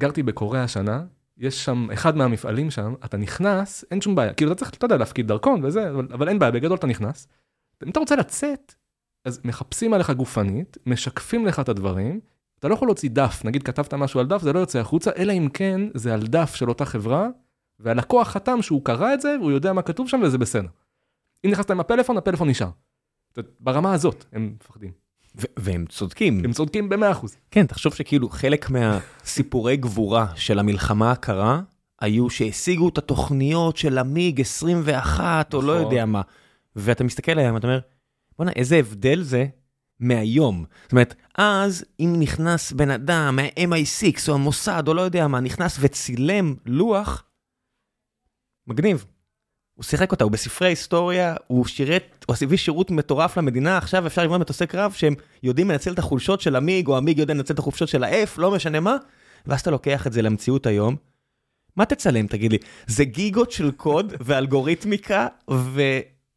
גרתי 0.00 0.22
בקוריאה 0.22 0.64
השנה, 0.64 1.02
יש 1.38 1.64
שם, 1.64 1.86
אחד 1.92 2.16
מהמפעלים 2.16 2.70
שם, 2.70 2.94
אתה 3.04 3.16
נכנס, 3.16 3.84
אין 3.90 4.00
שום 4.00 4.14
בעיה. 4.14 4.32
כאילו, 4.32 4.52
אתה 4.52 4.58
צריך, 4.58 4.70
אתה 4.74 4.84
יודע, 4.84 4.96
להפקיד 4.96 5.28
דרכון 5.28 5.64
וזה, 5.64 5.90
אבל, 5.90 6.08
אבל 6.12 6.28
אין 6.28 6.38
בעיה, 6.38 6.52
בגדול 6.52 6.76
אתה 6.78 6.86
נכנס. 6.86 7.28
אם 7.84 7.90
אתה 7.90 8.00
רוצה 8.00 8.16
לצאת, 8.16 8.74
אז 9.24 9.40
מחפשים 9.44 9.94
עליך 9.94 10.10
גופנית, 10.10 10.78
משקפים 10.86 11.46
לך 11.46 11.60
את 11.60 11.68
הדברים, 11.68 12.20
אתה 12.58 12.68
לא 12.68 12.74
יכול 12.74 12.88
להוציא 12.88 13.10
דף, 13.12 13.42
נגיד 13.44 13.62
כתבת 13.62 13.94
משהו 13.94 14.20
על 14.20 14.26
דף, 14.26 14.42
זה 14.42 14.52
לא 14.52 14.58
יוצא 14.58 14.78
החוצה, 14.78 15.10
אלא 15.16 15.32
אם 15.32 15.48
כן 15.54 15.80
זה 15.94 16.14
על 16.14 16.26
דף 16.26 16.54
של 16.54 16.68
אותה 16.68 16.84
חברה, 16.84 17.28
והלקוח 17.80 18.28
חתם 18.28 18.62
שהוא 18.62 18.84
קרא 18.84 19.14
את 19.14 19.20
זה, 19.20 19.36
והוא 19.40 19.50
יודע 19.50 19.72
מה 19.72 19.82
כתוב 19.82 20.08
שם 20.08 20.20
וזה 20.22 20.38
בסדר. 20.38 20.68
אם 21.44 21.50
נכנסת 21.50 21.70
עם 21.70 21.80
הפלאפון, 21.80 22.16
הפלאפון 22.16 22.48
נשאר. 22.48 22.68
ברמה 23.60 23.92
הזאת 23.92 24.24
הם 24.32 24.54
מפחדים. 24.60 24.90
והם 25.56 25.86
צודקים. 25.88 26.44
הם 26.44 26.52
צודקים 26.52 26.88
במאה 26.88 27.10
אחוז. 27.10 27.36
כן, 27.50 27.66
תחשוב 27.66 27.94
שכאילו 27.94 28.28
חלק 28.28 28.70
מהסיפורי 28.70 29.76
גבורה 29.76 30.26
של 30.36 30.58
המלחמה 30.58 31.12
הקרה, 31.12 31.60
היו 32.00 32.30
שהשיגו 32.30 32.88
את 32.88 32.98
התוכניות 32.98 33.76
של 33.76 33.98
המיג 33.98 34.40
21 34.40 35.54
או 35.54 35.62
לא 35.62 35.74
נכון. 35.74 35.92
יודע 35.92 36.04
מה. 36.04 36.22
ואתה 36.76 37.04
מסתכל 37.04 37.32
עליהם, 37.32 37.56
אתה 37.56 37.66
אומר, 37.66 37.78
בוא'נה, 38.38 38.52
איזה 38.56 38.76
הבדל 38.76 39.22
זה 39.22 39.46
מהיום. 40.00 40.64
זאת 40.82 40.92
אומרת, 40.92 41.14
אז 41.34 41.84
אם 42.00 42.14
נכנס 42.18 42.72
בן 42.72 42.90
אדם 42.90 43.36
מה-MI6 43.36 44.28
או 44.28 44.34
המוסד 44.34 44.82
או 44.88 44.94
לא 44.94 45.02
יודע 45.02 45.28
מה, 45.28 45.40
נכנס 45.40 45.76
וצילם 45.80 46.54
לוח, 46.66 47.24
מגניב. 48.66 49.04
הוא 49.74 49.84
שיחק 49.84 50.12
אותה, 50.12 50.24
הוא 50.24 50.32
בספרי 50.32 50.66
ההיסטוריה, 50.66 51.36
הוא 51.46 51.66
שירת, 51.66 52.24
הוא 52.28 52.36
הביא 52.42 52.58
שירות 52.58 52.90
מטורף 52.90 53.36
למדינה, 53.36 53.78
עכשיו 53.78 54.06
אפשר 54.06 54.24
לבנות 54.24 54.40
מטוסי 54.40 54.66
קרב 54.66 54.92
שהם 54.92 55.14
יודעים 55.42 55.70
לנצל 55.70 55.92
את 55.92 55.98
החולשות 55.98 56.40
של 56.40 56.56
המיג, 56.56 56.88
או 56.88 56.96
המיג 56.96 57.18
יודע 57.18 57.34
לנצל 57.34 57.54
את 57.54 57.58
החולשות 57.58 57.88
של 57.88 58.04
ה-F, 58.04 58.28
לא 58.38 58.50
משנה 58.50 58.80
מה, 58.80 58.96
ואז 59.46 59.60
אתה 59.60 59.70
לוקח 59.70 60.06
את 60.06 60.12
זה 60.12 60.22
למציאות 60.22 60.66
היום. 60.66 60.96
מה 61.76 61.84
תצלם, 61.84 62.26
תגיד 62.26 62.52
לי? 62.52 62.58
זה 62.86 63.04
גיגות 63.04 63.50
של 63.50 63.70
קוד 63.70 64.12
ואלגוריתמיקה 64.20 65.26
ו... 65.50 65.82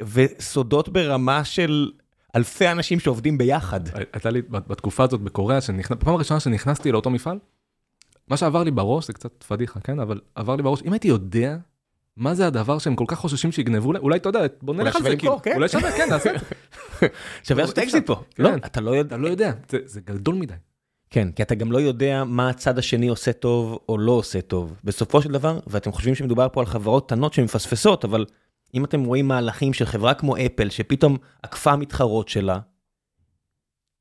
וסודות 0.03 0.89
ברמה 0.89 1.43
של 1.43 1.91
אלפי 2.35 2.67
אנשים 2.71 2.99
שעובדים 2.99 3.37
ביחד. 3.37 3.79
הייתה 4.13 4.29
לי 4.29 4.41
בת- 4.41 4.67
בתקופה 4.67 5.03
הזאת 5.03 5.21
בקוריאה, 5.21 5.59
בפעם 5.89 6.15
הראשונה 6.15 6.39
שנכנסתי 6.39 6.91
לאותו 6.91 7.09
מפעל, 7.09 7.39
מה 8.27 8.37
שעבר 8.37 8.63
לי 8.63 8.71
בראש, 8.71 9.07
זה 9.07 9.13
קצת 9.13 9.43
פדיחה, 9.43 9.79
כן? 9.79 9.99
אבל 9.99 10.19
עבר 10.35 10.55
לי 10.55 10.63
בראש, 10.63 10.81
אם 10.85 10.93
הייתי 10.93 11.07
יודע 11.07 11.57
מה 12.17 12.35
זה 12.35 12.47
הדבר 12.47 12.77
שהם 12.79 12.95
כל 12.95 13.05
כך 13.07 13.17
חוששים 13.19 13.51
שיגנבו 13.51 13.93
אולי 13.97 14.17
אתה 14.17 14.29
יודע, 14.29 14.39
בוא 14.61 14.75
נלך 14.75 14.95
על 14.95 15.03
זה, 15.03 15.15
כאילו, 15.15 15.41
כן. 15.41 15.55
אולי 15.55 15.69
שווה, 15.69 15.91
כן, 15.97 16.07
נעשה 16.09 16.35
את 16.35 16.39
זה. 16.99 17.07
שווה 17.43 17.61
לעשות 17.63 17.79
אקזיט. 17.79 18.05
פה. 18.07 18.21
כן. 18.35 18.43
לא, 18.43 18.49
אתה 18.65 18.81
לא 18.81 18.91
יודע. 18.91 19.15
אתה 19.15 19.23
לא 19.23 19.27
יודע, 19.27 19.51
זה- 19.69 19.77
זה 19.85 20.01
גדול 20.01 20.35
מדי. 20.35 20.53
כן, 21.09 21.31
כי 21.31 21.43
אתה 21.43 21.55
גם 21.55 21.71
לא 21.71 21.77
יודע 21.77 22.23
מה 22.23 22.49
הצד 22.49 22.77
השני 22.79 23.07
עושה 23.07 23.33
טוב 23.33 23.79
או 23.89 23.97
לא 23.97 24.11
עושה 24.11 24.41
טוב. 24.41 24.73
בסופו 24.83 25.21
של 25.21 25.31
דבר, 25.31 25.59
ואתם 25.67 25.91
חושבים 25.91 26.15
שמדובר 26.15 26.47
פה 26.53 26.59
על 26.59 26.65
חברות 26.65 27.05
קטנות 27.07 27.33
שמפספסות, 27.33 28.05
אבל 28.05 28.25
אם 28.73 28.85
אתם 28.85 29.03
רואים 29.03 29.27
מהלכים 29.27 29.73
של 29.73 29.85
חברה 29.85 30.13
כמו 30.13 30.37
אפל, 30.37 30.69
שפתאום 30.69 31.17
עקפה 31.43 31.75
מתחרות 31.75 32.29
שלה, 32.29 32.59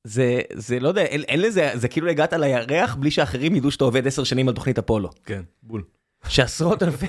זה, 0.05 0.41
זה 0.53 0.81
לא 0.81 0.89
יודע, 0.89 1.03
אין, 1.03 1.23
אין 1.23 1.41
לזה, 1.41 1.71
זה 1.75 1.89
כאילו 1.89 2.09
הגעת 2.09 2.33
לירח 2.33 2.95
בלי 2.95 3.11
שאחרים 3.11 3.57
ידעו 3.57 3.71
שאתה 3.71 3.85
עובד 3.85 4.07
עשר 4.07 4.25
שנים 4.25 4.49
על 4.49 4.55
תוכנית 4.55 4.79
אפולו. 4.79 5.11
כן, 5.25 5.43
בול. 5.63 5.83
שעשרות 6.29 6.83
אלפי, 6.83 7.07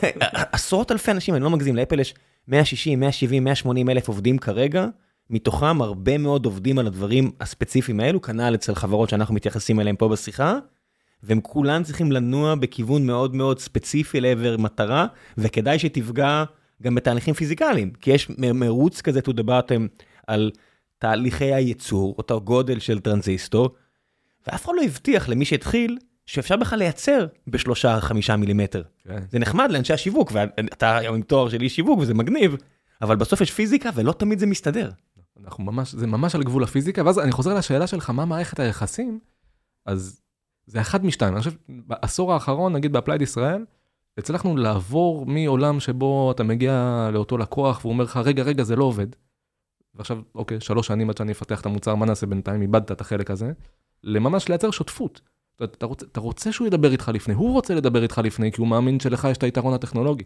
עשרות 0.52 0.92
אלפי 0.92 1.12
אנשים, 1.12 1.36
אני 1.36 1.44
לא 1.44 1.50
מגזים, 1.50 1.76
לאפל 1.76 2.00
יש 2.00 2.14
160, 2.48 3.00
170, 3.00 3.44
180 3.44 3.90
אלף 3.90 4.08
עובדים 4.08 4.38
כרגע, 4.38 4.88
מתוכם 5.30 5.82
הרבה 5.82 6.18
מאוד 6.18 6.46
עובדים 6.46 6.80
על 6.80 6.88
הדברים 6.88 7.32
הספציפיים 7.42 8.00
האלו, 8.00 8.22
כנ"ל 8.22 8.56
אצל 8.56 8.76
חברות 8.76 9.10
שאנחנו 9.10 9.36
מתייחסים 9.36 9.80
אליהם 9.80 9.96
פה 9.96 10.10
בשיחה, 10.10 10.58
והם 11.24 11.42
כולם 11.42 11.84
צריכים 11.84 12.12
לנוע 12.12 12.56
בכיוון 12.56 13.06
מאוד 13.06 13.36
מאוד 13.36 13.60
ספציפי 13.60 14.22
לעבר 14.22 14.58
מטרה, 14.58 15.08
וכדאי 15.38 15.80
שתפגע 15.80 16.44
גם 16.84 16.96
בתהליכים 16.96 17.34
פיזיקליים, 17.34 17.92
כי 17.92 18.12
יש 18.12 18.30
מרוץ 18.38 19.02
כזה 19.02 19.20
to 19.20 19.32
the 19.32 19.44
bottom 19.44 20.04
על 20.28 20.52
תהליכי 20.98 21.54
הייצור, 21.54 22.16
אותו 22.18 22.42
גודל 22.42 22.80
של 22.80 23.00
טרנזיסטור, 23.00 23.70
ואף 24.48 24.66
אחד 24.66 24.74
לא 24.76 24.82
הבטיח 24.82 25.30
למי 25.30 25.46
שהתחיל 25.46 25.98
שאפשר 26.26 26.58
בכלל 26.58 26.80
לייצר 26.80 27.28
בשלושה 27.48 28.02
חמישה 28.02 28.36
מילימטר. 28.36 28.84
כן. 29.04 29.24
זה 29.32 29.40
נחמד 29.40 29.72
לאנשי 29.72 29.94
השיווק, 29.94 30.32
ואתה 30.34 30.98
היום 30.98 31.16
עם 31.16 31.22
תואר 31.22 31.50
של 31.50 31.62
איש 31.62 31.76
שיווק 31.76 32.00
וזה 32.00 32.14
מגניב, 32.14 32.56
אבל 33.02 33.16
בסוף 33.16 33.42
יש 33.42 33.52
פיזיקה 33.52 33.90
ולא 33.96 34.12
תמיד 34.12 34.40
זה 34.40 34.46
מסתדר. 34.46 34.92
אנחנו 35.44 35.64
ממש, 35.64 35.96
זה 35.96 36.08
ממש 36.08 36.36
על 36.36 36.44
גבול 36.44 36.64
הפיזיקה, 36.64 37.06
ואז 37.06 37.20
אני 37.20 37.32
חוזר 37.32 37.54
לשאלה 37.54 37.88
שלך, 37.88 38.10
מה 38.10 38.26
מערכת 38.26 38.60
היחסים? 38.60 39.20
אז 39.86 40.22
זה 40.66 40.82
אחד 40.82 41.06
משתיים. 41.06 41.34
אני 41.34 41.40
חושב, 41.40 41.56
בעשור 41.70 42.34
האחרון, 42.34 42.74
נגיד 42.74 42.94
ב 42.94 42.97
Applied 42.97 43.22
ישראל, 43.22 43.66
הצלחנו 44.18 44.58
לעבור 44.58 45.26
מעולם 45.26 45.80
שבו 45.80 46.32
אתה 46.32 46.44
מגיע 46.44 47.10
לאותו 47.14 47.38
לקוח 47.38 47.80
והוא 47.82 47.94
אומר 47.94 48.04
לך, 48.04 48.18
רגע, 48.18 48.44
רגע, 48.44 48.64
זה 48.64 48.76
לא 48.76 48.84
עובד. 48.84 49.08
ועכשיו, 49.96 50.20
אוקיי, 50.36 50.62
שלוש 50.62 50.88
שנים 50.88 51.10
עד 51.10 51.18
שאני 51.18 51.32
אפתח 51.32 51.62
את 51.62 51.66
המוצר, 51.66 51.96
מה 51.96 52.06
נעשה 52.06 52.26
בינתיים? 52.26 52.62
איבדת 52.62 52.92
את 52.92 53.02
החלק 53.02 53.32
הזה. 53.32 53.52
לממש 54.04 54.50
לייצר 54.50 54.72
שותפות. 54.72 55.22
אתה, 55.64 55.86
רוצה, 55.86 56.06
אתה 56.12 56.20
רוצה 56.20 56.52
שהוא 56.52 56.68
ידבר 56.68 56.92
איתך 56.92 57.12
לפני, 57.14 57.34
הוא 57.34 57.54
רוצה 57.54 57.76
לדבר 57.76 58.04
איתך 58.04 58.22
לפני, 58.24 58.52
כי 58.52 58.62
הוא 58.62 58.68
מאמין 58.68 59.00
שלך 59.00 59.28
יש 59.32 59.38
את 59.38 59.44
היתרון 59.44 59.74
הטכנולוגי. 59.74 60.24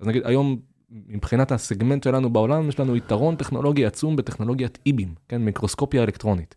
אז 0.00 0.06
נגיד, 0.06 0.22
היום, 0.26 0.58
מבחינת 0.90 1.52
הסגמנט 1.52 2.04
שלנו 2.04 2.32
בעולם, 2.32 2.68
יש 2.68 2.80
לנו 2.80 2.96
יתרון 2.96 3.36
טכנולוגי 3.36 3.86
עצום 3.86 4.16
בטכנולוגיית 4.16 4.78
e-beam, 4.86 5.14
כן, 5.28 5.42
מיקרוסקופיה 5.42 6.02
אלקטרונית. 6.02 6.54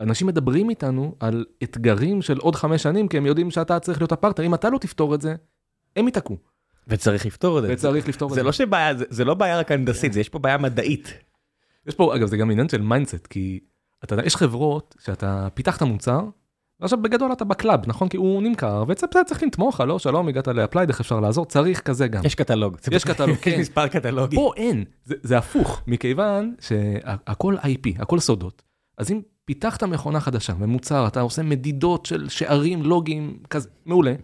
אנשים 0.00 0.26
מדברים 0.26 0.70
איתנו 0.70 1.14
על 1.20 1.44
אתגרים 1.62 2.22
של 2.22 2.38
עוד 2.38 2.54
חמש 2.54 2.82
שנים, 2.82 3.08
כי 3.08 3.16
הם 3.16 3.26
יודעים 3.26 3.50
שאתה 3.50 3.78
צריך 3.78 4.00
להיות 4.00 4.12
הפרטנר, 4.12 4.46
אם 4.46 4.54
אתה 4.54 4.70
לא 4.70 4.78
תפתור 4.78 5.14
את 5.14 5.20
זה, 5.20 5.34
הם 5.96 6.06
ייתקעו. 6.06 6.36
וצריך 6.88 7.26
לפתור 7.26 7.58
את 7.58 7.62
זה. 7.62 7.72
וצריך 7.72 8.08
לפתור 8.08 8.28
את 8.28 8.34
זה 8.34 8.40
זה. 8.40 8.46
לא 8.46 8.52
שבעיה, 8.52 8.94
זה, 8.94 9.04
זה 9.08 9.24
לא 9.24 9.34
בעיה 9.34 9.58
רק 9.58 9.72
הנדסית, 9.72 10.12
זה 10.12 10.20
יש 10.20 10.28
פה 10.28 10.38
בעיה 10.38 10.58
מדעית. 10.58 11.12
יש 11.86 11.94
פה, 11.94 12.16
אגב, 12.16 12.26
זה 12.26 12.36
גם 12.36 12.50
עניין 12.50 12.68
של 12.68 12.82
mindset, 12.82 13.26
כי 13.26 13.60
אתה 14.04 14.16
יש 14.24 14.36
חברות 14.36 14.94
שאתה 15.04 15.48
פיתחת 15.54 15.82
מוצר, 15.82 16.20
ועכשיו 16.80 17.02
בגדול 17.02 17.32
אתה 17.32 17.44
ב 17.44 17.50
club, 17.50 17.80
נכון? 17.86 18.08
כי 18.08 18.16
הוא 18.16 18.42
נמכר, 18.42 18.84
וצריך 18.88 19.42
לתמוך, 19.42 19.80
הלו, 19.80 19.98
שלום, 19.98 20.28
הגעת 20.28 20.48
ל 20.48 20.52
Applied, 20.52 20.88
איך 20.88 21.00
אפשר 21.00 21.20
לעזור? 21.20 21.46
צריך 21.46 21.80
כזה 21.80 22.08
גם. 22.08 22.24
יש 22.24 22.34
קטלוג. 22.34 22.76
יש 22.92 23.04
קטלוג, 23.04 23.36
כן. 23.42 23.50
יש 23.50 23.58
מספר 23.58 23.88
קטלוגי. 23.88 24.36
פה 24.36 24.52
אין, 24.56 24.84
זה, 25.04 25.14
זה 25.22 25.38
הפוך, 25.38 25.82
מכיוון 25.86 26.54
שהכל 26.60 27.56
IP, 27.56 28.02
הכל 28.02 28.18
סודות. 28.18 28.62
אז 28.98 29.10
אם 29.10 29.20
פיתחת 29.46 29.82
מכונה 29.82 30.20
חדשה 30.20 30.52
ומוצר, 30.58 31.06
אתה 31.06 31.20
עושה 31.20 31.42
מדידות 31.42 32.06
של 32.06 32.28
שערים 32.28 32.82
לוגיים, 32.82 33.38
כזה, 33.50 33.68
מעולה. 33.84 34.14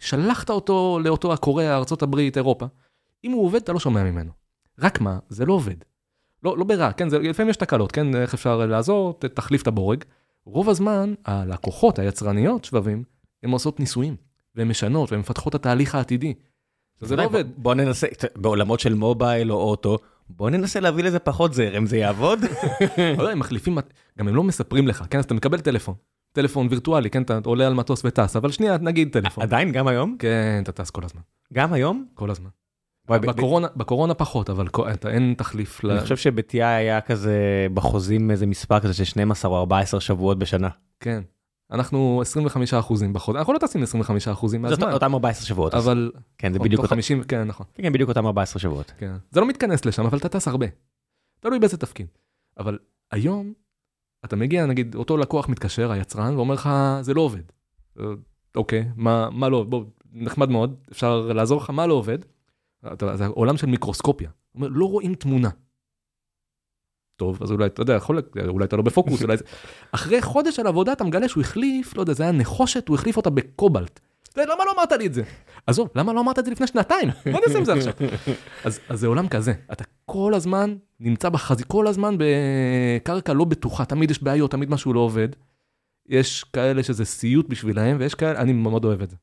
שלחת 0.00 0.50
אותו 0.50 0.98
לאותו 1.04 1.32
הקוריאה, 1.32 1.76
ארה"ב, 1.76 2.18
אירופה. 2.36 2.66
אם 3.24 3.30
הוא 3.32 3.44
עובד, 3.44 3.62
אתה 3.62 3.72
לא 3.72 3.80
שומע 3.80 4.04
ממנו. 4.04 4.30
רק 4.78 5.00
מה, 5.00 5.18
זה 5.28 5.46
לא 5.46 5.52
עובד. 5.52 5.76
לא, 6.42 6.58
לא 6.58 6.64
ברע, 6.64 6.92
כן, 6.92 7.08
זה, 7.08 7.18
לפעמים 7.18 7.50
יש 7.50 7.56
תקלות, 7.56 7.92
כן, 7.92 8.16
איך 8.16 8.34
אפשר 8.34 8.66
לעזור, 8.66 9.12
ת, 9.18 9.24
תחליף 9.24 9.62
את 9.62 9.66
הבורג. 9.66 10.04
רוב 10.44 10.68
הזמן, 10.68 11.14
הלקוחות, 11.24 11.98
היצרניות, 11.98 12.64
שבבים, 12.64 13.04
הן 13.42 13.50
עושות 13.50 13.80
ניסויים, 13.80 14.16
והן 14.54 14.68
משנות, 14.68 15.12
והן 15.12 15.20
מפתחות 15.20 15.50
את 15.50 15.54
התהליך 15.54 15.94
העתידי. 15.94 16.34
זה 17.00 17.16
לא 17.16 17.24
עובד. 17.24 17.44
בוא 17.56 17.74
ננסה, 17.74 18.06
בעולמות 18.36 18.80
של 18.80 18.94
מובייל 18.94 19.52
או 19.52 19.56
אוטו, 19.56 19.98
בוא 20.30 20.50
ננסה 20.50 20.80
להביא 20.80 21.04
לזה 21.04 21.18
פחות 21.18 21.54
זרם, 21.54 21.86
זה 21.86 21.96
יעבוד? 21.96 22.38
לא 23.18 23.30
הם 23.32 23.38
מחליפים, 23.38 23.78
גם 24.18 24.28
הם 24.28 24.34
לא 24.34 24.42
מספרים 24.42 24.88
לך, 24.88 25.04
כן, 25.10 25.18
אז 25.18 25.24
אתה 25.24 25.34
מקבל 25.34 25.60
טלפון. 25.60 25.94
טלפון 26.32 26.66
וירטואלי, 26.70 27.10
כן, 27.10 27.22
אתה 27.22 27.38
עולה 27.44 27.66
על 27.66 27.74
מטוס 27.74 28.02
וטס, 28.04 28.36
אבל 28.36 28.50
שנייה, 28.50 28.78
נגיד 28.78 29.08
טלפון. 29.12 29.44
עדיין, 29.44 29.72
גם 29.72 29.88
היום? 29.88 30.16
כן, 30.18 30.60
אתה 30.62 30.72
טס 30.72 30.90
כל 30.90 31.04
הזמן. 31.04 31.20
גם 31.52 31.72
היום? 31.72 32.06
כל 32.14 32.30
הזמן. 32.30 32.48
וואי, 33.08 33.18
ב- 33.20 33.26
בקורונה, 33.26 33.68
בקורונה 33.76 34.14
פחות, 34.14 34.50
אבל 34.50 34.66
אתה- 34.92 35.10
אין 35.10 35.34
תחליף 35.38 35.84
ל... 35.84 35.90
אני 35.90 36.00
חושב 36.00 36.16
שב-TI 36.16 36.56
היה 36.64 37.00
כזה 37.00 37.36
בחוזים 37.74 38.30
איזה 38.30 38.46
מספר 38.46 38.80
כזה 38.80 38.94
של 38.94 39.04
12 39.04 39.50
או 39.50 39.56
14 39.58 40.00
שבועות 40.00 40.38
בשנה. 40.38 40.68
כן. 41.00 41.22
אנחנו 41.70 42.20
25 42.20 42.74
אחוזים 42.74 43.12
בחודש, 43.12 43.38
אנחנו 43.38 43.52
לא 43.52 43.58
טסים 43.58 43.82
25 43.82 44.28
אחוזים 44.28 44.62
מהזמן, 44.62 44.82
אותם- 44.82 44.92
אותם 44.94 45.14
14 45.14 45.46
שבועות. 45.46 45.74
אבל... 45.74 46.12
כן, 46.38 46.52
זה 46.52 46.58
בדיוק 46.58 46.82
אותם, 46.82 46.90
50, 46.90 47.22
כן, 47.22 47.44
נכון. 47.44 47.66
כן, 47.74 47.92
בדיוק 47.92 48.08
אותם 48.08 48.26
14 48.26 48.60
שבועות. 48.60 48.92
כן. 48.98 49.16
זה 49.30 49.40
לא 49.40 49.46
מתכנס 49.48 49.84
לשם, 49.84 50.06
אבל 50.06 50.18
אתה 50.18 50.28
טס 50.28 50.48
הרבה. 50.48 50.66
תלוי 51.40 51.58
באיזה 51.58 51.76
תפקיד. 51.76 52.06
אבל 52.58 52.78
היום, 53.10 53.52
אתה 54.24 54.36
מגיע, 54.36 54.66
נגיד, 54.66 54.94
אותו 54.94 55.16
לקוח 55.16 55.48
מתקשר, 55.48 55.90
היצרן, 55.90 56.36
ואומר 56.36 56.54
לך, 56.54 56.68
זה 57.00 57.14
לא 57.14 57.20
עובד. 57.20 57.42
אה, 58.00 58.04
אוקיי, 58.56 58.88
מה, 58.96 59.28
מה 59.30 59.48
לא, 59.48 59.64
בוא, 59.64 59.84
נחמד 60.12 60.48
מאוד, 60.50 60.74
אפשר 60.92 61.20
לעזור 61.20 61.60
לך, 61.60 61.70
מה 61.70 61.86
לא 61.86 61.94
עובד? 61.94 62.18
אתה, 62.92 63.16
זה 63.16 63.26
עולם 63.26 63.56
של 63.56 63.66
מיקרוסקופיה. 63.66 64.30
אומר, 64.54 64.68
לא 64.70 64.86
רואים 64.90 65.14
תמונה. 65.14 65.48
טוב, 67.16 67.38
אז 67.42 67.50
אולי, 67.52 67.66
אתה 67.66 67.82
יודע, 67.82 67.94
יכול, 67.94 68.22
אולי 68.48 68.64
אתה 68.64 68.76
לא 68.76 68.82
בפוקוס, 68.82 69.22
אולי 69.22 69.36
זה... 69.36 69.44
אחרי 69.92 70.22
חודש 70.22 70.56
של 70.56 70.66
עבודה 70.66 70.92
אתה 70.92 71.04
מגלה 71.04 71.28
שהוא 71.28 71.40
החליף, 71.40 71.96
לא 71.96 72.00
יודע, 72.02 72.12
זה 72.12 72.22
היה 72.22 72.32
נחושת, 72.32 72.88
הוא 72.88 72.94
החליף 72.94 73.16
אותה 73.16 73.30
בקובלט. 73.30 74.00
למה 74.36 74.64
לא 74.66 74.72
אמרת 74.74 74.92
לי 74.92 75.06
את 75.06 75.14
זה? 75.14 75.22
עזוב, 75.66 75.88
למה 75.94 76.12
לא 76.12 76.20
אמרת 76.20 76.38
את 76.38 76.44
זה 76.44 76.50
לפני 76.50 76.66
שנתיים? 76.66 77.08
מה 77.08 77.38
אני 77.38 77.42
אעשה 77.46 77.58
עם 77.58 77.64
זה 77.64 77.72
עכשיו? 77.72 77.92
אז, 78.64 78.80
אז 78.88 79.00
זה 79.00 79.06
עולם 79.06 79.28
כזה, 79.28 79.52
אתה 79.72 79.84
כל 80.04 80.34
הזמן 80.34 80.76
נמצא 81.00 81.28
בחזית, 81.28 81.66
כל 81.66 81.86
הזמן 81.86 82.16
בקרקע 82.18 83.32
לא 83.32 83.44
בטוחה, 83.44 83.84
תמיד 83.84 84.10
יש 84.10 84.22
בעיות, 84.22 84.50
תמיד 84.50 84.70
משהו 84.70 84.92
לא 84.92 85.00
עובד. 85.00 85.28
יש 86.08 86.44
כאלה 86.44 86.82
שזה 86.82 87.04
סיוט 87.04 87.48
בשבילהם, 87.48 87.96
ויש 88.00 88.14
כאלה, 88.14 88.40
אני 88.40 88.52
מאוד 88.52 88.84
אוהב 88.84 89.02
את 89.02 89.10
זה. 89.10 89.16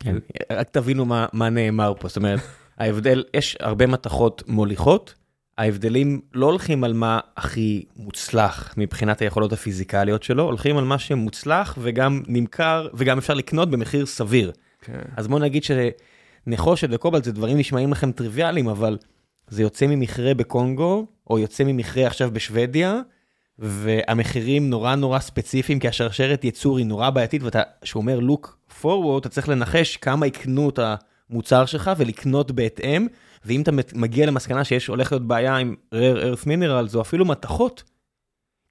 כן, 0.00 0.16
רק 0.52 0.70
תבינו 0.70 1.04
מה, 1.04 1.26
מה 1.32 1.50
נאמר 1.50 1.92
פה, 2.00 2.08
זאת 2.08 2.16
אומרת, 2.16 2.40
ההבדל, 2.78 3.24
יש 3.34 3.56
הרבה 3.60 3.86
מתכות 3.86 4.42
מוליכות, 4.48 5.14
ההבדלים 5.58 6.20
לא 6.34 6.46
הולכים 6.46 6.84
על 6.84 6.92
מה 6.92 7.20
הכי 7.36 7.84
מוצלח 7.96 8.74
מבחינת 8.76 9.22
היכולות 9.22 9.52
הפיזיקליות 9.52 10.22
שלו, 10.22 10.42
הולכים 10.42 10.76
על 10.76 10.84
מה 10.84 10.98
שמוצלח 10.98 11.78
וגם 11.80 12.22
נמכר 12.26 12.88
וגם 12.94 13.18
אפשר 13.18 13.34
לקנות 13.34 13.70
במחיר 13.70 14.06
סביר. 14.06 14.52
כן. 14.82 15.00
אז 15.16 15.28
בוא 15.28 15.38
נגיד 15.38 15.62
שנחושת 15.64 16.88
וקובלט 16.90 17.24
זה 17.24 17.32
דברים 17.32 17.58
נשמעים 17.58 17.92
לכם 17.92 18.12
טריוויאליים, 18.12 18.68
אבל 18.68 18.98
זה 19.48 19.62
יוצא 19.62 19.86
ממכרה 19.86 20.34
בקונגו, 20.34 21.06
או 21.30 21.38
יוצא 21.38 21.64
ממכרה 21.64 22.06
עכשיו 22.06 22.30
בשוודיה, 22.30 23.00
והמחירים 23.58 24.70
נורא 24.70 24.94
נורא 24.94 25.18
ספציפיים, 25.18 25.78
כי 25.78 25.88
השרשרת 25.88 26.44
ייצור 26.44 26.78
היא 26.78 26.86
נורא 26.86 27.10
בעייתית, 27.10 27.42
ואתה, 27.42 27.62
כשהוא 27.82 28.00
אומר 28.00 28.18
look 28.18 28.48
forward, 28.82 29.18
אתה 29.18 29.28
צריך 29.28 29.48
לנחש 29.48 29.96
כמה 29.96 30.26
יקנו 30.26 30.68
את 30.68 30.78
המוצר 31.30 31.66
שלך 31.66 31.90
ולקנות 31.96 32.50
בהתאם, 32.50 33.06
ואם 33.44 33.62
אתה 33.62 33.70
מגיע 33.94 34.26
למסקנה 34.26 34.64
שיש, 34.64 34.86
הולך 34.86 35.12
להיות 35.12 35.26
בעיה 35.26 35.56
עם 35.56 35.74
rare 35.94 35.96
earth 35.96 36.44
minerals, 36.44 36.94
או 36.94 37.00
אפילו 37.00 37.24
מתכות, 37.24 37.82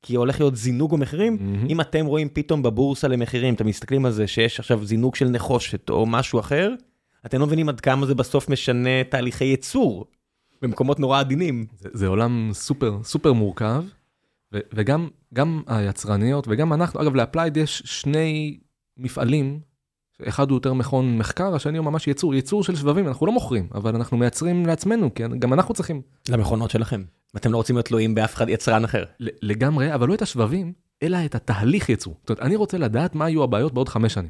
כי 0.02 0.16
הולך 0.16 0.40
להיות 0.40 0.56
זינוג 0.56 0.92
במחירים, 0.92 1.38
מהמם. 1.42 1.68
אם 1.70 1.82
אתם 1.82 2.06
רואים 2.06 2.30
פתאום 2.34 2.64
בבורסה 2.64 3.08
למחירים, 3.08 3.54
אתם 3.54 3.68
מסתכלים 3.68 4.06
על 4.06 4.12
זה 4.12 4.28
שיש 4.28 4.60
עכשיו 4.60 4.86
זינוק 4.86 5.16
של 5.16 5.30
נחושת 5.30 5.90
או 5.90 6.06
משהו 6.06 6.40
אחר, 6.40 6.74
אתם 7.26 7.40
לא 7.40 7.46
מבינים 7.46 7.70
עד 7.70 7.82
כמה 7.82 8.06
זה 8.06 8.16
בסוף 8.16 8.50
משנה 8.50 9.04
תהליכי 9.10 9.46
ייצור 9.46 10.06
במקומות 10.62 11.00
נורא 11.00 11.20
עדינים. 11.20 11.66
זה, 11.80 11.90
זה 11.94 12.08
עולם 12.08 12.50
סופר, 12.54 13.00
סופר 13.04 13.34
מורכב, 13.34 13.84
ו, 14.54 14.60
וגם 14.74 15.08
גם 15.34 15.62
היצרניות 15.68 16.48
וגם 16.48 16.74
אנחנו, 16.74 17.02
אגב, 17.02 17.16
ל 17.16 17.21
Applied 17.21 17.58
יש 17.58 17.82
שני 17.86 18.60
מפעלים, 18.98 19.60
אחד 20.24 20.50
הוא 20.50 20.56
יותר 20.56 20.74
מכון 20.74 21.18
מחקר, 21.18 21.56
השני 21.56 21.78
הוא 21.78 21.86
ממש 21.86 22.08
ייצור, 22.08 22.36
ייצור 22.36 22.64
של 22.64 22.76
שבבים, 22.76 23.08
אנחנו 23.08 23.26
לא 23.26 23.32
מוכרים, 23.32 23.68
אבל 23.76 23.96
אנחנו 23.96 24.18
מייצרים 24.18 24.66
לעצמנו, 24.66 25.14
כי 25.14 25.24
גם 25.40 25.54
אנחנו 25.54 25.74
צריכים 25.74 26.02
למכונות 26.30 26.72
שלכם. 26.72 27.04
אתם 27.36 27.52
לא 27.52 27.58
רוצים 27.58 27.76
להיות 27.76 27.86
תלויים 27.86 28.16
באף 28.16 28.36
אחד 28.36 28.50
יצרן 28.50 28.84
אחר. 28.84 29.04
לגמרי, 29.20 29.94
אבל 29.94 30.08
לא 30.08 30.14
את 30.14 30.22
השבבים, 30.22 30.74
אלא 31.04 31.18
את 31.26 31.36
התהליך 31.36 31.90
ייצור. 31.90 32.16
זאת 32.22 32.30
אומרת, 32.30 32.42
אני 32.42 32.56
רוצה 32.56 32.78
לדעת 32.78 33.16
מה 33.16 33.30
יהיו 33.30 33.44
הבעיות 33.44 33.74
בעוד 33.74 33.90
חמש 33.90 34.14
שנים. 34.14 34.30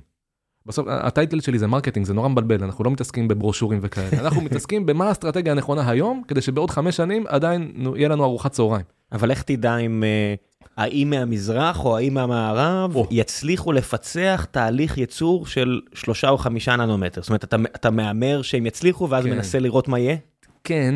בסוף, 0.66 0.88
ה 0.90 0.98
title 0.98 1.40
שלי 1.40 1.60
זה 1.60 1.68
marketing, 1.68 2.06
זה 2.06 2.14
נורא 2.14 2.28
מבלבל, 2.28 2.64
אנחנו 2.64 2.84
לא 2.84 2.92
מתעסקים 2.92 3.28
בברושורים 3.28 3.80
וכאלה, 3.82 4.20
אנחנו 4.20 4.42
מתעסקים 4.46 4.86
במה 4.86 5.08
האסטרטגיה 5.08 5.52
הנכונה 5.52 5.90
היום, 5.90 6.22
כדי 6.28 6.42
שבעוד 6.42 6.72
חמש 6.72 6.98
שנים 6.98 7.24
עדיין 7.28 7.72
יהיה 7.96 8.10
לנו 8.10 8.24
ארוחת 8.24 8.52
צהריים. 8.52 8.86
אבל 9.12 9.32
איך 9.32 9.42
תדע 9.42 9.78
אם 9.78 10.04
אה, 10.04 10.36
האם 10.78 11.10
מהמזרח 11.10 11.86
או 11.86 11.98
האם 11.98 12.14
מהמערב 12.14 12.96
או. 12.96 13.08
יצליחו 13.12 13.72
לפצח 13.72 14.48
תהליך 14.52 14.98
ייצור 14.98 15.48
של 15.48 15.82
שלושה 15.94 16.30
או 16.30 16.38
חמישה 16.38 16.76
ננומטר? 16.76 17.22
זאת 17.22 17.30
אומרת, 17.30 17.44
אתה, 17.44 17.56
אתה 17.76 17.92
מהמר 17.92 18.42
שהם 18.42 18.66
יצליחו 18.66 19.10
ואז 19.10 19.24
כן. 19.24 19.30
מנסה 19.30 19.60
לראות 19.60 19.88
מה 19.88 20.00
יהיה? 20.00 20.16
כן, 20.64 20.96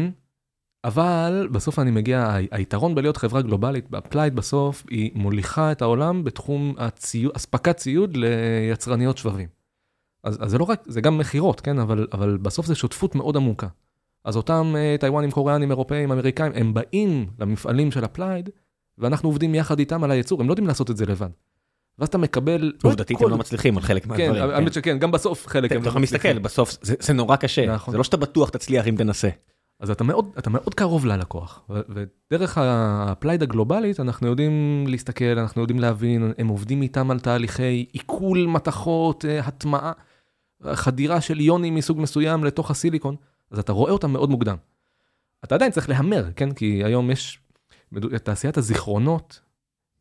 אבל 0.83 1.47
בסוף 1.51 1.79
אני 1.79 1.91
מגיע, 1.91 2.35
היתרון 2.51 2.95
בלהיות 2.95 3.17
חברה 3.17 3.41
גלובלית, 3.41 3.89
ב 3.89 3.95
Applied 3.95 4.36
בסוף, 4.35 4.83
היא 4.89 5.11
מוליכה 5.15 5.71
את 5.71 5.81
העולם 5.81 6.23
בתחום 6.23 6.75
הציוד, 6.77 7.31
אספקת 7.35 7.77
ציוד 7.77 8.17
ליצרניות 8.17 9.17
שבבים. 9.17 9.47
אז, 10.23 10.37
אז 10.41 10.51
זה 10.51 10.57
לא 10.57 10.63
רק, 10.63 10.83
זה 10.87 11.01
גם 11.01 11.17
מכירות, 11.17 11.61
כן? 11.61 11.79
אבל, 11.79 12.07
אבל 12.13 12.37
בסוף 12.37 12.65
זה 12.65 12.75
שותפות 12.75 13.15
מאוד 13.15 13.37
עמוקה. 13.37 13.67
אז 14.25 14.35
אותם 14.35 14.73
אה, 14.77 14.95
טיוואנים, 14.99 15.31
קוריאנים, 15.31 15.71
אירופאים, 15.71 16.11
אמריקאים, 16.11 16.51
הם 16.55 16.73
באים 16.73 17.27
למפעלים 17.39 17.91
של 17.91 18.05
Applied, 18.05 18.49
ואנחנו 18.99 19.29
עובדים 19.29 19.55
יחד 19.55 19.79
איתם 19.79 20.03
על 20.03 20.12
הייצור, 20.12 20.41
הם 20.41 20.47
לא 20.47 20.51
יודעים 20.51 20.67
לעשות 20.67 20.89
את 20.91 20.97
זה 20.97 21.05
לבד. 21.05 21.29
ואז 21.99 22.07
אתה 22.07 22.17
מקבל... 22.17 22.73
עובדתית 22.83 23.17
כל- 23.17 23.25
הם 23.25 23.31
לא 23.31 23.38
מצליחים 23.38 23.77
על 23.77 23.83
חלק 23.83 24.03
כן, 24.03 24.09
מהדברים. 24.09 24.41
האמת 24.55 24.73
שכן, 24.73 24.99
גם 24.99 25.12
בסוף 25.12 25.47
חלק 25.47 25.71
הם 25.71 25.77
אתה 25.77 25.85
לא 25.85 25.89
יכול 25.89 26.01
מצליחים. 26.01 26.29
להסתכל, 26.31 26.43
בסוף 26.43 26.77
זה- 26.81 26.95
זה 26.99 27.13
נורא 27.13 27.35
קשה. 27.35 27.65
נכון. 27.73 27.91
זה 27.91 27.97
לא 27.97 28.03
שאתה 28.03 28.17
בטוח 28.17 28.49
תצליח 28.49 28.88
אם 28.88 28.95
תנסה. 28.97 29.29
אז 29.79 29.89
אתה 29.91 30.03
מאוד, 30.03 30.29
אתה 30.39 30.49
מאוד 30.49 30.73
קרוב 30.73 31.05
ללקוח, 31.05 31.69
ודרך 32.31 32.57
Applied 32.62 33.43
הגלובלית 33.43 33.99
אנחנו 33.99 34.27
יודעים 34.27 34.51
להסתכל, 34.88 35.25
אנחנו 35.39 35.62
יודעים 35.62 35.79
להבין, 35.79 36.33
הם 36.38 36.47
עובדים 36.47 36.81
איתם 36.81 37.12
על 37.12 37.19
תהליכי 37.19 37.85
איכול 37.91 38.45
מתכות, 38.47 39.25
אה, 39.25 39.39
הטמעה, 39.39 39.91
חדירה 40.73 41.21
של 41.21 41.39
יונים 41.41 41.75
מסוג 41.75 41.99
מסוים 42.01 42.43
לתוך 42.43 42.71
הסיליקון, 42.71 43.15
אז 43.51 43.59
אתה 43.59 43.71
רואה 43.71 43.91
אותם 43.91 44.12
מאוד 44.12 44.29
מוקדם. 44.29 44.55
אתה 45.43 45.55
עדיין 45.55 45.71
צריך 45.71 45.89
להמר, 45.89 46.25
כן? 46.35 46.51
כי 46.51 46.81
היום 46.83 47.12
יש, 47.12 47.39
בדו- 47.91 48.17
תעשיית 48.23 48.58
הזיכרונות, 48.58 49.39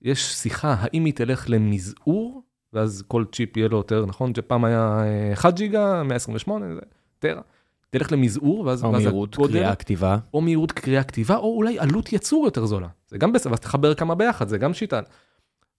יש 0.03 0.33
שיחה 0.35 0.77
האם 0.79 1.05
היא 1.05 1.15
תלך 1.15 1.45
למזעור, 1.49 2.43
ואז 2.73 3.05
כל 3.09 3.25
צ'יפ 3.33 3.57
יהיה 3.57 3.69
לו 3.69 3.77
יותר, 3.77 4.07
נכון? 4.07 4.35
שפעם 4.35 4.65
היה 4.65 5.03
אה, 5.03 5.33
1 5.33 5.55
ג'יגה, 5.55 6.03
128, 6.03 6.75
זה 6.75 6.81
טרה. 7.19 7.41
תלך 7.91 8.13
למזעור, 8.13 8.61
ואז 8.61 8.85
או 8.85 8.93
ואז 8.93 9.03
מהירות 9.03 9.37
קריאה 9.37 9.75
כתיבה. 9.75 10.19
או 10.35 10.41
מהירות 10.41 10.73
קריאה 10.73 11.05
כתיבה, 11.05 11.37
או 11.37 11.57
אולי 11.57 11.79
עלות 11.79 12.13
ייצור 12.13 12.45
יותר 12.45 12.67
זולה. 12.67 12.89
זה 13.09 13.19
גם 13.19 13.33
בסדר, 13.33 13.51
ואז 13.51 13.61
תחבר 13.61 13.95
כמה 13.95 14.15
ביחד, 14.15 14.49
זה 14.49 14.59
גם 14.59 14.75
שיטה. 14.75 15.01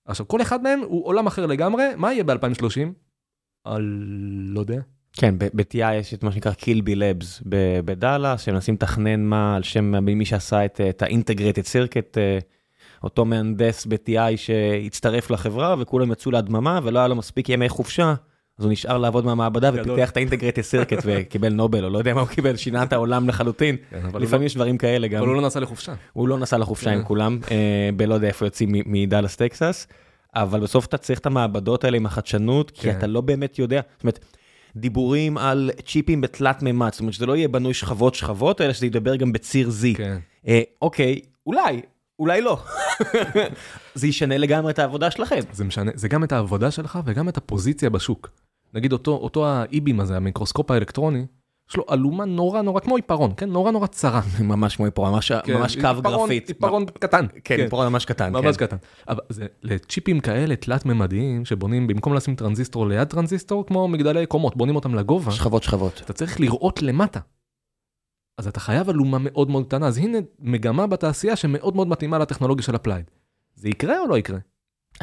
עכשיו, 0.05 0.27
כל 0.27 0.41
אחד 0.41 0.63
מהם 0.63 0.79
הוא 0.79 1.05
עולם 1.05 1.27
אחר 1.27 1.45
לגמרי, 1.45 1.83
מה 1.97 2.13
יהיה 2.13 2.23
ב-2030? 2.23 2.79
על... 3.63 4.03
לא 4.47 4.59
יודע. 4.59 4.81
כן, 5.13 5.35
ב-TI 5.37 5.93
יש 5.93 6.13
את 6.13 6.23
מה 6.23 6.31
שנקרא 6.31 6.51
קילבי 6.51 6.95
לבס 6.95 7.41
בדאלאס, 7.85 8.41
שמנסים 8.41 8.73
לתכנן 8.73 9.23
מה 9.23 9.55
על 9.55 9.63
שם 9.63 10.05
מי 10.05 10.25
שעשה 10.25 10.65
את 10.65 10.81
את 10.89 11.01
ה-integrated 11.01 11.65
circuit, 11.65 12.17
אה, 12.17 12.39
אותו 13.03 13.25
מהנדס 13.25 13.85
ב-TI 13.85 14.37
שהצטרף 14.37 15.31
לחברה 15.31 15.75
וכולם 15.79 16.11
יצאו 16.11 16.31
להדממה 16.31 16.79
ולא 16.83 16.99
היה 16.99 17.07
לו 17.07 17.15
מספיק 17.15 17.49
ימי 17.49 17.69
חופשה, 17.69 18.13
אז 18.59 18.65
הוא 18.65 18.71
נשאר 18.71 18.97
לעבוד 18.97 19.25
מהמעבדה. 19.25 19.71
ופיתח 19.73 20.09
את 20.09 20.17
ה-integrated 20.17 20.89
circuit 20.91 21.01
וקיבל 21.05 21.53
נובל, 21.53 21.83
או 21.85 21.89
לא 21.89 21.97
יודע 21.97 22.13
מה 22.13 22.21
הוא 22.21 22.29
קיבל, 22.29 22.55
שינה 22.55 22.83
את 22.83 22.93
העולם 22.93 23.29
לחלוטין. 23.29 23.75
כן, 23.89 23.99
לפעמים 24.19 24.45
יש 24.45 24.55
דברים 24.55 24.77
כאלה 24.77 25.07
גם. 25.07 25.17
אבל 25.19 25.27
הוא 25.27 25.35
לא 25.35 25.41
נסע 25.41 25.59
לחופשה. 25.59 25.93
הוא 26.13 26.27
לא 26.27 26.37
נסע 26.37 26.57
לחופשה 26.57 26.91
עם 26.91 26.99
כן. 26.99 27.05
כולם, 27.07 27.39
אה, 27.51 27.89
בלא 27.95 28.13
יודע 28.13 28.27
איפה 28.27 28.45
יוצאים 28.45 28.69
מדאלאס 28.85 29.35
טקסס, 29.35 29.87
אבל 30.35 30.59
בסוף 30.59 30.85
אתה 30.85 30.97
צריך 30.97 31.19
את 31.19 31.25
המעבדות 31.25 31.83
האלה 31.83 31.97
עם 31.97 32.05
החדשנות, 32.05 32.71
כי 32.71 32.81
כן. 32.81 32.97
אתה 32.97 33.07
לא 33.07 33.21
באמת 33.21 33.59
יודע, 33.59 33.81
זאת 33.95 34.03
אומרת, 34.03 34.25
דיבורים 34.75 35.37
על 35.37 35.71
צ'יפים 35.85 36.21
בתלת 36.21 36.63
מימד, 36.63 36.89
זאת 36.91 36.99
אומרת 36.99 37.13
שזה 37.13 37.25
לא 37.25 37.35
יהיה 37.35 37.47
בנוי 37.47 37.73
שכבות 37.73 38.15
שכבות, 38.15 38.61
אלא 38.61 38.73
שזה 38.73 38.85
ידבר 38.85 39.15
גם 39.15 39.31
בציר 39.31 39.69
Z. 39.69 39.97
כן. 39.97 40.17
אה, 40.47 40.61
אוקיי, 40.81 41.19
אולי, 41.45 41.81
אולי 42.19 42.41
לא. 42.41 42.57
זה 43.95 44.07
ישנה 44.07 44.37
לגמרי 44.37 44.71
את 44.71 44.79
העבודה 44.79 45.11
שלכם. 45.11 45.39
זה 45.51 45.65
משנה, 45.65 45.91
זה 45.95 46.07
גם 46.07 46.23
את 46.23 46.31
העבודה 46.31 46.71
שלך 46.71 46.99
וגם 47.05 47.29
את 47.29 47.37
הפוזיציה 47.37 47.89
בשוק. 47.89 48.29
נגיד 48.73 48.93
אותו, 48.93 49.11
אותו 49.11 49.47
האיבים 49.47 49.99
הזה, 49.99 50.15
המיקרוסקופ 50.15 50.71
האלקטרוני, 50.71 51.25
יש 51.69 51.75
לו 51.75 51.85
אלומה 51.91 52.25
נורא 52.25 52.61
נורא, 52.61 52.79
כמו 52.79 52.95
עיפרון, 52.95 53.31
כן? 53.37 53.49
נורא 53.49 53.71
נורא 53.71 53.87
צרה. 53.87 54.21
ממש 54.43 54.75
כמו 54.75 54.85
פה, 54.93 55.09
ממש 55.11 55.31
כן, 55.31 55.53
ממש 55.53 55.75
קו 55.77 55.87
עיפרון- 55.87 56.19
גרפית. 56.21 56.47
עיפרון 56.47 56.85
קטן. 56.85 57.25
כן, 57.43 57.59
עיפרון 57.59 57.87
ממש 57.87 58.05
קטן. 58.05 58.33
ממש 58.33 58.57
כן. 58.57 58.65
קטן. 58.65 58.77
אבל 59.07 59.19
זה 59.29 59.45
לצ'יפים 59.63 60.19
כאלה 60.19 60.55
תלת-ממדיים, 60.55 61.45
שבונים, 61.45 61.87
במקום 61.87 62.13
לשים 62.13 62.35
טרנזיסטור 62.35 62.87
ליד 62.87 63.07
טרנזיסטור, 63.07 63.65
כמו 63.65 63.87
מגדלי 63.87 64.25
קומות, 64.25 64.57
בונים 64.57 64.75
אותם 64.75 64.95
לגובה, 64.95 65.31
שכבות 65.31 65.63
שכבות. 65.63 66.01
אתה 66.05 66.13
צריך 66.13 66.39
לראות 66.39 66.81
למטה. 66.81 67.19
אז 68.37 68.47
אתה 68.47 68.59
חייב 68.59 68.89
אלומה 68.89 69.17
מאוד 69.21 69.49
מאוד 69.49 69.65
קטנה, 69.65 69.87
אז 69.87 69.97
הנה 69.97 70.17
מגמה 70.39 70.87
בתעשייה 70.87 71.35
שמאוד 71.35 71.75
מאוד 71.75 71.87
מתאימה 71.87 72.17
לטכנולוגיה 72.17 72.63
של 72.63 72.75
Applied. 72.75 73.05
זה 73.55 73.69
יקרה 73.69 73.99
או 73.99 74.07
לא 74.07 74.17
יקרה? 74.17 74.39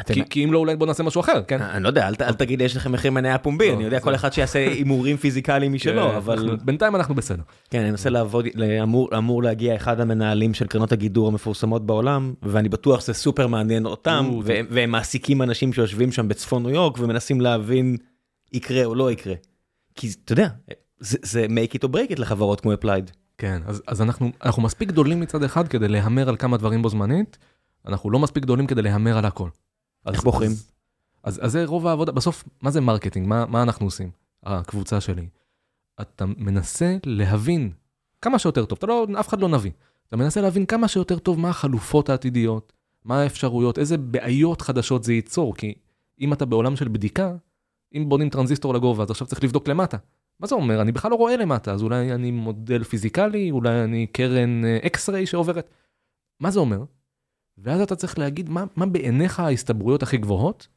כי, 0.05 0.21
כי 0.29 0.43
אם 0.43 0.53
לא, 0.53 0.57
אולי 0.59 0.75
בוא 0.75 0.87
נעשה 0.87 1.03
משהו 1.03 1.21
אחר, 1.21 1.43
כן? 1.43 1.61
אני 1.61 1.83
לא 1.83 1.87
יודע, 1.87 2.07
אל 2.07 2.13
אל 2.21 2.33
תגיד 2.33 2.61
יש 2.61 2.75
לכם 2.77 2.91
מחיר 2.91 3.11
מניה 3.11 3.37
פומבי, 3.37 3.69
לא, 3.69 3.73
אני 3.73 3.83
יודע 3.83 3.97
זה- 3.97 4.03
כל 4.03 4.15
אחד 4.15 4.33
שיעשה 4.33 4.59
הימורים 4.59 5.17
פיזיקליים 5.17 5.73
משלו, 5.73 6.09
כן, 6.09 6.15
אבל 6.15 6.39
אנחנו- 6.39 6.57
בינתיים 6.65 6.95
אנחנו 6.95 7.15
בסדר. 7.15 7.43
כן, 7.69 7.79
אני 7.81 7.89
מנסה 7.89 8.09
לעבוד, 8.09 8.45
אמור, 8.83 9.09
אמור 9.17 9.43
להגיע 9.43 9.75
אחד 9.75 9.99
המנהלים 9.99 10.53
של 10.53 10.67
קרנות 10.67 10.91
הגידור 10.91 11.27
המפורסמות 11.27 11.85
בעולם, 11.85 12.33
ואני 12.43 12.69
בטוח 12.69 12.99
שזה 12.99 13.13
סופר 13.13 13.47
מעניין 13.47 13.85
אותם, 13.85 14.29
והם, 14.43 14.91
מעסיקים 14.91 15.41
אנשים 15.41 15.73
שיושבים 15.73 16.11
שם 16.11 16.27
בצפון 16.27 16.63
ניו 16.63 16.71
יורק 16.71 16.99
ומנסים 16.99 17.41
להבין 17.41 17.97
יקרה 18.53 18.85
או 18.85 18.95
לא 18.95 19.11
יקרה. 19.11 19.33
כי 19.95 20.09
אתה 20.25 20.33
יודע, 20.33 20.47
זה, 20.99 21.17
זה 21.21 21.45
make 21.49 21.73
it 21.73 21.87
or 21.87 21.91
break 21.91 22.11
it 22.11 22.21
לחברות 22.21 22.61
כמו 22.61 22.73
Applied. 22.73 23.11
כן, 23.37 23.61
אז, 23.65 23.81
אז 23.87 24.01
אנחנו, 24.01 24.31
אנחנו 24.43 24.61
מספיק 24.61 24.89
גדולים 24.89 25.19
מצד 25.19 25.43
אחד 25.43 25.67
כדי 25.67 25.87
להמר 25.87 26.29
על 26.29 26.35
כמה 26.37 26.57
דברים 26.57 26.81
בו 26.81 26.89
זמנית, 26.89 27.37
אנחנו 27.87 28.11
לא 28.11 28.19
מספיק 28.19 28.43
גדולים 28.43 28.67
כדי 28.67 28.81
להמר 28.81 29.17
על 29.17 29.25
הכל. 29.25 29.49
איך 30.13 30.23
בוחרים? 30.23 30.51
אז, 30.51 30.67
אז, 31.23 31.45
אז 31.45 31.51
זה 31.51 31.65
רוב 31.65 31.87
העבודה, 31.87 32.11
בסוף, 32.11 32.43
מה 32.61 32.71
זה 32.71 32.81
marketing? 32.81 33.27
מה, 33.27 33.45
מה 33.45 33.63
אנחנו 33.63 33.85
עושים? 33.85 34.09
הקבוצה 34.43 35.01
שלי. 35.01 35.27
אתה 36.01 36.25
מנסה 36.25 36.97
להבין 37.05 37.71
כמה 38.21 38.39
שיותר 38.39 38.65
טוב, 38.65 38.77
אתה 38.77 38.87
לא, 38.87 39.07
אף 39.19 39.27
אחד 39.27 39.41
לא 39.41 39.49
נביא. 39.49 39.71
אתה 40.07 40.17
מנסה 40.17 40.41
להבין 40.41 40.65
כמה 40.65 40.87
שיותר 40.87 41.19
טוב 41.19 41.39
מה 41.39 41.49
החלופות 41.49 42.09
העתידיות, 42.09 42.73
מה 43.05 43.21
האפשרויות, 43.21 43.79
איזה 43.79 43.97
בעיות 43.97 44.61
חדשות 44.61 45.03
זה 45.03 45.13
ייצור, 45.13 45.55
כי 45.55 45.73
אם 46.21 46.33
אתה 46.33 46.45
בעולם 46.45 46.75
של 46.75 46.87
בדיקה, 46.87 47.35
אם 47.95 48.09
בונים 48.09 48.29
טרנזיסטור 48.29 48.73
לגובה, 48.73 49.03
אז 49.03 49.11
עכשיו 49.11 49.27
צריך 49.27 49.43
לבדוק 49.43 49.67
למטה. 49.67 49.97
מה 50.39 50.47
זה 50.47 50.55
אומר? 50.55 50.81
אני 50.81 50.91
בכלל 50.91 51.11
לא 51.11 51.15
רואה 51.15 51.37
למטה, 51.37 51.73
אז 51.73 51.83
אולי 51.83 52.13
אני 52.13 52.31
מודל 52.31 52.83
פיזיקלי, 52.83 53.51
אולי 53.51 53.83
אני 53.83 54.07
קרן 54.07 54.61
X-ray 54.65 55.25
שעוברת. 55.25 55.69
מה 56.39 56.51
זה 56.51 56.59
אומר? 56.59 56.83
ואז 57.57 57.81
אתה 57.81 57.95
צריך 57.95 58.19
להגיד 58.19 58.49
מה, 58.49 58.65
מה 58.75 58.85
בעיניך 58.85 59.39
ההסתברויות 59.39 60.03
הכי 60.03 60.17
גבוהות. 60.17 60.67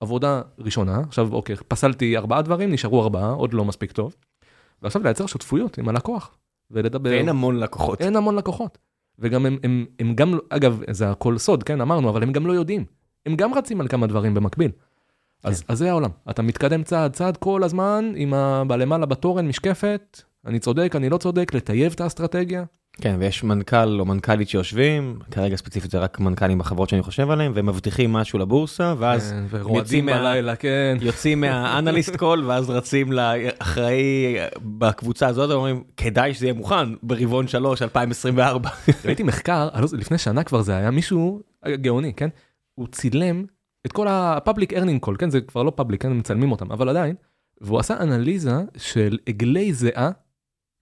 עבודה 0.00 0.42
ראשונה, 0.58 1.00
עכשיו 1.08 1.32
אוקיי, 1.32 1.56
פסלתי 1.68 2.16
ארבעה 2.16 2.42
דברים, 2.42 2.72
נשארו 2.72 3.02
ארבעה, 3.02 3.30
עוד 3.30 3.54
לא 3.54 3.64
מספיק 3.64 3.92
טוב. 3.92 4.16
ועכשיו 4.82 5.02
לייצר 5.02 5.26
שותפויות 5.26 5.78
עם 5.78 5.88
הלקוח, 5.88 6.38
ולדבר. 6.70 7.10
ואין 7.10 7.28
המון 7.28 7.58
לקוחות. 7.58 8.00
אין 8.00 8.16
המון 8.16 8.36
לקוחות. 8.36 8.78
וגם 9.18 9.46
הם, 9.46 9.58
הם, 9.62 9.86
הם 9.98 10.14
גם, 10.14 10.38
אגב, 10.48 10.82
זה 10.90 11.10
הכל 11.10 11.38
סוד, 11.38 11.62
כן, 11.62 11.80
אמרנו, 11.80 12.10
אבל 12.10 12.22
הם 12.22 12.32
גם 12.32 12.46
לא 12.46 12.52
יודעים. 12.52 12.84
הם 13.26 13.36
גם 13.36 13.54
רצים 13.54 13.80
על 13.80 13.88
כמה 13.88 14.06
דברים 14.06 14.34
במקביל. 14.34 14.70
אז, 15.44 15.64
אז 15.68 15.78
זה 15.78 15.90
העולם. 15.90 16.10
אתה 16.30 16.42
מתקדם 16.42 16.82
צעד 16.82 17.12
צעד 17.12 17.36
כל 17.36 17.64
הזמן, 17.64 18.12
עם 18.16 18.34
ה... 18.34 18.62
בלמעלה 18.66 19.06
בתורן, 19.06 19.48
משקפת, 19.48 20.22
אני 20.46 20.58
צודק, 20.58 20.92
אני 20.96 21.08
לא 21.08 21.18
צודק, 21.18 21.54
לטייב 21.54 21.92
את 21.92 22.00
האסטרטגיה. 22.00 22.64
כן, 23.00 23.16
ויש 23.18 23.44
מנכ"ל 23.44 24.00
או 24.00 24.04
מנכ"לית 24.04 24.48
שיושבים, 24.48 25.18
כרגע 25.30 25.56
ספציפית 25.56 25.90
זה 25.90 25.98
רק 25.98 26.20
מנכ"לים 26.20 26.58
בחברות 26.58 26.88
שאני 26.88 27.02
חושב 27.02 27.30
עליהם, 27.30 27.52
והם 27.54 27.66
מבטיחים 27.66 28.12
משהו 28.12 28.38
לבורסה, 28.38 28.94
ואז 28.98 29.30
כן, 29.30 29.36
יוצאים 29.36 29.60
ורועדים 29.66 30.06
מה- 30.06 30.12
בלילה, 30.18 30.56
כן. 30.56 30.96
יוצאים 31.00 31.40
מהאנליסט 31.40 32.16
קול 32.22 32.44
ואז 32.44 32.70
רצים 32.70 33.12
לאחראי 33.12 34.36
בקבוצה 34.78 35.26
הזאת 35.26 35.50
ואומרים 35.50 35.82
כדאי 35.96 36.34
שזה 36.34 36.46
יהיה 36.46 36.54
מוכן 36.54 36.94
ברבעון 37.02 37.48
3 37.48 37.82
2024. 37.82 38.70
ראיתי 39.04 39.22
מחקר, 39.22 39.68
לא 39.80 39.86
לפני 39.98 40.18
שנה 40.18 40.44
כבר 40.44 40.62
זה 40.62 40.76
היה, 40.76 40.90
מישהו 40.90 41.40
גאוני, 41.68 42.12
כן? 42.14 42.28
הוא 42.74 42.86
צילם 42.92 43.44
את 43.86 43.92
כל 43.92 44.08
ה-public 44.08 44.72
earning 44.72 45.06
call, 45.08 45.16
כן? 45.18 45.30
זה 45.30 45.40
כבר 45.40 45.62
לא 45.62 45.72
public, 45.80 45.96
כן? 45.96 46.12
מצלמים 46.18 46.52
אותם, 46.52 46.72
אבל 46.72 46.88
עדיין. 46.88 47.14
והוא 47.60 47.78
עשה 47.78 47.96
אנליזה 48.00 48.52
של 48.76 49.18
עגלי 49.28 49.72
זיעה 49.72 50.10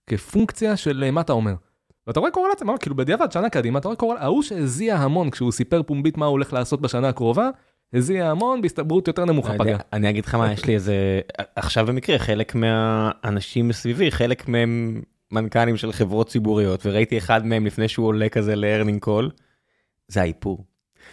כפונקציה 0.07 0.77
של 0.77 1.03
אה, 1.03 1.11
מה 1.11 1.21
אתה 1.21 1.33
אומר. 1.33 1.53
ואתה 2.07 2.19
רואה 2.19 2.31
קורלציה, 2.31 2.67
מה, 2.67 2.77
כאילו 2.77 2.95
בדיעבד, 2.95 3.31
שנה 3.31 3.49
קדימה, 3.49 3.79
אתה 3.79 3.87
רואה 3.87 3.97
קורלציה, 3.97 4.25
ההוא 4.25 4.43
שהזיע 4.43 4.95
המון 4.95 5.29
כשהוא 5.29 5.51
סיפר 5.51 5.83
פומבית 5.83 6.17
מה 6.17 6.25
הוא 6.25 6.31
הולך 6.31 6.53
לעשות 6.53 6.81
בשנה 6.81 7.09
הקרובה, 7.09 7.49
הזיע 7.93 8.29
המון 8.29 8.61
בהסתברות 8.61 9.07
יותר 9.07 9.25
נמוכה 9.25 9.53
פגע. 9.57 9.77
אני 9.93 10.09
אגיד 10.09 10.25
לך 10.25 10.35
מה 10.35 10.53
יש 10.53 10.65
לי 10.65 10.75
איזה 10.75 11.21
עכשיו 11.55 11.85
במקרה 11.85 12.19
חלק 12.19 12.55
מהאנשים 12.55 13.67
מסביבי 13.67 14.11
חלק 14.11 14.47
מהם 14.47 15.01
מנכ"לים 15.31 15.77
של 15.77 15.91
חברות 15.91 16.29
ציבוריות 16.29 16.85
וראיתי 16.85 17.17
אחד 17.17 17.45
מהם 17.45 17.65
לפני 17.65 17.87
שהוא 17.87 18.07
עולה 18.07 18.29
כזה 18.29 18.55
ל-earning 18.55 19.05
call. 19.05 19.41
זה 20.07 20.21
האיפור. 20.21 20.65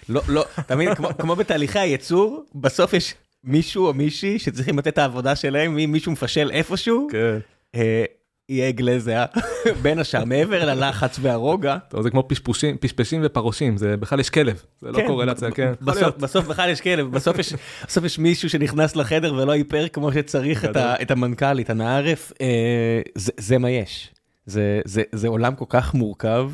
לא 0.08 0.20
לא 0.28 0.44
תמיד 0.66 0.94
כמו, 0.94 1.08
כמו 1.18 1.36
בתהליכי 1.36 1.78
הייצור 1.78 2.44
בסוף 2.54 2.92
יש 2.92 3.14
מישהו 3.44 3.86
או 3.86 3.94
מישהי 3.94 4.38
שצריכים 4.38 4.78
לתת 4.78 4.88
את 4.88 4.98
העבודה 4.98 5.36
שלהם 5.36 5.78
אם 5.78 5.92
מישהו 5.92 6.12
מפשל 6.12 6.50
איפשהו 6.50 7.08
כן. 7.10 7.38
אה, 7.74 8.04
יהיה 8.48 8.68
עגלי 8.68 9.00
זהה 9.00 9.26
בין 9.82 9.98
השאר 9.98 10.24
מעבר 10.24 10.64
ללחץ 10.64 11.18
והרוגע. 11.22 11.76
טוב, 11.88 12.02
זה 12.02 12.10
כמו 12.10 12.28
פשפושים, 12.28 12.76
פשפשים 12.76 13.20
ופרושים, 13.24 13.76
זה 13.76 13.96
בכלל 13.96 14.20
יש 14.20 14.30
כלב, 14.30 14.62
זה 14.80 14.90
לא 14.90 14.96
כן, 14.96 15.06
קורלציה, 15.06 15.50
כן. 15.50 15.72
יכול 15.80 16.10
בסוף, 16.18 16.46
בכלל 16.46 16.70
יש 16.70 16.80
כלב, 16.80 17.10
בסוף 17.10 17.38
יש, 18.04 18.18
מישהו 18.18 18.50
שנכנס 18.50 18.96
לחדר 18.96 19.34
ולא 19.34 19.54
איפר 19.54 19.88
כמו 19.88 20.12
שצריך 20.12 20.64
את, 20.64 20.76
ה, 20.76 21.02
את 21.02 21.10
המנכ"לית, 21.10 21.70
הנערף, 21.70 22.32
אה, 22.40 23.00
זה, 23.14 23.32
זה 23.36 23.58
מה 23.58 23.70
יש. 23.70 24.10
זה, 24.46 24.80
זה, 24.84 25.02
זה 25.12 25.28
עולם 25.28 25.54
כל 25.54 25.64
כך 25.68 25.94
מורכב, 25.94 26.50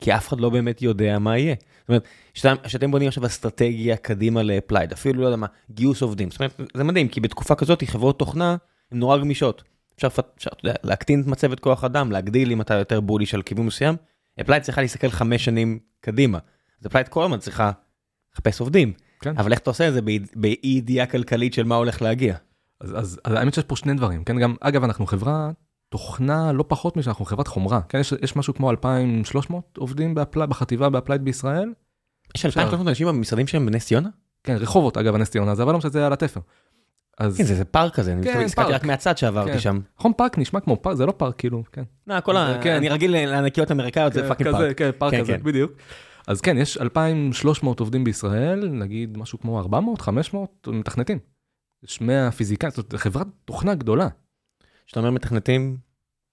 כי 0.00 0.14
אף 0.14 0.28
אחד 0.28 0.40
לא 0.40 0.50
באמת 0.50 0.82
יודע 0.82 1.18
מה 1.18 1.38
יהיה. 1.38 1.54
זאת 1.80 1.88
אומרת, 1.88 2.04
שאתם, 2.34 2.68
שאתם 2.68 2.90
בונים 2.90 3.08
עכשיו 3.08 3.26
אסטרטגיה 3.26 3.96
קדימה 3.96 4.42
ל 4.42 4.48
Applied, 4.48 4.92
אפילו 4.92 5.20
לא 5.20 5.26
יודע 5.26 5.36
מה, 5.36 5.46
גיוס 5.70 6.02
עובדים. 6.02 6.30
זאת 6.30 6.40
אומרת, 6.40 6.60
זה 6.74 6.84
מדהים, 6.84 7.08
כי 7.08 7.20
בתקופה 7.20 7.54
כזאת 7.54 7.84
חברות 7.86 8.18
תוכנה 8.18 8.56
הן 8.92 8.98
נורא 8.98 9.18
גמישות. 9.18 9.62
אפשר, 9.96 10.08
אפשר 10.36 10.50
יודע, 10.64 10.74
להקטין 10.82 11.20
את 11.20 11.26
מצבת 11.26 11.60
כוח 11.60 11.84
אדם, 11.84 12.12
להגדיל 12.12 12.52
אם 12.52 12.60
אתה 12.60 12.74
יותר 12.74 13.00
bullish 13.00 13.34
על 13.34 13.42
כיוון 13.42 13.66
מסוים. 13.66 13.96
Applied 14.40 14.62
צריכה 14.62 14.80
להסתכל 14.80 15.10
חמש 15.10 15.44
שנים 15.44 15.78
קדימה. 16.00 16.38
אז 16.80 16.86
Applied 16.86 17.08
כל 17.08 17.24
הזמן 17.24 17.38
צריכה 17.38 17.70
לחפש 18.34 18.60
עובדים. 18.60 18.92
כן. 19.20 19.38
אבל 19.38 19.52
איך 19.52 19.60
אתה 19.60 19.70
עושה 19.70 19.88
את 19.88 19.94
זה 19.94 20.00
באי 20.36 20.56
ידיעה 20.62 21.06
כלכלית 21.06 21.54
של 21.54 21.64
מה 21.64 21.74
הולך 21.74 22.02
להגיע? 22.02 22.36
אז, 22.80 22.98
אז, 22.98 23.20
אז 23.24 23.32
האמת 23.32 23.54
שיש 23.54 23.64
פה 23.64 23.76
שני 23.76 23.94
דברים, 23.94 24.24
כן, 24.24 24.38
גם, 24.38 24.54
אגב, 24.60 24.84
אנחנו 24.84 25.06
חברה, 25.06 25.50
תוכנה 25.88 26.52
לא 26.52 26.64
פחות 26.68 26.96
משאנחנו 26.96 27.24
חברת 27.24 27.48
חומרה, 27.48 27.80
כן, 27.88 27.98
יש, 27.98 28.12
יש 28.22 28.36
משהו 28.36 28.54
כמו 28.54 28.70
2,300 28.70 29.78
עובדים 29.78 30.14
באפלי, 30.14 30.46
בחטיבה 30.46 30.90
ב 30.90 30.94
Applied 30.94 31.24
בישראל, 31.24 31.72
יש 32.36 32.46
2,300 32.46 32.88
אנשים 32.88 33.06
במשרדים 33.06 33.46
שהם 33.46 33.66
בנס 33.66 33.86
ציונה? 33.86 34.08
כן, 34.44 34.56
רחובות 34.56 34.96
אגב, 34.96 35.14
הנס 35.14 35.30
ציונה, 35.30 35.54
זה 35.54 35.62
אבל 35.62 35.72
לא 35.72 35.78
משנה, 35.78 35.90
זה 35.90 36.06
על 36.06 36.12
התפר. 36.12 36.40
אז, 37.18 37.36
כן, 37.36 37.44
זה 37.44 37.54
זה 37.54 37.64
פארק 37.64 37.94
כזה, 37.94 38.12
אני 38.12 38.22
כן, 38.22 38.28
מסתכל- 38.30 38.44
הסתכלתי. 38.44 38.72
רק 38.72 38.84
מהצד 38.84 39.18
שעברתי 39.18 39.52
כן. 39.52 39.58
שם. 39.58 39.78
נכון, 39.98 40.12
פארק 40.16 40.38
נשמע 40.38 40.60
כמו 40.60 40.82
פארק, 40.82 40.96
זה 40.96 41.06
לא 41.06 41.12
פארק, 41.16 41.34
כאילו, 41.38 41.62
כן. 41.72 41.82
לא, 42.06 42.20
כל 42.20 42.36
ה... 42.36 42.58
כן. 42.62 42.74
אני 42.76 42.88
רגיל 42.88 43.12
לענקיות 43.26 43.70
אמריקאיות, 43.70 44.12
זה 44.12 44.28
fucking 44.28 44.50
פארק. 44.52 44.78
כן, 44.78 44.90
פארק 44.98 45.10
כן, 45.14 45.20
כזה, 45.20 45.32
כן. 45.32 45.42
בדיוק. 45.42 45.72
אז 46.26 46.40
כן, 46.40 46.58
יש 46.58 46.76
2,300 46.78 47.80
עובדים 47.80 48.04
בישראל, 48.04 48.68
נגיד 48.68 49.18
משהו 49.18 49.40
כמו 49.40 49.58
400, 49.58 50.00
500 50.00 50.68
מתכנתים. 50.72 51.18
יש 51.84 52.00
100 52.00 52.30
פיזיקאים, 52.30 52.70
זאת 52.70 52.78
אומרת, 52.92 53.02
חברת 53.02 53.26
תוכנה 53.44 53.74
גדולה. 53.74 54.08
כשאתה 54.86 55.00
אומר 55.00 55.10
מתכנתים, 55.10 55.76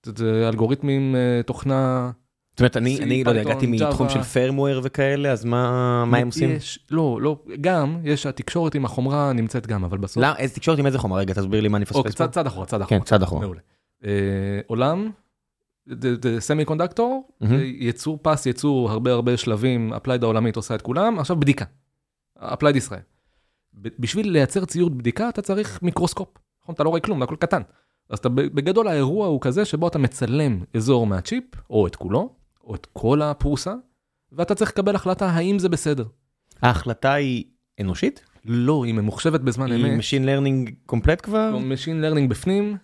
זה, 0.05 0.11
זה 0.15 0.49
אלגוריתמים, 0.49 1.15
אה, 1.15 1.41
תוכנה... 1.45 2.11
זאת 2.51 2.59
אומרת, 2.59 2.77
אני, 2.77 2.99
אני 3.01 3.23
לא 3.23 3.29
יודע, 3.29 3.41
הגעתי 3.41 3.67
מתחום. 3.67 4.09
של 4.09 4.19
firmware 4.19 4.79
וכאלה, 4.83 5.31
אז 5.31 5.45
מה 5.45 6.05
מה 6.05 6.17
הם 6.17 6.27
עושים? 6.27 6.51
יש, 6.51 6.79
לא, 6.91 7.19
לא, 7.21 7.37
גם, 7.61 7.97
יש 8.03 8.25
התקשורת 8.25 8.75
עם 8.75 8.85
החומרה 8.85 9.33
נמצאת 9.33 9.67
גם, 9.67 9.83
אבל 9.83 9.97
בסוף... 9.97 10.23
לא, 10.23 10.35
איזה 10.37 10.55
תקשורת 10.55 10.79
עם 10.79 10.85
איזה 10.85 10.97
חומר? 10.97 11.17
רגע, 11.17 11.33
תסביר 11.33 11.61
לי 11.61 11.67
מה 11.67 11.77
אני 11.77 11.85
אוקיי, 11.85 11.99
מפספס 12.01 12.15
פה. 12.15 12.27
צד, 12.27 12.31
צד 12.31 12.47
אחורה, 12.47 12.65
צד 12.65 12.81
אחורה. 12.81 12.99
כן, 12.99 13.05
צד 13.05 13.23
אחורה. 13.23 13.41
מעולה. 13.41 13.59
אה, 14.05 14.11
עולם, 14.67 15.11
semiconductor. 16.39 17.27
יצור 17.79 18.19
פס, 18.21 18.45
יצור 18.45 18.91
הרבה 18.91 19.11
הרבה 19.11 19.37
שלבים, 19.37 19.93
Applied 19.93 20.23
העולמית 20.23 20.55
עושה 20.55 20.75
את 20.75 20.81
כולם, 20.81 21.19
עכשיו 21.19 21.35
בדיקה. 21.35 21.65
Applied 22.39 22.75
ישראל. 22.75 23.01
בשביל 23.73 24.31
לייצר 24.31 24.65
ציוד 24.65 24.97
בדיקה 24.97 25.29
אתה 25.29 25.41
צריך 25.41 25.79
מיקרוסקופ. 25.81 26.27
נכון? 26.63 26.75
אתה 26.75 26.83
לא 26.83 26.89
רואה 26.89 27.01
כלום, 27.01 27.17
זה 27.19 27.23
הכל 27.23 27.35
קטן. 27.35 27.61
אז 28.09 28.19
אתה, 28.19 28.29
בגדול 28.29 28.87
האירוע 28.87 29.27
הוא 29.27 29.41
כזה 29.41 29.65
שבו 29.65 29.87
אתה 29.87 29.99
מצלם 29.99 30.59
אזור 30.75 31.07
מהצ'יפ, 31.07 31.43
או 31.69 31.87
את 31.87 31.95
כולו, 31.95 32.40
או 32.63 32.75
את 32.75 32.87
כל 32.93 33.21
הפרוסה, 33.21 33.73
ואתה 34.31 34.55
צריך 34.55 34.71
לקבל 34.71 34.95
החלטה 34.95 35.29
האם 35.29 35.59
זה 35.59 35.69
בסדר. 35.69 36.05
ההחלטה 36.61 37.13
היא 37.13 37.43
אנושית? 37.81 38.23
לא, 38.45 38.83
היא 38.85 38.93
ממוחשבת 38.93 39.39
בזמן 39.41 39.71
היא 39.71 39.85
אמת. 39.85 39.99
Machine 39.99 40.25
Learning 40.25 40.71
קומפלט 40.85 41.21
כבר? 41.25 41.57
Machine 41.57 42.03
Learning 42.05 42.27
בפנים, 42.29 42.77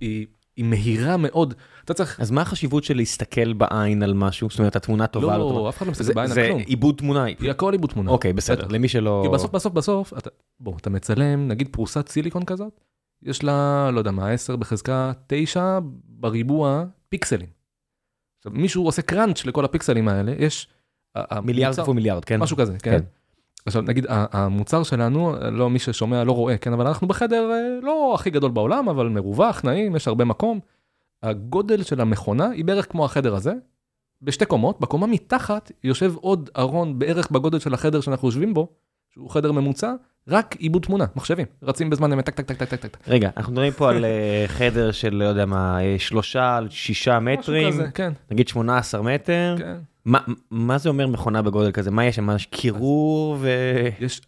היא, 0.00 0.26
היא 0.56 0.64
מהירה 0.64 1.16
מאוד. 1.16 1.54
אתה 1.84 1.94
צריך... 1.94 2.20
אז 2.20 2.30
מה 2.30 2.42
החשיבות 2.42 2.84
של 2.84 2.96
להסתכל 2.96 3.52
בעין 3.52 4.02
על 4.02 4.14
משהו? 4.14 4.50
זאת 4.50 4.58
אומרת, 4.58 4.76
התמונה 4.76 5.06
טובה, 5.06 5.38
לא 5.38 5.44
לא, 5.48 5.52
טובה? 5.54 5.68
אף 5.68 5.76
אחד 5.76 5.86
לא 5.86 5.92
מסתכל 5.92 6.04
זה- 6.06 6.14
בעין 6.14 6.28
על 6.30 6.34
זה 6.34 6.46
כלום. 6.48 6.60
עיבוד 6.66 6.94
תמונה. 6.98 7.24
היא 7.24 7.50
הכל 7.50 7.72
עיבוד 7.72 7.90
תמונה. 7.90 8.10
אוקיי, 8.10 8.32
בסדר, 8.32 8.62
בטח. 8.64 8.72
למי 8.72 8.88
שלא... 8.88 9.22
כי 9.26 9.34
בסוף, 9.34 9.50
בסוף, 9.50 9.72
בסוף, 9.72 10.12
אתה, 10.18 10.30
בוא, 10.60 10.76
אתה 10.76 10.90
מצלם, 10.90 11.48
נגיד 11.48 11.68
פרוסת 11.72 12.08
סיליקון 12.08 12.44
כזאת, 12.44 12.80
יש 13.22 13.44
לה, 13.44 13.90
לא 13.92 13.98
יודע 13.98 14.10
מה, 14.10 14.30
10 14.30 14.56
בחזקה 14.56 15.12
9 15.26 15.78
בריבוע 16.04 16.84
פיקסלים. 17.08 17.55
עכשיו, 18.38 18.52
מישהו 18.52 18.84
עושה 18.84 19.02
קראנץ' 19.02 19.44
לכל 19.44 19.64
הפיקסלים 19.64 20.08
האלה, 20.08 20.32
יש... 20.38 20.68
מיליארד 21.42 21.74
כפול 21.74 21.94
מיליארד, 21.94 22.24
כן? 22.24 22.40
משהו 22.40 22.56
כזה, 22.56 22.76
כן. 22.82 22.90
כן. 22.90 23.04
עכשיו, 23.66 23.82
נגיד, 23.82 24.06
המוצר 24.08 24.82
שלנו, 24.82 25.34
לא 25.52 25.70
מי 25.70 25.78
ששומע 25.78 26.24
לא 26.24 26.32
רואה, 26.32 26.58
כן, 26.58 26.72
אבל 26.72 26.86
אנחנו 26.86 27.08
בחדר 27.08 27.50
אה, 27.50 27.80
לא 27.82 28.14
הכי 28.14 28.30
גדול 28.30 28.50
בעולם, 28.50 28.88
אבל 28.88 29.08
מרווח, 29.08 29.64
נעים, 29.64 29.96
יש 29.96 30.08
הרבה 30.08 30.24
מקום. 30.24 30.60
הגודל 31.22 31.82
של 31.82 32.00
המכונה 32.00 32.50
היא 32.50 32.64
בערך 32.64 32.92
כמו 32.92 33.04
החדר 33.04 33.34
הזה, 33.34 33.52
בשתי 34.22 34.46
קומות, 34.46 34.80
בקומה 34.80 35.06
מתחת 35.06 35.72
יושב 35.84 36.14
עוד 36.16 36.50
ארון 36.56 36.98
בערך 36.98 37.30
בגודל 37.30 37.58
של 37.58 37.74
החדר 37.74 38.00
שאנחנו 38.00 38.28
יושבים 38.28 38.54
בו, 38.54 38.68
שהוא 39.16 39.30
חדר 39.30 39.52
ממוצע, 39.52 39.92
רק 40.28 40.56
עיבוד 40.58 40.82
תמונה, 40.82 41.04
מחשבים, 41.16 41.46
רצים 41.62 41.90
בזמן 41.90 42.12
אמת, 42.12 42.24
טק 42.26 42.34
טק 42.34 42.44
טק 42.44 42.56
טק 42.56 42.68
טק 42.74 42.80
טק. 42.96 43.08
רגע, 43.08 43.30
אנחנו 43.36 43.52
מדברים 43.52 43.72
פה 43.72 43.90
על 43.90 44.04
אה, 44.04 44.44
חדר 44.46 44.90
של, 44.92 45.14
לא 45.14 45.24
יודע 45.24 45.46
מה, 45.46 45.78
אה, 45.84 45.96
שלושה 45.98 46.56
על 46.56 46.68
שישה 46.70 47.20
משהו 47.20 47.40
מטרים, 47.40 47.72
כזה, 47.72 47.90
כן, 47.94 48.12
נגיד 48.30 48.48
18 48.48 49.02
מטר. 49.02 49.54
כן. 49.58 49.76
מה- 50.04 50.18
מה 50.50 50.78
זה 50.78 50.88
אומר 50.88 51.06
מכונה 51.06 51.42
בגודל 51.42 51.72
כזה? 51.72 51.90
מה 51.90 52.04
יש 52.04 52.16
שם? 52.16 52.30
יש 52.30 52.46
קירור 52.46 53.36
ו... 53.40 53.48
יש, 54.00 54.20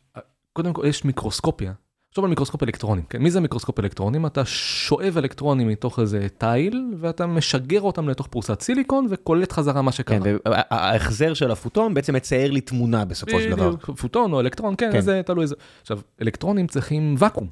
קודם 0.52 0.72
כל 0.72 0.82
יש 0.86 1.04
מיקרוסקופיה. 1.04 1.72
תחשוב 2.18 2.24
על 2.24 2.30
מיקרוסקופ 2.30 2.62
אלקטרונים, 2.62 3.04
כן? 3.10 3.22
מי 3.22 3.30
זה 3.30 3.40
מיקרוסקופ 3.40 3.80
אלקטרונים? 3.80 4.26
אתה 4.26 4.44
שואב 4.44 5.14
אלקטרונים 5.18 5.68
מתוך 5.68 5.98
איזה 5.98 6.26
תיל, 6.38 6.94
ואתה 7.00 7.26
משגר 7.26 7.80
אותם 7.80 8.08
לתוך 8.08 8.26
פרוסת 8.26 8.60
סיליקון 8.60 9.06
וקולט 9.10 9.52
חזרה 9.52 9.82
מה 9.82 9.92
שקרה. 9.92 10.20
כן, 10.20 10.36
וההחזר 10.48 11.34
של 11.34 11.50
הפוטון 11.50 11.94
בעצם 11.94 12.14
מצייר 12.14 12.50
לי 12.50 12.60
תמונה 12.60 13.04
בסופו 13.04 13.40
של 13.40 13.50
דבר. 13.50 13.76
פוטון 13.76 14.32
או 14.32 14.40
אלקטרון, 14.40 14.74
כן, 14.78 14.92
כן. 14.92 15.00
זה 15.00 15.20
תלוי 15.26 15.42
איזה. 15.42 15.54
עכשיו, 15.80 16.00
אלקטרונים 16.22 16.66
צריכים 16.66 17.14
ואקום. 17.18 17.46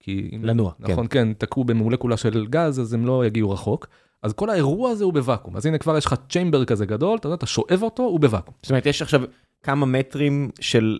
כי 0.00 0.30
לנוע, 0.42 0.72
כן. 0.84 0.92
נכון, 0.92 1.06
כן, 1.10 1.32
תקעו 1.32 1.64
במולקולה 1.64 2.16
של 2.16 2.46
גז, 2.46 2.80
אז 2.80 2.94
הם 2.94 3.06
לא 3.06 3.26
יגיעו 3.26 3.50
רחוק. 3.50 3.86
אז 4.22 4.32
כל 4.32 4.50
האירוע 4.50 4.90
הזה 4.90 5.04
הוא 5.04 5.12
בוואקום. 5.12 5.56
אז 5.56 5.66
הנה 5.66 5.78
כבר 5.78 5.96
יש 5.96 6.06
לך 6.06 6.14
chamber 6.28 6.64
כזה 6.64 6.86
גדול, 6.86 7.18
אתה 7.18 7.26
יודע, 7.26 7.34
אתה 7.34 7.46
שואב 7.46 7.82
אותו, 7.82 8.02
הוא 8.02 8.20
בוואקום. 8.20 8.54
זאת 8.62 8.70
אומרת, 8.70 8.86
יש 8.86 9.02
עכשיו 9.02 9.22
כמה 9.62 9.86
מטרים 9.86 10.50
של 10.60 10.98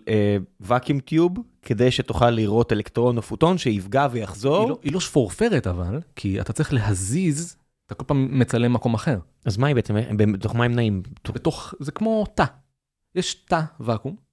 vacuum 0.59 0.99
tube, 0.99 1.31
כדי 1.61 1.91
שתוכל 1.91 2.29
לראות 2.29 2.71
אלקטרון 2.73 3.17
או 3.17 3.21
פוטון 3.21 3.57
שיפגע 3.57 4.01
היא 4.03 4.09
ויחזור. 4.11 4.69
לא- 4.69 4.77
היא 4.83 4.93
לא 4.93 4.99
שפורפרת 4.99 5.67
אבל, 5.67 5.99
כי 6.15 6.41
אתה 6.41 6.53
צריך 6.53 6.73
להזיז, 6.73 7.55
אתה 7.85 7.95
כל 7.95 8.03
פעם 8.07 8.39
מצלם 8.39 8.73
מקום 8.73 8.93
אחר. 8.93 9.19
אז 9.45 9.57
מה 9.57 9.67
היא 9.67 9.75
בעצם? 9.75 9.95
בתוך 10.17 10.55
מה 10.55 10.65
הם 10.65 10.75
נעים? 10.75 11.01
בתוך, 11.33 11.73
זה 11.79 11.91
כמו 11.91 12.25
תא. 12.35 12.43
יש 13.15 13.33
תא 13.33 13.61
ואקום, 13.79 14.11
מהמם. 14.11 14.30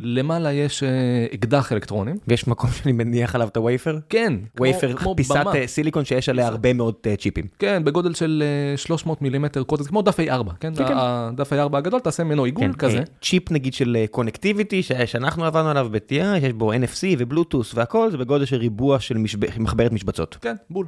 למעלה 0.00 0.52
יש 0.52 0.82
אה, 0.82 0.88
אקדח 1.34 1.72
אלקטרונים. 1.72 2.16
ויש 2.28 2.46
מקום 2.48 2.70
שאני 2.70 2.92
מניח 2.92 3.34
עליו 3.34 3.48
את 3.48 3.56
ה 3.56 3.62
wafer? 3.62 3.98
כן, 4.08 4.32
כמו- 4.36 4.48
wafer, 4.60 4.92
כמו 4.96 5.14
פיסת 5.16 5.36
במה. 5.40 5.54
אה, 5.56 5.66
סיליקון 5.66 6.04
שיש 6.04 6.28
עליה 6.28 6.46
הרבה 6.46 6.72
מאוד 6.72 6.94
אה, 7.06 7.16
צ'יפים. 7.16 7.44
כן, 7.58 7.84
בגודל 7.84 8.14
של 8.14 8.42
אה, 8.72 8.76
300 8.76 9.22
מילימטר 9.22 9.62
קוטר, 9.62 9.84
כמו 9.84 10.02
דף 10.02 10.20
A4, 10.20 10.52
כן? 10.60 10.74
כן, 10.74 10.88
כן. 10.88 10.94
הדף 10.96 11.52
A4 11.52 11.76
הגדול, 11.76 12.00
תעשה 12.00 12.24
ממנו 12.24 12.44
עיגול 12.44 12.72
כזה. 12.78 12.98
אה, 12.98 13.02
צ'יפ 13.22 13.50
נגיד 13.50 13.74
של 13.74 14.04
connectivity 14.10 14.82
שאנחנו 14.82 15.44
עברנו 15.44 15.68
עליו 15.70 15.88
ב-TI, 15.92 16.40
שיש 16.40 16.52
בו 16.52 16.72
NFC 16.72 17.06
ובלוטות' 17.18 17.74
והכל, 17.74 18.10
זה 18.10 18.18
בגודל 18.18 18.44
של 18.44 18.56
ריבוע 18.56 19.00
של 19.00 19.16
מחברת 19.58 19.92
משבצות. 19.92 20.36
כן, 20.40 20.54
בול. 20.70 20.86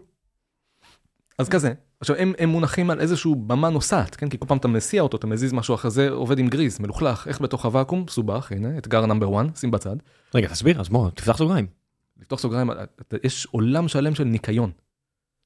אז 1.38 1.49
כזה. 1.49 1.72
עכשיו, 2.00 2.16
הם, 2.16 2.32
הם 2.38 2.48
מונחים 2.48 2.90
על 2.90 3.00
איזשהו 3.00 3.35
במה 3.35 3.70
נוסעת, 3.70 4.16
כן? 4.16 4.28
כי 4.28 4.38
כל 4.38 4.46
פעם 4.46 4.59
אתה 4.59 4.68
מסיע 4.68 5.02
אותו, 5.02 5.16
אתה 5.16 5.26
מזיז 5.26 5.52
משהו 5.52 5.74
אחר, 5.74 5.88
זה 5.88 6.11
עובד 6.11 6.38
עם 6.38 6.48
גריז, 6.48 6.80
מלוכלך. 6.80 7.28
איך 7.28 7.40
בתוך 7.40 7.64
הוואקום? 7.64 8.04
מסובך, 8.06 8.52
הנה, 8.52 8.78
אתגר 8.78 9.06
נאמבר 9.06 9.40
1, 9.40 9.56
שים 9.56 9.70
בצד. 9.70 9.96
רגע, 10.35 10.48
תסביר, 10.48 10.80
אז 10.80 10.88
בוא, 10.88 11.11
תפתח 11.11 11.37
סוגריים. 11.37 11.66
לפתוח 12.20 12.40
סוגריים, 12.40 12.70
יש 13.24 13.46
עולם 13.50 13.88
שלם 13.88 14.14
של 14.14 14.24
ניקיון. 14.24 14.70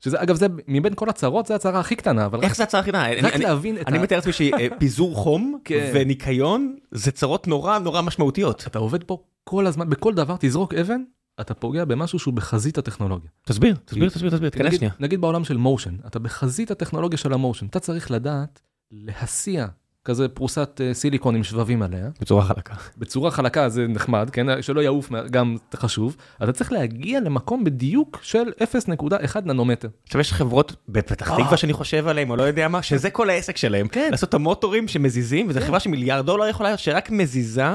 שזה, 0.01 0.23
אגב, 0.23 0.37
זה 0.37 0.47
מבין 0.69 0.95
כל 0.95 1.09
הצרות, 1.09 1.47
זה 1.47 1.55
הצרה 1.55 1.81
הכי 1.81 1.97
קטנה, 1.97 2.27
אבל 2.27 2.43
איך 2.43 2.57
זה 2.57 2.63
הצעה 2.63 2.81
הכי 2.81 2.93
נאה? 2.93 3.21
רק 3.23 3.37
להבין 3.37 3.81
את 3.81 3.89
אני. 3.89 3.99
מתאר 3.99 4.17
לעצמי 4.17 4.33
שפיזור 4.33 5.15
חום 5.15 5.59
כן. 5.65 5.91
וניקיון 5.95 6.77
זה 6.91 7.11
צרות 7.11 7.49
נורא 7.49 7.79
נורא 7.79 8.03
משמעותיות. 8.03 8.65
אתה 8.67 8.79
עובד 8.79 9.05
פה 9.05 9.23
כל 9.45 9.67
הזמן, 9.67 9.91
בכל 9.91 10.15
דבר, 10.15 10.37
תזרוק 10.41 10.75
אבן, 10.75 11.03
אתה 11.41 11.55
פוגע 11.55 11.85
במשהו 11.85 12.19
שהוא 12.19 12.35
בחזית 12.35 12.79
הטכנולוגיה. 12.79 13.31
תסביר, 13.47 13.75
תסביר, 13.85 14.09
כי- 14.11 14.15
תסביר, 14.15 14.31
תסביר, 14.31 14.51
נגיד, 14.59 14.79
שנייה. 14.79 14.93
נגיד 15.01 15.21
בעולם 15.21 15.45
של 15.45 15.57
מושן, 15.57 15.95
אתה 16.07 16.19
בחזית 16.19 16.71
הטכנולוגיה 16.71 17.19
של 17.19 17.33
המושן, 17.33 17.67
אתה 17.67 17.81
צריך 17.81 18.11
לדעת 18.11 18.61
להסיע 18.93 19.67
כזה 20.05 20.29
פרוסת 20.29 20.81
אה, 20.85 20.95
סיליקון 20.95 21.35
עם 21.37 21.45
שבבים 21.45 21.83
עליה, 21.83 22.09
בצורה 22.21 22.45
חלקה. 22.45 22.75
בצורה 22.99 23.31
חלקה 23.31 23.69
זה 23.69 23.87
נחמד, 23.89 24.31
כן? 24.33 24.63
שלא 24.63 24.81
יעוף 24.81 25.11
גם 25.31 25.57
חשוב, 25.77 26.17
אתה 26.43 26.53
צריך 26.53 26.73
להגיע 26.73 27.21
למקום 27.21 27.65
בדיוק 27.65 28.19
של 28.23 28.43
0.1 28.63 29.41
ננומטר. 29.45 29.89
עכשיו 30.07 30.21
יש 30.21 30.33
חברות 30.33 30.77
בפתח 30.89 31.31
תקווה 31.35 31.57
שאני 31.57 31.73
חושב 31.73 32.07
עליהן 32.09 32.31
או 32.31 32.37
לא 32.37 32.43
יודע 32.43 32.69
מה, 32.69 32.83
שזה 32.83 33.11
כל 33.11 33.31
העסק 33.31 33.57
שלהם. 33.57 33.89
כן. 33.89 34.09
לעשות 34.11 34.29
את 34.29 34.35
המוטורים 34.35 34.89
שמזיזים, 34.89 35.47
וזו 35.49 35.61
כן. 35.61 35.67
חברה 35.67 35.81
שמיליארד 35.81 36.27
דולר 36.27 36.47
יכולה 36.47 36.69
להיות, 36.69 36.81
שרק 36.81 37.11
מזיזה, 37.11 37.71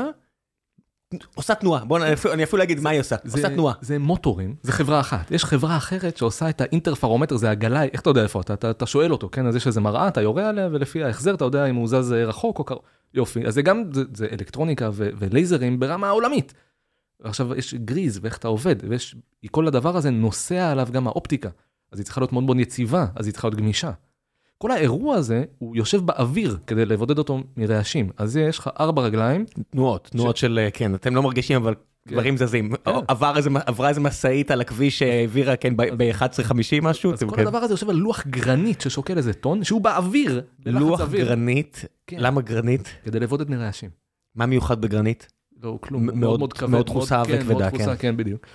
עושה 1.36 1.56
תנועה. 1.56 1.86
בוא, 1.86 2.00
אני 2.34 2.44
אפילו 2.44 2.64
אגיד 2.64 2.80
מה 2.80 2.90
היא 2.90 3.00
עושה. 3.00 3.16
זה, 3.24 3.38
עושה 3.38 3.50
תנועה. 3.50 3.74
זה 3.82 4.00
מוטורים, 4.00 4.56
זה 4.62 4.72
חברה 4.72 5.00
אחת. 5.00 5.32
יש 5.32 5.46
חברה 5.46 5.78
אחרת 5.78 6.18
שעושה 6.18 6.50
את 6.50 6.62
האינטרפרומטר, 6.62 7.38
זה 7.38 7.50
הגלאי, 7.50 7.90
איך 7.94 8.02
אתה 8.02 8.10
יודע 8.10 8.24
איפה 8.24 8.42
אתה? 8.42 8.54
אתה, 8.54 8.72
אתה 8.72 8.86
שואל 8.86 9.12
אותו, 9.12 9.30
כן? 9.32 9.48
אז 9.48 9.56
יש 9.56 9.68
איזה 9.68 9.82
מראה, 9.82 10.08
אתה 10.08 10.22
יורה 10.22 10.50
עליה, 10.50 10.70
ולפי 10.72 11.04
ההחזר 11.04 11.36
אתה 11.36 11.46
יודע 11.46 11.66
אם 11.66 11.76
הוא 11.76 11.88
זז 11.88 12.14
אה, 12.14 12.26
רחוק 12.26 12.60
או 12.60 12.64
קרוב. 12.64 12.82
יופי, 13.14 13.48
אז 13.48 13.54
זה 13.54 13.62
גם, 13.62 13.84
זה, 13.94 14.04
זה 14.14 14.28
אלקטרוניקה 14.32 14.90
ו- 14.94 15.10
ולייזרים 15.18 15.80
ברמה 15.80 16.08
העולמית. 16.08 16.54
עכשיו 17.24 17.56
יש 17.56 17.74
גריז 17.74 18.20
ואיך 18.22 18.38
אתה 18.38 18.48
עובד, 18.48 18.76
ויש, 18.90 19.16
כל 19.52 19.68
הדבר 19.68 19.98
הזה 19.98 20.10
נוסע 20.10 20.72
עליו 20.72 20.88
גם 20.92 21.08
האופטיקה. 21.08 21.50
אז 21.92 22.00
היא 22.00 22.06
צריכה 22.06 22.22
להיות 22.22 22.34
מאוד 22.34 22.44
מאוד 22.44 22.60
יציבה, 22.60 23.06
אז 23.16 23.26
היא 23.26 23.34
צריכה 23.34 23.48
להיות 23.48 23.60
גמישה. 23.60 23.92
כל 24.58 24.72
האירוע 24.72 25.16
הזה, 25.16 25.44
הוא 25.60 25.76
יושב 25.76 26.02
באוויר 26.06 26.58
כדי 26.68 26.86
לבודד 26.86 27.18
אותו 27.18 27.40
מרעשים. 27.58 28.10
אז 28.18 28.38
יש 28.38 28.60
לך 28.60 28.70
ארבע 28.80 29.02
רגליים, 29.02 29.46
תנועות, 29.70 30.08
תנועות 30.12 30.38
של, 30.38 30.60
אה, 30.64 30.72
כן, 30.72 30.96
אתם 30.96 31.16
לא 31.16 31.24
מרגישים, 31.24 31.62
אבל 31.62 31.74
דברים 32.08 32.38
זזים. 32.38 32.72
כן. 32.86 32.92
עברה 33.68 33.90
איזה 33.90 34.00
משאית 34.02 34.52
על 34.52 34.62
הכביש 34.62 35.00
שהעבירה, 35.00 35.56
כן, 35.56 35.78
ב-11.50 35.78 36.52
משהו. 36.82 37.14
אז 37.14 37.24
כל 37.24 37.36
כן. 37.36 37.42
הדבר 37.42 37.58
הזה 37.58 37.74
יושב 37.74 37.90
על 37.90 37.96
לוח 37.96 38.28
גרנית 38.28 38.82
ששוקל 38.82 39.18
איזה 39.18 39.34
טון, 39.34 39.64
שהוא 39.64 39.82
באוויר, 39.82 40.42
לוח 40.66 41.10
גרנית, 41.10 41.86
כן. 42.08 42.18
למה 42.20 42.42
גרנית? 42.42 42.96
כדי 43.04 43.20
לבודד 43.20 43.50
מרעשים. 43.50 43.90
מה 44.36 44.46
מיוחד 44.46 44.82
בגרנית? 44.82 45.28
לא, 45.64 45.78
כלום, 45.82 46.06
מאוד- 46.06 46.18
מאוד 46.18 46.40
מאוד 46.40 46.54
כבד. 46.54 46.70
מאוד 46.70 46.86
דחוסה 46.86 47.24
כן, 47.28 47.38
וכבדה, 47.42 47.70
דחוסה, 47.70 47.96
כן, 47.96 48.18
בדיוק. 48.18 48.46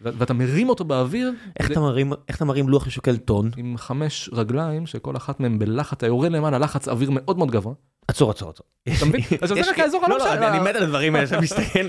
ואתה 0.00 0.34
מרים 0.34 0.68
אותו 0.68 0.84
באוויר. 0.84 1.32
איך 1.58 1.66
זה- 1.66 1.72
אתה 1.72 1.80
מרים- 1.80 2.12
איך 2.28 2.36
אתה 2.36 2.44
מרים 2.44 2.68
לוח 2.68 2.84
ששוקל 2.88 3.16
טון? 3.16 3.50
עם 3.56 3.74
חמש 3.76 4.30
רגליים, 4.32 4.86
שכל 4.86 5.16
אחת 5.16 5.40
מהן 5.40 5.58
בלחץ, 5.58 5.92
אתה 5.92 6.06
יורד 6.06 6.32
למעלה, 6.32 6.58
לחץ 6.58 6.88
אוויר 6.88 7.10
מאוד 7.12 7.38
מאוד 7.38 7.50
גבוה. 7.50 7.74
עצור, 8.08 8.30
עצור, 8.30 8.50
עצור. 8.50 8.66
אתה 8.98 9.06
מבין? 9.06 9.20
עכשיו 9.42 9.56
זה 9.64 9.70
רק 9.70 9.78
האזור 9.78 10.00
לא, 10.00 10.06
הלא 10.06 10.18
לא, 10.18 10.30
משנה. 10.32 10.48
אני 10.48 10.70
מת 10.70 10.76
על 10.76 10.82
הדברים 10.82 11.14
האלה 11.14 11.26
שאתה 11.26 11.40
מסתכל. 11.40 11.86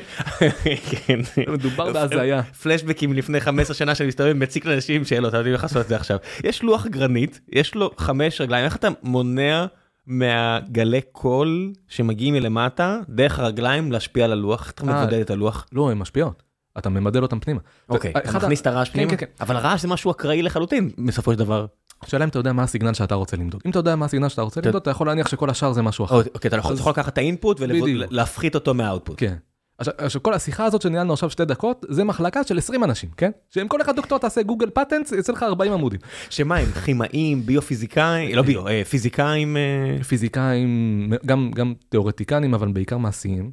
כן. 1.06 1.20
מדובר 1.48 1.92
בהזיה. 1.94 2.44
פלשבקים 2.44 3.14
לפני 3.14 3.40
15 3.40 3.76
שנה 3.76 3.96
שאני 3.96 4.08
מסתובב 4.08 4.34
מציק 4.34 4.66
לאנשים 4.66 5.06
שאלות, 5.06 5.34
יודעים 5.34 5.54
איך 5.54 5.64
לעשות 5.64 5.82
את 5.82 5.88
זה 5.88 5.96
עכשיו. 5.96 6.18
יש 6.44 6.64
לוח 6.64 6.88
גרנית, 6.88 7.42
יש 7.52 7.76
לו 7.76 7.92
חמש 7.98 8.42
רגליים, 8.42 8.66
איך 8.66 8.76
אתה 8.76 8.88
מונע 9.04 9.66
מהגלי 10.08 11.02
קול 11.12 11.74
שמגיעים 11.88 12.34
מלמטה, 12.34 13.00
דרך 13.10 13.40
הרגליים 13.40 13.92
להשפיע 13.92 14.26
על 14.26 14.32
הלוח? 14.32 14.62
איך 14.62 14.72
אתה 14.72 14.84
אה. 14.92 15.02
מבודד 15.02 15.20
את 15.20 15.30
הלוח? 15.30 15.68
לא, 15.72 15.92
הן 15.92 15.98
משפיעות. 15.98 16.44
אתה 16.78 16.90
ממדל 16.90 17.22
אותן 17.24 17.40
פנימה. 17.40 17.60
אוקיי, 17.90 18.12
אתה 18.18 18.38
מכניס 18.38 18.62
את 18.62 18.68
הרעש 18.68 18.88
כן, 18.90 18.94
פנימה? 18.94 19.12
כן, 19.12 19.18
כן. 19.18 19.26
אבל 19.42 19.56
הרעש 19.56 19.82
זה 19.82 19.88
משהו 19.88 20.12
אקראי 20.12 20.42
לחלוטין, 20.42 20.90
בסופו 21.08 21.34
של 21.34 21.40
דבר. 21.40 21.66
השאלה 22.04 22.24
אם 22.24 22.30
אתה 22.30 22.40
יודע 22.40 22.54
מה 22.54 22.64
הסיגנל 22.64 22.94
שאתה 22.94 23.16
רוצה 23.16 23.38
למדוד. 23.38 23.62
אם 23.66 23.72
אתה 23.72 23.80
יודע 23.80 23.96
מה 23.96 24.06
הסיגנל 24.06 24.30
שאתה 24.30 24.42
רוצה 24.42 24.62
כן. 24.62 24.68
למדוד, 24.68 24.82
אתה 24.82 24.92
יכול 24.92 25.08
להניח 25.08 25.28
שכל 25.28 25.50
השאר 25.50 25.72
זה 25.74 25.82
משהו 25.82 26.06
אחר. 26.06 26.16
אוקיי, 26.16 26.50
אתה 26.50 26.58
יכול 26.58 26.72
אז- 26.72 26.78
אתה 26.78 26.82
יכול 26.82 26.92
לקחת 26.92 27.14
את 27.14 27.18
האינפוט. 27.18 27.58
ולהפחית 27.60 28.56
אותו 28.56 28.74
מהאוטפוט. 28.74 29.16
כן. 29.20 29.36
עכשיו, 29.78 30.24
כל 30.24 30.34
השיחה 30.34 30.66
הזאת 30.66 30.82
שניהלנו 30.82 31.14
עכשיו 31.14 31.30
שתי 31.30 31.46
דקות, 31.46 31.86
זה 31.90 32.04
מחלקה 32.04 32.44
של 32.44 32.58
20 32.58 32.84
אנשים, 32.84 33.10
כן? 33.18 33.32
שאם 33.50 33.68
כל 33.68 33.82
אחד 33.82 33.96
דוקטור 33.96 34.18
תעשה 34.18 34.42
גוגל 34.44 34.70
פטנטס, 34.70 35.12
יצא 35.12 35.34
לך 35.34 35.44
40 35.44 35.74
עמודים. 35.74 36.00
שמה 36.30 36.58
הם 36.58 36.66
כימאים, 36.86 37.46
ביו-פיזיקאים, 37.46 38.36
לא 38.36 38.42
ביו, 38.42 38.68
אה, 38.68 38.82
פיזיקאים, 38.86 39.58
אה, 39.58 40.04
פיזיקאים, 40.04 41.14
גם 41.26 41.74
תיאורטיקנים, 41.90 42.54
אבל 42.54 42.68
בעיקר 42.72 42.98
מעשיים. 42.98 43.52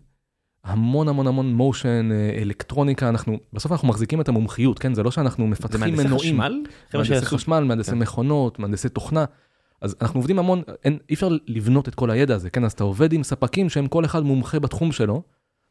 המון 0.68 1.08
המון 1.08 1.26
המון 1.26 1.54
מושן, 1.54 2.08
אלקטרוניקה, 2.42 3.08
אנחנו, 3.08 3.38
בסוף 3.52 3.72
אנחנו 3.72 3.88
מחזיקים 3.88 4.20
את 4.20 4.28
המומחיות, 4.28 4.78
כן? 4.78 4.94
זה 4.94 5.02
לא 5.02 5.10
שאנחנו 5.10 5.44
זה 5.44 5.50
מפתחים 5.50 5.80
מהנדסי 5.80 6.04
מנועים. 6.04 6.34
חשמל? 6.40 6.62
חבר'ה 6.90 7.02
מהנדסי 7.04 7.14
שיעשו- 7.26 7.36
חשמל, 7.36 7.60
מהנדסי 7.64 7.90
כן. 7.90 7.98
מכונות, 7.98 8.58
מהנדסי 8.58 8.88
תוכנה. 8.88 9.24
אז 9.80 9.96
אנחנו 10.02 10.18
עובדים 10.20 10.38
המון, 10.38 10.62
אין, 10.84 10.98
אי 11.08 11.14
אפשר 11.14 11.28
לבנות 11.46 11.88
את 11.88 11.94
כל 11.94 12.10
הידע 12.10 12.34
הזה, 12.34 12.50
כן? 12.50 12.64
אז 12.64 12.72
אתה 12.72 12.84
עובד 12.84 13.12
עם 13.12 13.22
ספקים 13.22 13.68
שהם 13.68 13.86
כל 13.86 14.04
אחד 14.04 14.22
מומחה 14.22 14.58
בתחום 14.58 14.92
שלו. 14.92 15.22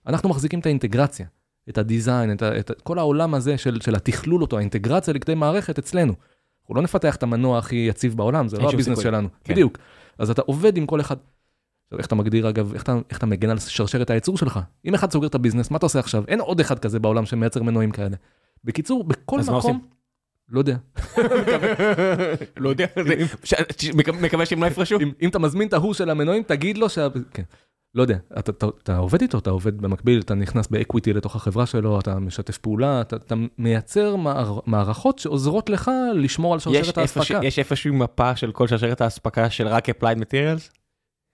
אנחנו 0.07 0.29
מחזיקים 0.29 0.59
את 0.59 0.65
האינטגרציה, 0.65 1.25
את 1.69 1.77
ה 1.77 1.84
design, 1.84 2.31
את, 2.31 2.41
ה, 2.41 2.59
את 2.59 2.71
כל 2.83 2.99
העולם 2.99 3.33
הזה 3.33 3.57
של, 3.57 3.79
של 3.81 3.95
התכלול 3.95 4.41
אותו, 4.41 4.57
האינטגרציה 4.57 5.13
לכדי 5.13 5.35
מערכת 5.35 5.77
אצלנו. 5.79 6.13
אנחנו 6.61 6.75
לא 6.75 6.81
נפתח 6.81 7.15
את 7.15 7.23
המנוע 7.23 7.57
הכי 7.57 7.75
יציב 7.75 8.17
בעולם, 8.17 8.47
זה 8.47 8.57
לא 8.57 8.69
ה 8.69 8.72
business 8.72 8.97
סיכוי. 8.97 9.03
שלנו. 9.03 9.27
כן. 9.43 9.53
בדיוק. 9.53 9.77
אז 10.19 10.29
אתה 10.29 10.41
עובד 10.45 10.77
עם 10.77 10.85
כל 10.85 11.01
אחד. 11.01 11.15
עכשיו, 11.87 11.97
איך 11.99 12.07
אתה 12.07 12.15
מגדיר 12.15 12.49
אגב, 12.49 12.73
איך 12.73 12.83
אתה, 12.83 12.95
איך 13.09 13.17
אתה 13.17 13.25
מגן 13.25 13.49
על 13.49 13.59
שרשרת 13.59 14.09
הייצור 14.09 14.37
שלך? 14.37 14.59
אם 14.85 14.93
אחד 14.93 15.11
סוגר 15.11 15.27
את 15.27 15.35
ה 15.35 15.39
business, 15.39 15.71
מה 15.71 15.77
אתה 15.77 15.85
עושה 15.85 15.99
עכשיו? 15.99 16.23
אין 16.27 16.39
עוד 16.41 16.59
אחד 16.59 16.79
כזה 16.79 16.99
בעולם 16.99 17.25
שמייצר 17.25 17.63
מנועים 17.63 17.91
כאלה. 17.91 18.15
בקיצור, 18.63 19.03
בכל 19.03 19.39
אז 19.39 19.49
מה 19.49 19.57
מקום... 19.57 19.71
עושים? 19.75 19.87
לא 20.49 20.59
יודע. 20.59 20.77
לא 22.57 22.69
יודע, 22.69 22.85
מקווה- 24.21 24.45
שהם 24.45 24.63
לא 24.63 24.67
יפרשו. 24.67 24.97
אם, 25.21 25.29
אתה 25.29 25.39
מזמין 25.39 25.67
את 25.67 25.73
ההוא 25.73 25.93
של 25.93 26.09
המנועים, 26.09 26.43
תגיד 26.43 26.77
לו 26.77 26.89
שה... 26.89 27.07
כן. 27.33 27.43
לא 27.95 28.01
יודע, 28.01 28.17
אתה, 28.39 28.51
אתה, 28.51 28.67
אתה 28.83 28.97
עובד 28.97 29.21
איתו, 29.21 29.37
אתה 29.37 29.49
עובד 29.49 29.81
במקביל, 29.81 30.21
אתה 30.21 30.33
נכנס 30.35 30.67
ב 30.67 30.74
equity 30.74 31.13
לתוך 31.13 31.35
החברה 31.35 31.65
שלו, 31.65 31.99
אתה 31.99 32.19
משתף 32.19 32.57
פעולה, 32.57 33.01
אתה, 33.01 33.15
אתה 33.15 33.35
מייצר 33.57 34.15
מער, 34.15 34.59
מערכות 34.65 35.19
שעוזרות 35.19 35.69
לך 35.69 35.91
לשמור 36.15 36.53
על 36.53 36.59
שרשרת 36.59 36.97
האספקה. 36.97 37.39
יש 37.43 37.59
איפשהו 37.59 37.93
מפה 37.93 38.35
של 38.35 38.51
כל 38.51 38.67
שרשרת 38.67 39.01
האספקה 39.01 39.49
של 39.49 39.67
רק 39.67 39.89
Applied 39.89 40.17
Materials? 40.19 40.77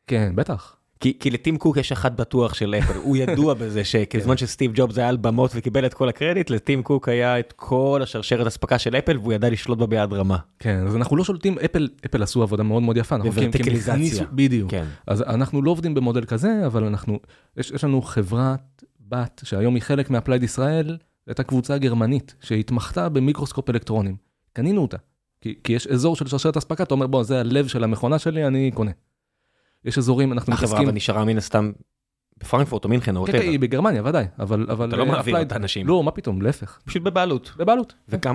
כן, 0.07 0.31
בטח. 0.35 0.75
כי, 1.03 1.13
כי 1.19 1.31
לטים 1.31 1.57
קוק 1.57 1.77
יש 1.77 1.91
אחת 1.91 2.11
בטוח 2.11 2.53
של 2.53 2.75
אפל, 2.75 2.97
הוא 2.97 3.17
ידוע 3.17 3.53
בזה 3.59 3.83
שכזמן 3.83 4.37
שסטיב 4.37 4.71
ג'ובס 4.75 4.97
היה 4.97 5.09
על 5.09 5.17
במות 5.17 5.51
וקיבל 5.55 5.85
את 5.85 5.93
כל 5.93 6.09
הקרדיט, 6.09 6.49
לטים 6.49 6.83
קוק 6.83 7.09
היה 7.09 7.39
את 7.39 7.53
כל 7.55 7.99
השרשרת 8.03 8.47
אספקה 8.47 8.79
של 8.79 8.95
אפל 8.95 9.17
והוא 9.17 9.33
ידע 9.33 9.49
לשלוט 9.49 9.77
בה 9.77 9.85
ביד 9.85 10.13
רמה. 10.13 10.37
כן, 10.59 10.87
אז 10.87 10.95
אנחנו 10.95 11.15
לא 11.15 11.23
שולטים, 11.23 11.59
אפל, 11.65 11.89
אפל 12.05 12.23
עשו 12.23 12.43
עבודה 12.43 12.63
מאוד 12.63 12.83
מאוד 12.83 12.97
יפה. 12.97 13.17
בוורטיקליזציה. 13.17 14.25
בדיוק. 14.31 14.71
כן. 14.71 14.85
אז 15.07 15.21
אנחנו 15.21 15.61
לא 15.61 15.71
עובדים 15.71 15.93
במודל 15.93 16.25
כזה, 16.25 16.65
אבל 16.65 16.83
אנחנו, 16.83 17.19
יש, 17.57 17.71
יש 17.71 17.83
לנו 17.83 18.01
חברת 18.01 18.83
בת, 18.99 19.41
שהיום 19.45 19.75
היא 19.75 19.83
חלק 19.83 20.09
מ 20.09 20.13
Applied 20.13 20.43
ישראל, 20.43 20.97
הייתה 21.27 21.43
קבוצה 21.43 21.77
גרמנית, 21.77 22.35
שהתמחתה 22.41 23.09
במיקרוסקופ 23.09 23.69
אלקטרונים. 23.69 24.15
קנינו 24.53 24.81
אותה. 24.81 24.97
כי, 25.41 25.55
כי 25.63 25.73
יש 25.73 25.87
אזור 25.87 26.15
של 26.15 26.27
שרשרת 26.27 26.57
אספקה, 26.57 26.83
אתה 26.83 26.93
אומר, 26.93 27.07
בוא, 27.07 27.23
זה 27.23 27.39
הלב 27.39 27.67
של 27.67 27.83
המכונה 27.83 28.19
שלי, 28.19 28.47
אני 28.47 28.71
קונה. 28.73 28.91
יש 29.85 29.97
אזורים, 29.97 30.33
אנחנו 30.33 30.53
החברה 30.53 30.67
מתעסקים... 30.69 30.87
אבל 30.87 30.95
נשארה 30.95 31.25
מן 31.25 31.37
הסתם 31.37 31.71
בפרנקפורט 32.37 32.83
או 32.83 32.89
מינכן 32.89 33.15
או 33.15 33.25
כן, 33.25 33.31
כן. 33.31 33.39
היא 33.39 33.59
בגרמניה, 33.59 34.01
ודאי, 34.05 34.25
אבל... 34.39 34.65
אבל 34.69 34.87
אתה 34.87 34.97
לא 34.97 35.03
אה, 35.03 35.11
מעביר 35.11 35.41
את 35.41 35.51
האנשים. 35.51 35.87
לא, 35.87 36.03
מה 36.03 36.11
פתאום, 36.11 36.41
להפך. 36.41 36.79
פשוט 36.85 37.01
בבעלות. 37.01 37.51
בבעלות. 37.57 37.93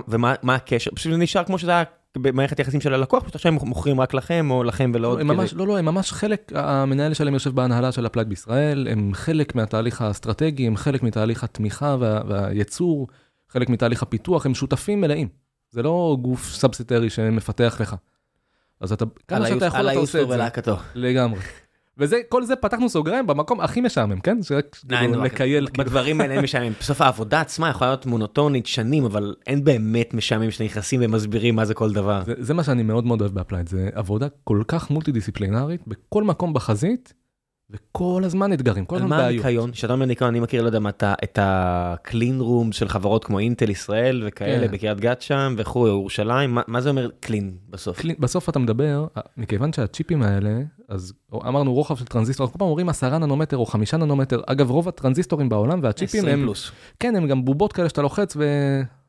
ומה 0.08 0.34
מה 0.42 0.54
הקשר? 0.54 0.90
פשוט 0.94 1.12
זה 1.12 1.18
נשאר 1.18 1.44
כמו 1.44 1.58
שזה 1.58 1.70
היה 1.70 1.84
במערכת 2.18 2.58
יחסים 2.58 2.80
של 2.80 2.94
הלקוח, 2.94 3.22
פשוט 3.22 3.34
עכשיו 3.34 3.52
הם 3.52 3.58
מוכרים 3.68 4.00
רק 4.00 4.14
לכם 4.14 4.50
או 4.50 4.64
לכם 4.64 4.90
ולעוד. 4.94 5.18
כדי- 5.18 5.56
לא, 5.56 5.66
לא, 5.66 5.78
הם 5.78 5.84
ממש 5.84 6.12
חלק, 6.12 6.52
המנהל 6.54 7.14
שלהם 7.14 7.34
יושב 7.34 7.50
בהנהלה 7.54 7.92
של 7.92 8.06
Applied 8.06 8.28
בישראל, 8.28 8.88
הם 8.90 9.10
חלק 9.14 9.54
מהתהליך 9.54 10.02
האסטרטגי, 10.02 10.66
הם 10.66 10.76
חלק 10.76 11.02
מתהליך 11.02 11.44
התמיכה 11.44 11.96
וה, 12.00 12.20
והייצור, 12.28 13.08
חלק 13.48 13.68
מתהליך 13.68 14.02
הפיתוח, 14.02 14.46
הם 14.46 14.54
שותפים 14.54 15.00
מלאים. 15.00 15.28
זה 15.70 15.82
לא 15.82 16.16
גוף 16.22 16.44
subsidiary 16.54 17.10
שמפתח 17.10 17.76
לך. 17.80 17.94
אז 18.80 18.92
אתה, 18.92 19.04
על 19.04 19.10
כמה 19.28 19.46
שאתה 19.46 19.66
יכול 19.66 19.80
על 19.80 19.90
אתה 19.90 19.98
עושה 19.98 20.22
את 20.22 20.28
זה. 20.28 20.34
ולהקתו. 20.34 20.76
לגמרי. 20.94 21.40
וזה, 21.98 22.20
כל 22.28 22.44
זה 22.44 22.56
פתחנו 22.56 22.88
סוגריים 22.88 23.26
במקום 23.26 23.60
הכי 23.60 23.80
משעמם, 23.80 24.20
כן? 24.20 24.42
שרק 24.42 24.76
די, 24.84 24.96
כאילו, 24.96 25.16
נו, 25.16 25.24
לקייל, 25.24 25.66
כאילו. 25.66 25.84
בדברים 25.84 26.20
האלה 26.20 26.34
אין 26.34 26.42
משעמם. 26.42 26.72
בסוף 26.80 27.00
העבודה 27.00 27.40
עצמה 27.40 27.70
יכולה 27.70 27.90
להיות 27.90 28.06
מונוטונית 28.06 28.66
שנים, 28.66 29.04
אבל 29.04 29.34
אין 29.46 29.64
באמת 29.64 30.14
משעמם 30.14 30.50
שנכנסים 30.50 31.00
ומסבירים 31.02 31.56
מה 31.56 31.64
זה 31.64 31.74
כל 31.74 31.92
דבר. 31.92 32.22
זה, 32.26 32.34
זה 32.38 32.54
מה 32.54 32.64
שאני 32.64 32.82
מאוד 32.82 33.06
מאוד 33.06 33.20
אוהב 33.20 33.32
ב 33.32 33.36
Applied, 33.36 33.68
זה 33.68 33.90
עבודה 33.92 34.26
כל 34.44 34.62
כך 34.68 34.90
מולטי 34.90 35.12
דיסציפלינרית, 35.12 35.80
בכל 35.86 36.24
מקום 36.24 36.52
בחזית, 36.52 37.14
וכל 37.72 38.22
הזמן 38.24 38.52
אתגרים, 38.52 38.84
כל 38.84 38.96
על 38.96 39.02
הזמן 39.02 39.16
מה 39.16 39.22
בעיות. 39.22 39.44
הניקיון? 39.44 39.70
כשאתה 39.70 39.92
אומר 39.92 40.06
ניקיון, 40.06 40.30
אני 40.30 40.40
מכיר, 40.40 40.62
לא 40.62 40.66
יודע 40.66 40.78
מה, 40.78 40.90
את 41.24 41.38
ה 41.42 41.59
clean 41.59 42.40
room 42.40 42.72
של 42.72 42.88
חברות 42.88 43.24
כמו 43.24 43.38
אינטל 43.38 43.70
ישראל 43.70 44.22
וכאלה 44.26 44.66
כן. 44.68 44.72
בקריית 44.72 45.00
גת 45.00 45.22
שם 45.22 45.54
וכו', 45.58 45.86
ירושלים, 45.88 46.54
מה- 46.54 46.62
מה 46.66 46.80
זה 46.80 46.90
אומר 46.90 47.10
clean 47.20 47.52
בסוף? 47.70 47.98
clean- 48.00 48.16
בסוף 48.18 48.48
אתה 48.48 48.58
מדבר, 48.58 49.06
מכיוון 49.36 49.72
שהצ'יפים 49.72 50.22
האלה, 50.22 50.60
אז 50.88 51.12
אמרנו 51.34 51.74
רוחב 51.74 51.96
של 51.96 52.04
טרנזיסטור, 52.04 52.44
אנחנו 52.44 52.52
כל 52.52 52.58
פעם 52.58 52.68
אומרים 52.68 52.88
10 52.88 53.18
ננומטר 53.18 53.56
או 53.56 53.66
5 53.66 53.94
ננומטר, 53.94 54.40
אגב 54.46 54.70
רוב 54.70 54.88
הטרנזיסטורים 54.88 55.48
בעולם 55.48 55.80
והצ'יפים 55.82 56.20
20 56.20 56.38
הם, 56.38 56.44
פלוס. 56.44 56.70
כן 57.00 57.16
הם 57.16 57.26
גם 57.26 57.44
בובות 57.44 57.72
כאלה 57.72 57.88
שאתה 57.88 58.02
לוחץ 58.02 58.36
ו... 58.36 58.44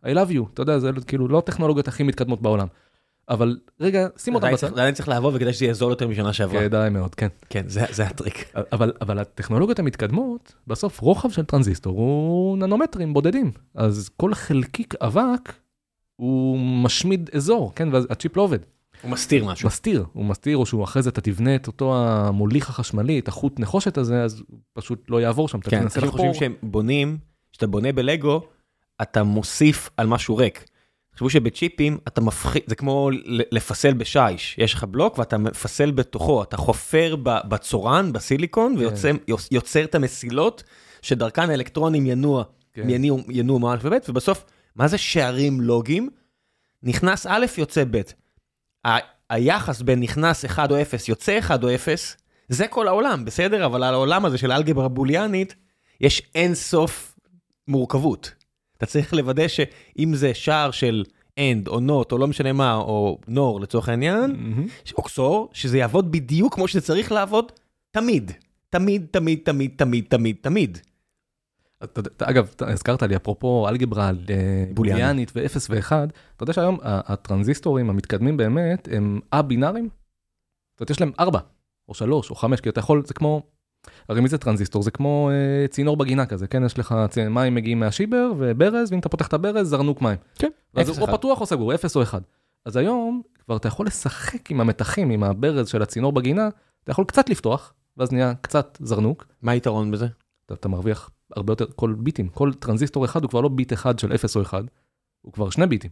I 0.05 0.09
love 0.09 0.31
you, 0.33 0.41
אתה 0.53 0.61
יודע, 0.61 0.79
זה 0.79 0.89
כאילו 1.07 1.27
לא 1.27 1.37
הטכנולוגיות 1.37 1.87
הכי 1.87 2.03
מתקדמות 2.03 2.41
בעולם. 2.41 2.67
אבל 3.29 3.57
רגע, 3.79 4.07
שים 4.17 4.35
אותם 4.35 4.47
בצד. 4.47 4.55
צריך- 4.57 4.73
עדיין 4.73 4.93
צריך 4.93 5.09
לעבוד 5.09 5.35
וכדאי 5.35 5.53
שזה 5.53 5.65
יהיה 5.65 5.73
זול 5.73 5.89
יותר 5.89 6.07
משנה 6.07 6.33
שעברה. 6.33 6.59
כדאי 6.61 6.89
מאוד, 6.89 7.15
כן. 7.15 7.27
כן, 7.49 7.63
זה 7.67 7.85
זה 7.91 8.03
הטריק. 8.07 8.53
אבל, 8.71 8.93
אבל 9.01 9.19
הטכנולוגיות 9.19 9.79
המתקדמות, 9.79 10.53
בסוף 10.67 10.99
רוחב 10.99 11.29
של 11.29 11.45
טרנזיסטור 11.45 11.97
הוא 11.97 12.57
ננומטרים 12.57 13.13
בודדים. 13.13 13.51
אז 13.75 14.09
כל 14.17 14.33
חלקיק 14.33 14.93
אבק 15.01 15.53
הוא 16.15 16.59
משמיד 16.59 17.29
אזור, 17.33 17.71
כן? 17.75 17.89
ואז 17.91 18.07
הצ'יפ 18.09 18.37
לא 18.37 18.41
עובד. 18.41 18.59
הוא 19.01 19.11
מסתיר 19.11 19.45
משהו. 19.45 19.67
מסתיר, 19.67 20.05
הוא 20.13 20.25
מסתיר, 20.25 20.57
או 20.57 20.65
שהוא 20.65 20.83
אחרי 20.83 21.01
זה 21.01 21.09
אתה 21.09 21.21
תבנה 21.21 21.55
את 21.55 21.67
אותו 21.67 21.95
המוליך 21.97 22.69
החשמלי, 22.69 23.19
את 23.19 23.27
החוט 23.27 23.59
נחושת 23.59 23.97
הזה, 23.97 24.23
אז 24.23 24.43
הוא 24.47 24.59
פשוט 24.73 25.05
לא 25.09 25.21
יעבור 25.21 25.47
שם. 25.47 25.59
כן, 25.59 25.81
אנשים 25.81 26.11
חושבים. 26.11 26.33
שהם 26.33 26.53
בונים, 26.63 27.17
כשאתה 27.51 27.67
בונה 27.67 27.91
בלגו, 27.91 28.41
אתה 29.01 29.23
מוסיף 29.23 29.89
על 29.97 30.07
משהו 30.07 30.35
ריק. 30.37 30.65
תחשבו 31.11 31.29
שבצ'יפים 31.29 31.97
אתה 32.07 32.21
מפחית, 32.21 32.63
זה 32.67 32.75
כמו 32.75 33.09
לפסל 33.51 33.93
בשיש, 33.93 34.55
יש 34.57 34.73
לך 34.73 34.83
בלוק 34.83 35.17
ואתה 35.17 35.37
מפסל 35.37 35.91
בתוכו, 35.91 36.43
אתה 36.43 36.57
חופר 36.57 37.15
בצורן, 37.23 38.13
בסיליקון, 38.13 38.73
כן. 38.73 38.79
ויוצר 38.79 39.11
יוצר 39.51 39.83
את 39.83 39.95
המסילות, 39.95 40.63
שדרכן 41.01 41.49
האלקטרונים 41.49 42.05
ינוע, 42.05 42.43
כן. 42.73 42.87
ינועו 43.29 43.59
מא' 43.59 43.75
וב', 43.81 43.93
ובסוף, 44.09 44.45
מה 44.75 44.87
זה 44.87 44.97
שערים 44.97 45.61
לוגיים? 45.61 46.09
נכנס 46.83 47.27
א', 47.29 47.45
יוצא 47.57 47.83
ב'. 47.91 48.01
היחס 49.29 49.81
בין 49.81 49.99
נכנס 49.99 50.45
1 50.45 50.71
או 50.71 50.81
0, 50.81 51.09
יוצא 51.09 51.39
1 51.39 51.63
או 51.63 51.75
0, 51.75 52.17
זה 52.49 52.67
כל 52.67 52.87
העולם, 52.87 53.25
בסדר? 53.25 53.65
אבל 53.65 53.83
על 53.83 53.93
העולם 53.93 54.25
הזה 54.25 54.37
של 54.37 54.51
אלגברה 54.51 54.87
בוליאנית, 54.87 55.55
יש 56.01 56.21
אין 56.35 56.55
סוף 56.55 57.15
מורכבות. 57.67 58.33
אתה 58.79 58.85
צריך 58.85 59.13
לוודא 59.13 59.47
שאם 59.47 60.11
זה 60.15 60.33
שער 60.33 60.71
של 60.71 61.03
end 61.39 61.67
או 61.67 61.79
not 61.79 62.11
או 62.11 62.17
לא 62.17 62.27
משנה 62.27 62.53
מה, 62.53 62.75
או 62.75 63.17
nor 63.29 63.61
לצורך 63.61 63.89
העניין. 63.89 64.35
או 64.97 65.03
XOR, 65.03 65.49
שזה 65.53 65.77
יעבוד 65.77 66.11
בדיוק 66.11 66.53
כמו 66.53 66.67
שזה 66.67 66.81
צריך 66.81 67.11
לעבוד, 67.11 67.51
תמיד. 67.91 68.31
תמיד, 68.69 69.05
תמיד, 69.11 69.39
תמיד, 69.43 69.71
תמיד, 69.77 70.05
תמיד, 70.09 70.35
תמיד. 70.41 70.77
אגב, 72.19 72.53
הזכרת 72.59 73.03
לי 73.03 73.15
אפרופו 73.15 73.69
אלגברה 73.69 74.11
אה, 74.29 74.65
בוליאנית 74.73 75.31
ו-0 75.35 75.57
ו-1, 75.69 75.91
אתה 76.35 76.43
יודע 76.43 76.53
שהיום 76.53 76.77
הטרנזיסטורים 76.83 77.89
המתקדמים 77.89 78.37
באמת 78.37 78.87
הם 78.91 79.19
א-בינאריים? 79.31 79.89
זאת 80.73 80.79
אומרת, 80.79 80.89
יש 80.89 81.01
להם 81.01 81.11
4 81.19 81.39
או 81.89 81.93
3 81.93 82.29
או 82.29 82.35
5, 82.35 82.61
כי 82.61 82.69
אתה 82.69 82.79
יכול, 82.79 83.03
זה 83.05 83.13
כמו, 83.13 83.41
הרי 84.09 84.21
מי 84.21 84.29
זה 84.29 84.37
טרנזיסטור? 84.37 84.83
זה 84.83 84.91
כמו 84.91 85.29
אה, 85.31 85.67
צינור 85.67 85.97
בגינה 85.97 86.25
כזה, 86.25 86.47
כן? 86.47 86.63
יש 86.65 86.79
לך 86.79 86.95
צ... 87.09 87.17
מים 87.17 87.55
מגיעים 87.55 87.79
מהשיבר 87.79 88.31
וברז, 88.37 88.91
ואם 88.91 88.99
אתה 88.99 89.09
פותח 89.09 89.27
את 89.27 89.33
הברז, 89.33 89.69
זרנוק 89.69 90.01
מים. 90.01 90.17
כן, 90.35 90.49
אז 90.75 90.89
אפס 90.89 90.97
או 90.97 91.05
אחד. 91.05 91.13
או 91.13 91.17
פתוח 91.17 91.41
או 91.41 91.45
סגור, 91.45 91.75
0 91.75 91.95
או 91.95 92.01
1. 92.01 92.21
אז 92.65 92.75
היום 92.75 93.21
כבר 93.45 93.57
אתה 93.57 93.67
יכול 93.67 93.87
לשחק 93.87 94.51
עם 94.51 94.61
המתחים, 94.61 95.09
עם 95.09 95.23
הברז 95.23 95.67
של 95.67 95.81
הצינור 95.81 96.11
בגינה, 96.11 96.49
אתה 96.83 96.91
יכול 96.91 97.05
קצת 97.05 97.29
לפתוח, 97.29 97.73
ואז 97.97 98.11
נהיה 98.11 98.33
קצת 98.41 98.77
זרנוק, 98.81 99.25
מה 99.41 99.51
היתרון 99.51 99.91
בזה? 99.91 100.07
אתה, 100.45 100.53
אתה 100.53 100.67
מרוויח 100.67 101.09
הרבה 101.35 101.51
יותר, 101.51 101.65
כל 101.75 101.95
ביטים, 101.97 102.27
כל 102.27 102.53
טרנזיסטור 102.53 103.05
אחד 103.05 103.23
הוא 103.23 103.29
כבר 103.29 103.41
לא 103.41 103.49
ביט 103.49 103.73
אחד 103.73 103.99
של 103.99 104.13
0 104.13 104.35
או 104.35 104.41
1, 104.41 104.63
הוא 105.21 105.33
כבר 105.33 105.49
שני 105.49 105.67
ביטים. 105.67 105.91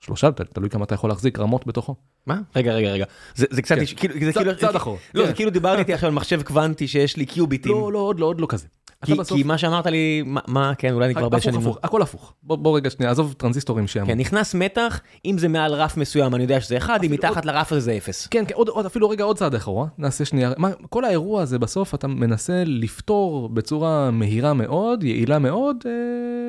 שלושה, 0.00 0.30
תלוי 0.30 0.70
כמה 0.70 0.84
אתה 0.84 0.94
יכול 0.94 1.10
להחזיק 1.10 1.38
רמות 1.38 1.66
בתוכו. 1.66 1.94
מה? 2.26 2.40
רגע, 2.56 2.72
רגע, 2.72 2.88
רגע. 2.88 3.04
זה 3.34 3.46
זה 3.50 3.62
קצת, 3.62 3.74
כן. 3.74 3.84
כאילו, 3.96 4.14
זה 4.24 4.32
כאילו, 4.32 4.56
צעד 4.56 4.76
אחורה. 4.76 4.98
לא. 5.14 5.26
זה 5.26 5.32
כאילו 5.32 5.50
דיברתי 5.50 5.80
איתי 5.80 5.94
עכשיו 5.94 6.08
על 6.08 6.14
מחשב 6.14 6.42
קוונטי 6.42 6.88
שיש 6.88 7.16
לי 7.16 7.26
קיוביטים. 7.26 7.72
לא, 7.72 7.92
לא, 7.92 7.98
עוד 7.98 8.20
לא, 8.20 8.26
עוד 8.26 8.40
לא 8.40 8.46
כזה. 8.50 8.66
כי- 9.04 9.14
בסוף- 9.14 9.36
כי 9.38 9.42
מה 9.42 9.58
שאמרת 9.58 9.86
לי, 9.86 10.22
מה- 10.26 10.40
מה, 10.46 10.72
כן, 10.78 10.92
אולי 10.92 11.06
אני 11.06 11.14
כבר 11.14 11.22
הרבה 11.22 11.40
שנים... 11.40 11.60
לא- 11.64 11.76
הכל 11.82 12.02
הפוך. 12.02 12.32
בוא 12.42 12.56
בוא 12.56 12.76
רגע 12.76 12.90
שנייה, 12.90 13.10
עזוב 13.12 13.34
טרנזיסטורים 13.38 13.86
שהם... 13.86 14.06
כן, 14.06 14.18
נכנס 14.18 14.54
מתח, 14.54 15.00
אם 15.24 15.38
זה 15.38 15.48
מעל 15.48 15.74
רף 15.74 15.96
מסוים, 15.96 16.34
אני 16.34 16.42
יודע 16.42 16.60
שזה 16.60 16.76
אחד, 16.76 16.98
אם 17.04 17.12
אפילו 17.12 17.14
מתחת 17.30 17.44
לרף 17.46 17.72
הזה 17.72 17.80
זה 17.80 17.96
אפס. 17.96 18.26
כן, 18.26 18.44
כן, 18.48 18.54
עוד, 18.54 18.68
עוד, 18.68 18.86
אפילו 18.86 19.08
רגע 19.08 19.24
עוד 19.24 19.36
צעד 19.38 19.54
אחורה, 19.54 19.86
נעשה 19.98 20.24
שנייה, 20.24 20.52
מה, 20.56 20.70
כל 20.90 21.04
האירוע 21.04 21.42
הזה 21.42 21.58
בסוף 21.58 21.94
אתה 21.94 22.06
מנסה 22.08 22.62
לפתור 22.66 23.48
בצורה 23.48 24.10
מהירה 24.10 24.54
מאוד, 24.54 25.04
יעילה 25.04 25.38
מאוד, 25.38 25.76
אה, 25.86 25.92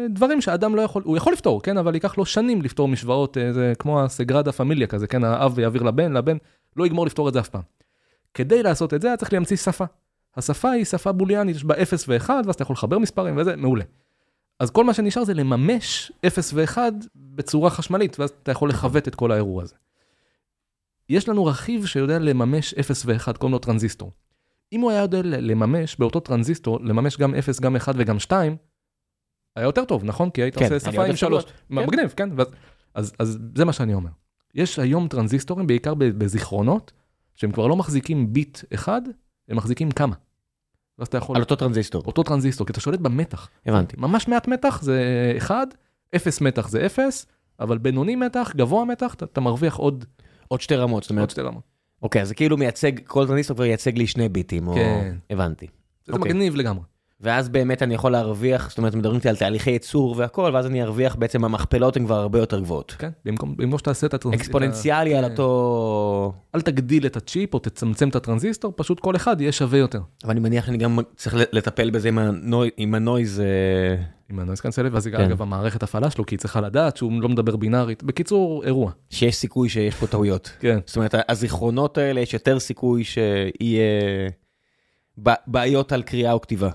דברים 0.10 0.42
שאדם 0.42 0.76
לא 0.76 0.82
יכול, 0.82 1.04
הוא 1.06 1.18
יכול 1.18 1.34
לפתור, 1.34 1.62
כן, 1.62 1.78
אבל 1.78 1.94
ייקח 1.94 2.18
לו 2.18 2.26
שנים 2.26 2.62
לפתור 2.62 2.88
משוואות, 2.88 3.38
אה, 3.38 3.54
זה 3.54 3.74
כמו 3.80 4.02
הסגרדה 4.04 4.52
פמיליה 4.52 4.88
כזה, 4.88 5.08
כן, 5.08 5.24
האב 5.24 5.60
יעביר 5.60 5.84
לבן, 5.84 6.14
לבן 6.14 6.38
לא 6.78 6.86
יגמור 6.86 7.06
לפתור 7.06 7.28
את 7.30 7.34
זה 7.34 7.40
אף 7.40 7.50
פעם. 7.50 7.62
כדי 8.34 8.64
לעשות 8.64 8.94
את 8.94 9.02
זה, 9.02 9.08
היה 9.08 9.18
צריך 9.18 9.34
להמציא 9.34 9.58
שפה. 9.58 9.86
השפה 10.38 10.72
היא 10.72 10.86
שפה 10.86 11.12
בוליאנית, 11.12 11.56
יש 11.56 11.64
בה 11.64 11.82
0 11.82 12.06
ו-1, 12.08 12.30
ואז 12.30 12.56
אתה 12.56 12.64
יכול 12.64 12.74
לחבר 12.74 13.00
מספרים 13.00 13.38
וזה, 13.38 13.56
מעולה. 13.56 13.84
אז 14.60 14.72
כל 14.72 14.84
מה 14.84 14.94
שנשאר 14.94 15.24
זה 15.24 15.34
לממש 15.34 16.12
0 16.28 16.54
ו-1 16.54 16.78
בצורה 17.16 17.70
חשמלית, 17.70 18.20
ואז 18.20 18.30
אתה 18.30 18.52
יכול 18.52 18.70
לכבט 18.70 19.08
את 19.08 19.16
כל 19.16 19.32
האירוע 19.32 19.64
הזה. 19.64 19.76
יש 21.10 21.30
לנו 21.30 21.46
רכיב 21.46 21.86
שיודע 21.86 22.20
לממש 22.20 22.74
0 22.74 23.06
ו-1, 23.06 23.34
קוראים 23.38 23.52
לו 23.52 23.60
טרנזיסטור. 23.60 24.12
אם 24.74 24.82
הוא 24.82 24.92
היה 24.92 25.02
יודע 25.02 25.22
לממש 25.24 25.96
באותו 25.96 26.20
טרנזיסטור, 26.20 26.80
לממש 26.82 27.18
גם 27.18 27.36
0, 27.36 27.60
גם 27.60 27.76
1 27.76 27.96
וגם 27.98 28.20
2, 28.20 28.56
היה 29.56 29.64
יותר 29.64 29.86
טוב, 29.86 30.04
נכון? 30.04 30.30
כי 30.30 30.42
היית 30.42 30.58
כן, 30.58 30.64
עושה 30.64 30.80
שפה 30.80 31.06
עם 31.06 31.16
3. 31.16 31.44
אפשרויות. 31.44 31.52
מגניב, 31.70 32.14
כן? 32.18 32.30
ואז, 32.36 32.48
אז, 32.96 33.14
אז 33.20 33.40
זה 33.56 33.66
מה 33.66 33.74
שאני 33.74 33.94
אומר. 33.94 34.10
יש 34.56 34.80
היום 34.80 35.08
טרנזיסטורים, 35.08 35.68
בעיקר 35.68 35.94
בזיכרונות, 35.94 36.92
שהם 37.36 37.52
כבר 37.52 37.68
לא 37.68 37.76
מחזיקים 37.76 38.34
ביט 38.34 38.60
אחד, 38.74 39.02
הם 39.52 39.58
מחזיקים 39.58 39.92
כמה. 39.92 40.16
ואז 41.00 41.08
אתה 41.08 41.18
יכול... 41.18 41.36
על 41.36 41.42
אותו 41.42 41.56
טרנזיסטור. 41.56 42.04
אותו 42.08 42.24
טרנזיסטור, 42.24 42.68
כי 42.68 42.72
אתה 42.72 42.80
שולט 42.80 43.00
במתח. 43.00 43.50
הבנתי. 43.66 43.96
ממש 44.00 44.28
מעט 44.28 44.48
מתח 44.48 44.82
זה 44.82 45.34
1, 45.38 45.68
0 46.16 46.42
מתח 46.42 46.68
זה 46.68 46.86
0, 46.86 47.26
אבל 47.60 47.78
בינוני 47.78 48.16
מתח, 48.16 48.54
גבוה 48.56 48.86
מתח, 48.86 49.14
אתה, 49.14 49.26
אתה 49.26 49.42
מרוויח 49.42 49.76
עוד, 49.76 50.06
עוד 50.48 50.62
שתי 50.62 50.76
רמות, 50.76 51.04
זאת 51.04 51.10
עוד 51.10 51.18
אומרת, 51.18 51.30
שתי 51.30 51.42
רמות. 51.42 51.64
אוקיי, 52.02 52.22
אז 52.22 52.28
זה 52.28 52.36
כאילו 52.36 52.58
מייצג, 52.58 52.92
כל 53.06 53.28
טרנזיסטור 53.28 53.56
כבר 53.56 53.66
ייצג 53.66 53.98
לי 53.98 54.08
שני 54.08 54.30
ביטים, 54.30 54.68
או... 54.68 54.74
כן. 54.74 55.16
הבנתי. 55.30 55.68
זה 56.06 56.14
אוקיי. 56.14 56.32
מגניב 56.32 56.56
לגמרי. 56.56 56.84
ואז 57.22 57.50
באמת 57.50 57.84
אני 57.84 57.94
יכול 57.94 58.12
להרוויח, 58.12 58.70
זאת 58.70 58.78
אומרת, 58.78 58.96
מדברים 58.96 59.16
איתי 59.16 59.30
על 59.30 59.36
תהליכי 59.36 59.72
ייצור 59.72 60.16
והכל, 60.18 60.52
ואז 60.54 60.66
אני 60.66 60.84
ארוויח 60.84 61.16
בעצם, 61.16 61.46
המכפלות 61.46 61.98
הן 61.98 62.06
כבר 62.06 62.16
הרבה 62.20 62.40
יותר 62.40 62.60
גבוהות. 62.60 62.96
כן, 63.00 63.10
במקום, 63.26 63.58
במקום 63.58 63.80
שתעשה 63.80 64.08
את 64.08 64.14
הטרנזיסטור, 64.14 64.46
אקספוננציאלי 64.46 65.16
על 65.16 65.26
כן. 65.26 65.32
אותו... 65.32 66.34
אל 66.56 66.62
תגדיל 66.62 67.06
את 67.06 67.18
הצ'יפ 67.18 67.54
או 67.54 67.60
תצמצם 67.60 68.10
את 68.10 68.16
הטרנזיסטור, 68.16 68.74
פשוט 68.76 69.00
כל 69.00 69.16
אחד 69.16 69.42
יהיה 69.42 69.52
שווה 69.52 69.80
יותר. 69.80 70.00
אבל 70.24 70.32
אני 70.32 70.40
מניח 70.40 70.66
שאני 70.66 70.78
גם 70.78 71.00
צריך 71.16 71.36
לטפל 71.52 71.90
בזה 71.90 72.08
עם 72.08 72.18
ה 72.18 72.28
noi- 72.28 72.70
עם 72.78 72.96
ה 72.96 73.02
noise. 73.02 73.40
אה, 73.40 74.04
עם 74.30 74.40
ה 74.40 74.43
noise 74.43 74.62
canceller, 74.62 74.90
ואז 74.92 75.08
כן. 75.08 75.22
אגב 75.22 75.42
המערכת 75.42 75.84
הפעלה 75.84 76.10
שלו, 76.10 76.26
כי 76.26 76.36
היא 76.36 76.40
צריכה 76.40 76.62
לדעת 76.62 76.98
שהוא 76.98 77.22
לא 77.22 77.30
מדבר 77.30 77.56
בינארית. 77.56 78.04
בקיצור, 78.04 78.64
אירוע. 78.66 78.92
שיש 79.10 79.36
סיכוי 79.36 79.70
שיש 79.70 79.96
פה 79.96 80.08
טעויות. 80.08 80.52
כן. 80.60 80.80
זאת 80.86 80.96
אומרת, 80.96 81.16
הזיכרונות 81.30 81.98
האלה, 81.98 82.22
יש 82.22 82.34
יותר 82.34 82.60
סיכוי 82.60 83.04
שיהיה 83.04 84.30
בעיות 85.48 85.92
על 85.92 86.02
קריאה 86.02 86.32
או 86.32 86.42
כתיבה. 86.42 86.70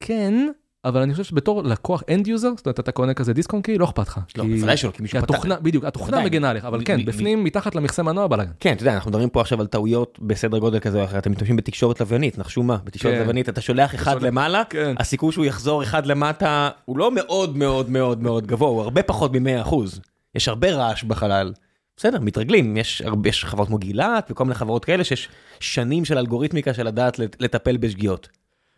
כן, 0.00 0.48
אבל 0.84 1.00
אני 1.02 1.12
חושב 1.12 1.24
שבתור 1.24 1.62
לקוח 1.62 2.02
end 2.10 2.26
user, 2.26 2.48
זאת 2.56 2.66
אומרת, 2.66 2.80
אתה 2.80 2.92
קונה 2.92 3.14
כזה 3.14 3.32
disk 3.32 3.52
on 3.52 3.62
key, 3.62 3.78
לא 3.78 3.84
אכפת 3.84 4.08
לך. 4.08 4.20
לא, 4.36 4.44
בוודאי 4.44 4.76
שלא, 4.76 4.90
כי 4.90 5.02
מישהו 5.02 5.20
פתח. 5.22 5.42
בדיוק, 5.62 5.84
התוכנה. 5.84 6.24
מגנה 6.24 6.50
עליך, 6.50 6.64
אבל 6.64 6.80
כן, 6.84 7.04
בפנים, 7.04 7.44
מתחת 7.44 7.74
למכסה 7.74 8.02
מנוע 8.02 8.26
בלאגן. 8.26 8.50
כן, 8.60 8.72
אתה 8.72 8.82
יודע, 8.82 8.94
אנחנו 8.94 9.10
מדברים 9.10 9.28
פה 9.28 9.40
עכשיו 9.40 9.60
על 9.60 9.66
טעויות 9.66 10.18
בסדר 10.22 10.58
גודל 10.58 10.78
כזה 10.78 10.98
או 11.00 11.04
אחר, 11.04 11.18
אתם 11.18 11.32
משתמשים 11.32 11.56
בתקשורת 11.56 12.00
לוויינית, 12.00 12.38
נחשו 12.38 12.62
מה, 12.62 12.76
בתקשורת 12.84 13.14
כן. 13.14 13.20
לוויינית 13.20 13.48
אתה 13.48 13.60
שולח 13.60 13.94
אחד 13.94 14.22
למעלה, 14.22 14.62
כן. 14.70 14.94
הסיכוי 14.98 15.32
שהוא 15.32 15.44
יחזור 15.44 15.82
אחד 15.82 16.06
למטה 16.06 16.70
הוא 16.84 16.98
לא 16.98 17.10
מאוד 17.14 17.56
מאוד 17.56 17.90
מאוד 17.90 18.22
מאוד 18.22 18.46
גבוה, 18.46 18.68
הוא 18.68 18.82
הרבה 18.82 19.02
פחות 19.02 19.32
מ-100 19.36 19.60
אחוז. 19.62 20.00
יש 20.34 20.48
הרבה 20.48 20.72
רעש 20.72 21.04
בחלל. 21.04 21.52
בסדר, 21.96 22.18
מתרגלים, 22.20 22.76
יש 22.76 23.02
הרבה- 23.02 23.28
יש 23.28 23.44
חברות 23.44 23.68
כמו 23.68 23.78
גילת 23.78 24.28
וכל 24.30 24.44
מיני 24.44 24.54
חברות 24.54 24.84
כאלה 24.84 25.04
שיש 25.04 25.28
שנים 25.60 26.04
של 26.04 26.18
אלגוריתמיקה 26.18 26.74
של 26.74 26.86
לדעת 26.86 27.18
לט- 27.18 27.36
לטפל 27.40 27.76
בשגיאות. 27.76 28.28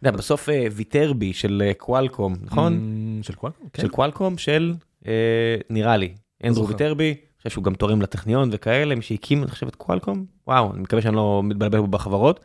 יודע, 0.03 0.19
בסוף 0.19 0.49
אה, 0.49 0.67
ויטרבי 0.73 1.33
של 1.33 1.63
אה, 1.67 1.75
קוואלקום, 1.75 2.37
נכון? 2.43 2.81
Mm, 3.21 3.27
של 3.27 3.35
קוואלקום? 3.35 3.69
כן. 3.73 3.83
של 3.83 3.89
קוואלקום 3.89 4.39
של 4.39 4.75
אה, 5.07 5.57
נראה 5.71 5.97
לי 5.97 6.15
אנדרו. 6.45 6.69
ויטרבי, 6.69 7.09
אני 7.09 7.37
חושב 7.37 7.51
שהוא 7.51 7.65
גם 7.65 7.75
תורם 7.75 8.03
לטכניון 8.03 8.49
וכאלה, 8.53 8.95
מי 8.95 9.03
שהקים 9.03 9.43
אני 9.43 9.51
חושב 9.51 9.67
את 9.67 9.75
קוואלקום, 9.75 10.27
וואו, 10.47 10.73
אני 10.75 10.83
מקווה 10.83 11.03
שאני 11.03 11.17
לא 11.17 11.41
מתבלבל 11.45 11.81
בחברות. 11.91 12.41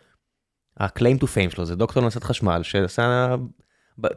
ה-claim 0.80 1.24
to 1.24 1.26
fame 1.26 1.56
שלו 1.56 1.66
זה 1.66 1.76
דוקטור 1.76 2.04
לנשאת 2.04 2.24
חשמל 2.24 2.64
שעשה 2.64 3.36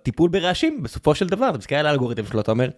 טיפול 0.03 0.31
ברעשים 0.31 0.83
בסופו 0.83 1.15
של 1.15 1.27
דבר, 1.27 1.49
אתה 1.51 1.59
מסתכל 1.59 1.75
על 1.75 1.87
האלגוריתם 1.87 2.27
שלו, 2.27 2.41
אתה 2.41 2.51
אומר, 2.51 2.69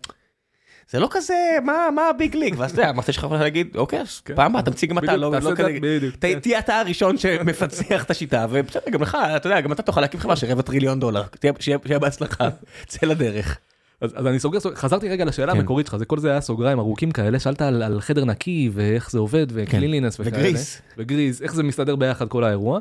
זה 0.93 1.01
לא 1.01 1.09
כזה, 1.11 1.35
מה, 1.65 1.89
מה 1.95 2.09
ה 2.09 2.16
big 2.16 2.37
league, 2.37 2.55
ואז 2.59 2.71
אתה 2.71 2.81
יודע, 2.81 2.91
המרצה 2.91 3.13
שלך 3.13 3.25
יכול 3.25 3.37
להגיד, 3.37 3.77
אוקיי, 3.77 4.01
אז 4.01 4.21
כן. 4.21 4.35
פעם 4.35 4.51
הבאה 4.51 4.63
תמציא 4.63 4.89
גם 4.89 4.99
אתה, 4.99 5.17
לא 5.17 5.33
לא 5.33 5.39
כזה, 5.57 5.79
כן. 6.21 6.39
תהיה 6.41 6.59
אתה 6.59 6.81
הראשון 6.81 7.19
שמפצח 7.19 8.05
את 8.05 8.11
השיטה, 8.11 8.47
ובסדר, 8.51 8.91
גם 8.91 9.03
לך, 9.03 9.19
אתה 9.37 9.49
יודע, 9.49 9.61
גם 9.61 9.73
אתה 9.73 9.83
תוכל 9.83 10.01
להקים 10.01 10.21
חברה 10.21 10.37
של 10.37 10.47
רבע 10.47 10.63
טריליון 10.63 11.01
דולר, 11.01 11.23
שיהיה 11.61 11.99
בהצלחה, 11.99 12.49
צא 12.89 13.07
לדרך. 13.07 13.59
אז, 14.01 14.11
אז 14.15 14.27
אני 14.27 14.39
סוגר, 14.39 14.61
סוגר, 14.61 14.77
חזרתי 14.77 15.09
רגע 15.09 15.25
לשאלה 15.25 15.53
כן. 15.53 15.59
המקורית 15.59 15.87
שלך, 15.87 15.97
זה 15.97 16.05
כל 16.05 16.19
זה 16.19 16.31
היה 16.31 16.41
סוגריים 16.41 16.79
ארוכים 16.79 17.11
כאלה, 17.11 17.39
שאלת 17.39 17.63
על, 17.63 17.83
על 17.83 18.01
חדר 18.01 18.25
נקי 18.25 18.71
ואיך 18.73 19.11
זה 19.11 19.19
עובד 19.19 19.47
ו 19.53 19.59
cleanliness 19.59 20.21
וכאלה. 20.21 20.39
וגריס. 20.39 20.83
וגריז, 20.99 21.43
איך 21.43 21.55
זה 21.55 21.63
מסתדר 21.63 21.97
ביחד 21.97 22.29
כל 22.29 22.45
האירוע. 22.45 22.81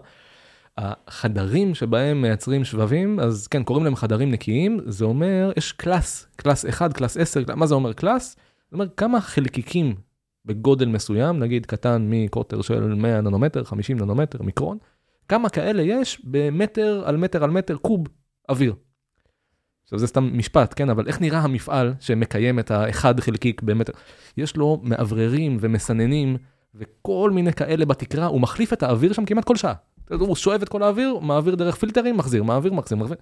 החדרים 0.77 1.75
שבהם 1.75 2.21
מייצרים 2.21 2.63
שבבים, 2.63 3.19
אז 3.19 3.47
כן, 3.47 3.63
קוראים 3.63 3.85
להם 3.85 3.95
חדרים 3.95 4.31
נקיים, 4.31 4.79
זה 4.85 5.05
אומר, 5.05 5.51
יש 5.57 5.71
class, 5.71 6.27
class 6.35 6.65
1, 6.65 6.93
class 6.93 7.17
10, 7.17 7.43
מה 7.55 7.67
זה 7.67 7.75
אומר 7.75 7.93
class? 7.93 8.35
זה 8.69 8.75
אומר 8.75 8.87
כמה 8.97 9.21
חלקיקים 9.21 9.95
בגודל 10.45 10.87
מסוים, 10.87 11.39
נגיד 11.39 11.65
קטן 11.65 12.07
מקוטר 12.09 12.61
של 12.61 12.93
100 12.93 13.21
ננומטר, 13.21 13.63
50 13.63 13.99
ננומטר, 13.99 14.43
מיקרון, 14.43 14.77
כמה 15.27 15.49
כאלה 15.49 15.81
יש 15.81 16.21
במטר 16.23 17.03
על 17.05 17.17
מטר 17.17 17.43
על 17.43 17.49
מטר 17.49 17.77
קוב 17.77 18.07
אוויר. 18.49 18.75
עכשיו 19.83 19.99
זה 19.99 20.07
סתם 20.07 20.37
משפט, 20.37 20.73
כן, 20.75 20.89
אבל 20.89 21.07
איך 21.07 21.21
נראה 21.21 21.39
המפעל 21.39 21.93
שמקיים 21.99 22.59
את 22.59 22.71
האחד 22.71 23.19
חלקיק 23.19 23.61
במטר? 23.61 23.93
יש 24.37 24.57
לו 24.57 24.81
מאווררים 24.83 25.57
ומסננים 25.61 26.37
וכל 26.75 27.31
מיני 27.33 27.53
כאלה 27.53 27.85
בתקרה, 27.85 28.25
הוא 28.25 28.41
מחליף 28.41 28.73
את 28.73 28.83
האוויר 28.83 29.13
שם 29.13 29.25
כמעט 29.25 29.43
כל 29.43 29.55
שעה. 29.55 29.73
הוא 30.19 30.35
שואב 30.35 30.61
את 30.61 30.69
כל 30.69 30.83
האוויר, 30.83 31.19
מעביר 31.19 31.55
דרך 31.55 31.75
פילטרים, 31.75 32.17
מחזיר, 32.17 32.43
מעביר, 32.43 32.73
מחזיר, 32.73 32.97
מחזיר. 32.97 33.17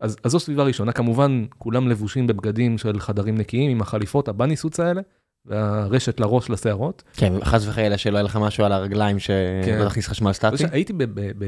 אז, 0.00 0.16
אז 0.24 0.30
זו 0.30 0.40
סביבה 0.40 0.62
ראשונה, 0.62 0.92
כמובן 0.92 1.44
כולם 1.58 1.88
לבושים 1.88 2.26
בבגדים 2.26 2.78
של 2.78 3.00
חדרים 3.00 3.38
נקיים 3.38 3.70
עם 3.70 3.80
החליפות 3.80 4.28
הבניסוץ 4.28 4.80
האלה, 4.80 5.00
והרשת 5.46 6.20
לראש 6.20 6.50
לשערות. 6.50 7.02
כן, 7.16 7.32
חס 7.44 7.66
וחלילה 7.66 7.98
שלא 7.98 8.14
יהיה 8.14 8.22
לך 8.22 8.36
משהו 8.36 8.64
על 8.64 8.72
הרגליים 8.72 9.16
כן. 9.18 9.62
שלא 9.66 9.88
תכניס 9.88 10.08
חשמל 10.08 10.32
סטטי. 10.32 10.64
הייתי 10.70 10.92
ב... 10.92 11.02
ב, 11.02 11.20
ב 11.38 11.44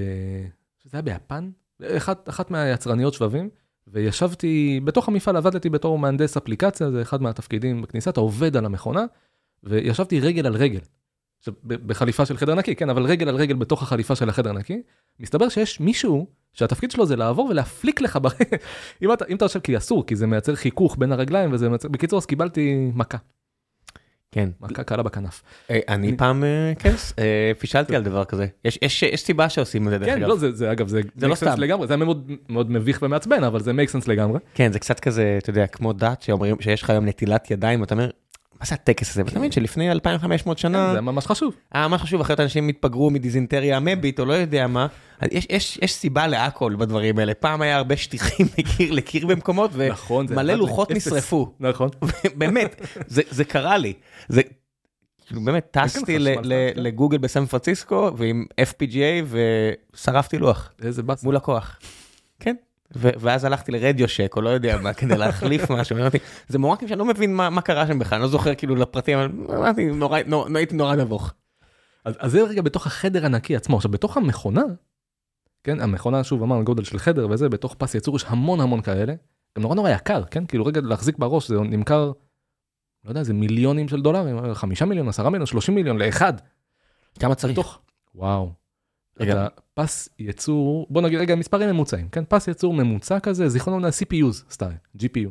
זה 0.84 0.90
היה 0.92 1.02
ביפן, 1.02 1.50
אחת, 1.96 2.28
אחת 2.28 2.50
מהיצרניות 2.50 3.14
שבבים, 3.14 3.48
וישבתי, 3.86 4.80
בתוך 4.84 5.08
המפעל 5.08 5.36
עבדתי 5.36 5.70
בתור 5.70 5.98
מהנדס 5.98 6.36
אפליקציה, 6.36 6.90
זה 6.90 7.02
אחד 7.02 7.22
מהתפקידים 7.22 7.82
בכניסה, 7.82 8.10
אתה 8.10 8.20
עובד 8.20 8.56
על 8.56 8.66
המכונה, 8.66 9.04
וישבתי 9.62 10.20
רגל 10.20 10.46
על 10.46 10.56
רגל. 10.56 10.80
ב- 11.64 11.74
בחליפה 11.86 12.26
של 12.26 12.36
חדר 12.36 12.54
נקי, 12.54 12.74
כן, 12.74 12.90
אבל 12.90 13.02
רגל 13.02 13.28
על 13.28 13.36
רגל 13.36 13.54
בתוך 13.54 13.82
החליפה 13.82 14.14
של 14.14 14.28
החדר 14.28 14.52
נקי, 14.52 14.82
מסתבר 15.20 15.48
שיש 15.48 15.80
מישהו 15.80 16.26
שהתפקיד 16.52 16.90
שלו 16.90 17.06
זה 17.06 17.16
לעבור 17.16 17.46
ולהפליק 17.46 18.00
לך 18.00 18.18
ברגל, 18.22 18.56
אם 19.02 19.12
אתה, 19.12 19.24
אם 19.28 19.36
אתה 19.36 19.44
יושב, 19.44 19.60
כי 19.60 19.76
אסור, 19.76 20.06
כי 20.06 20.16
זה 20.16 20.26
מייצר 20.26 20.54
חיכוך 20.54 20.96
בין 20.98 21.12
הרגליים, 21.12 21.52
וזה 21.52 21.68
מייצר, 21.68 21.88
בקיצור, 21.88 22.18
אז 22.18 22.26
קיבלתי 22.26 22.90
מכה, 22.94 23.18
כן. 24.32 24.48
מכה 24.60 24.82
קלה 24.84 25.02
בכנף. 25.02 25.42
אה, 25.70 25.80
אני 25.88 26.16
פעם, 26.16 26.44
אה, 26.44 26.72
כן, 26.78 26.94
אה, 27.18 27.52
פישלתי 27.58 27.96
על 27.96 28.02
דבר 28.08 28.24
כזה. 28.24 28.46
יש- 28.64 28.78
יש 28.82 29.02
יש 29.02 29.20
סיבה 29.22 29.48
שעושים 29.48 29.86
את 29.86 29.90
זה, 29.92 29.98
דרך 29.98 30.08
כן, 30.08 30.16
אגב. 30.16 30.28
לא, 30.28 30.36
זה, 30.36 30.52
זה 30.52 30.72
אגב, 30.72 30.88
זה, 30.88 31.00
זה 31.16 31.28
לא 31.28 31.34
סתם. 31.34 31.54
לגמרי, 31.60 31.86
זה 31.86 31.94
היה 31.94 32.04
מאוד, 32.04 32.30
מאוד 32.48 32.70
מביך 32.70 32.98
ומעצבן, 33.02 33.44
אבל 33.44 33.60
זה 33.60 33.70
make 33.72 33.90
sense 33.90 34.08
לגמרי. 34.08 34.38
כן, 34.54 34.72
זה 34.72 34.78
קצת 34.78 35.00
כזה, 35.00 35.38
אתה 35.38 35.50
יודע, 35.50 35.66
כמו 35.66 35.92
דת 35.92 36.22
שאומרים 36.22 36.56
שיש 36.60 36.82
לך 36.82 36.90
היום 36.90 37.04
נטילת 37.04 37.50
ידיים, 37.50 37.82
אתה 37.84 37.94
אומר, 37.94 38.10
מה 38.60 38.66
זה 38.66 38.74
הטקס 38.74 39.10
הזה? 39.10 39.22
אתה 39.22 39.38
מבין 39.38 39.52
שלפני 39.52 39.90
2500 39.90 40.58
שנה, 40.58 40.92
זה 40.92 41.00
ממש 41.00 41.26
חשוב. 41.26 41.54
היה 41.72 41.88
ממש 41.88 42.02
חשוב, 42.02 42.20
אחרת 42.20 42.40
אנשים 42.40 42.68
התפגרו 42.68 43.10
מדיזינטריה 43.10 43.76
אמבית 43.76 44.20
או 44.20 44.24
לא 44.24 44.32
יודע 44.32 44.66
מה. 44.66 44.86
יש, 45.30 45.46
יש, 45.50 45.78
יש 45.82 45.94
סיבה 45.94 46.26
להכל 46.26 46.74
בדברים 46.78 47.18
האלה. 47.18 47.34
פעם 47.34 47.62
היה 47.62 47.76
הרבה 47.76 47.96
שטיחים 47.96 48.46
מקיר 48.58 48.92
לקיר 48.92 49.26
במקומות, 49.26 49.70
נכון, 49.90 50.26
ומלא 50.28 50.52
אחד 50.52 50.60
לוחות. 50.60 50.90
נשרפו. 50.90 51.54
נכון. 51.60 51.88
באמת, 52.38 52.80
זה, 53.06 53.22
זה 53.30 53.44
קרה 53.44 53.78
לי. 53.78 53.92
זה, 54.28 54.42
כאילו 55.26 55.40
באמת, 55.40 55.68
טסתי 55.70 56.18
כן. 56.18 56.42
לגוגל 56.76 57.18
בסן 57.18 57.46
פרנסיסקו 57.46 58.10
ועם 58.16 58.44
FPGA 58.60 59.34
ושרפתי 59.94 60.38
לוח 60.38 60.72
איזה 60.82 61.02
באסה. 61.02 61.26
מול 61.26 61.36
לקוח. 61.36 61.78
כן. 62.40 62.54
ואז 62.96 63.44
הלכתי 63.44 63.72
לרדיו 63.72 64.08
שק 64.08 64.36
או 64.36 64.40
לא 64.42 64.48
יודע 64.48 64.78
מה 64.78 64.92
כדי 64.92 65.16
להחליף 65.16 65.70
משהו, 65.70 65.96
אמרתי, 65.96 66.18
זה 66.48 66.58
מורקים 66.58 66.88
שאני 66.88 66.98
לא 66.98 67.04
מבין 67.04 67.34
מה, 67.34 67.50
מה 67.50 67.60
קרה 67.60 67.86
שם 67.86 67.98
בכלל, 67.98 68.16
אני 68.16 68.22
לא 68.22 68.28
זוכר 68.28 68.54
כאילו 68.54 68.76
לפרטים, 68.76 69.18
אבל 69.18 69.30
אמרתי, 69.56 69.86
נורא, 69.86 70.18
נורא, 70.26 70.48
הייתי 70.54 70.76
נורא 70.76 70.96
נבוך. 70.96 71.32
אז, 72.04 72.14
אז 72.18 72.32
זה 72.32 72.42
רגע 72.42 72.62
בתוך 72.62 72.86
החדר 72.86 73.26
הנקי 73.26 73.56
עצמו. 73.56 73.76
עכשיו, 73.76 73.90
בתוך 73.90 74.16
המכונה, 74.16 74.62
כן, 75.64 75.80
המכונה, 75.80 76.24
שוב 76.24 76.42
אמרנו, 76.42 76.64
גודל 76.64 76.84
של 76.84 76.98
חדר 76.98 77.28
וזה, 77.30 77.48
בתוך 77.48 77.74
פס 77.74 77.94
ייצור 77.94 78.16
יש 78.16 78.24
המון 78.28 78.60
המון 78.60 78.80
כאלה. 78.80 79.14
גם 79.56 79.62
נורא 79.62 79.74
נורא 79.74 79.90
יקר, 79.90 80.24
כן? 80.24 80.46
כאילו 80.46 80.64
רגע 80.64 80.80
להחזיק 80.84 81.18
בראש, 81.18 81.48
זה 81.48 81.54
נמכר, 81.54 82.12
לא 83.04 83.10
יודע, 83.10 83.22
זה 83.22 83.32
מיליונים 83.34 83.88
של 83.88 84.02
דולרים, 84.02 84.54
חמישה 84.54 84.84
מיליון, 84.84 85.08
עשרה 85.08 85.30
מיליון, 85.30 85.46
שלושים 85.46 85.74
מיליון 85.74 85.98
לאחד. 85.98 86.32
כמה 87.18 87.34
צריך? 87.34 87.52
בתוך, 87.52 87.78
וואו. 88.14 88.63
רגע. 89.20 89.46
אתה 89.46 89.48
פס 89.74 90.08
ייצור, 90.18 90.86
בוא 90.90 91.02
נגיד 91.02 91.18
רגע 91.18 91.34
מספרים 91.34 91.68
ממוצעים, 91.70 92.08
כן? 92.08 92.24
פס 92.28 92.48
ייצור 92.48 92.74
ממוצע 92.74 93.20
כזה, 93.20 93.48
זיכרונו 93.48 93.76
לומר 93.78 93.88
CPUs 93.88 94.50
סטייל, 94.50 94.72
GPU. 94.98 95.30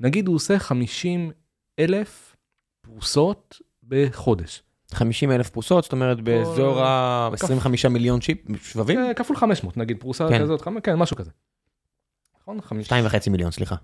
נגיד 0.00 0.26
הוא 0.26 0.36
עושה 0.36 0.58
50 0.58 1.30
אלף 1.78 2.36
פרוסות 2.80 3.58
בחודש. 3.88 4.62
50 4.92 5.30
אלף 5.32 5.50
פרוסות, 5.50 5.84
זאת 5.84 5.92
אומרת 5.92 6.20
באזור 6.20 6.80
ה-25 6.82 7.88
מיליון 7.88 8.20
צ'יפ, 8.20 8.38
שבבים? 8.62 8.98
אה, 8.98 9.14
כפול 9.14 9.36
500 9.36 9.76
נגיד 9.76 10.00
פרוסה 10.00 10.28
כן. 10.28 10.40
כזאת, 10.42 10.60
חמ- 10.60 10.80
כן 10.82 10.94
משהו 10.96 11.16
כזה. 11.16 11.30
נכון? 12.42 12.58
2 12.82 13.06
וחצי 13.06 13.30
מיליון, 13.30 13.50
סליחה. 13.50 13.76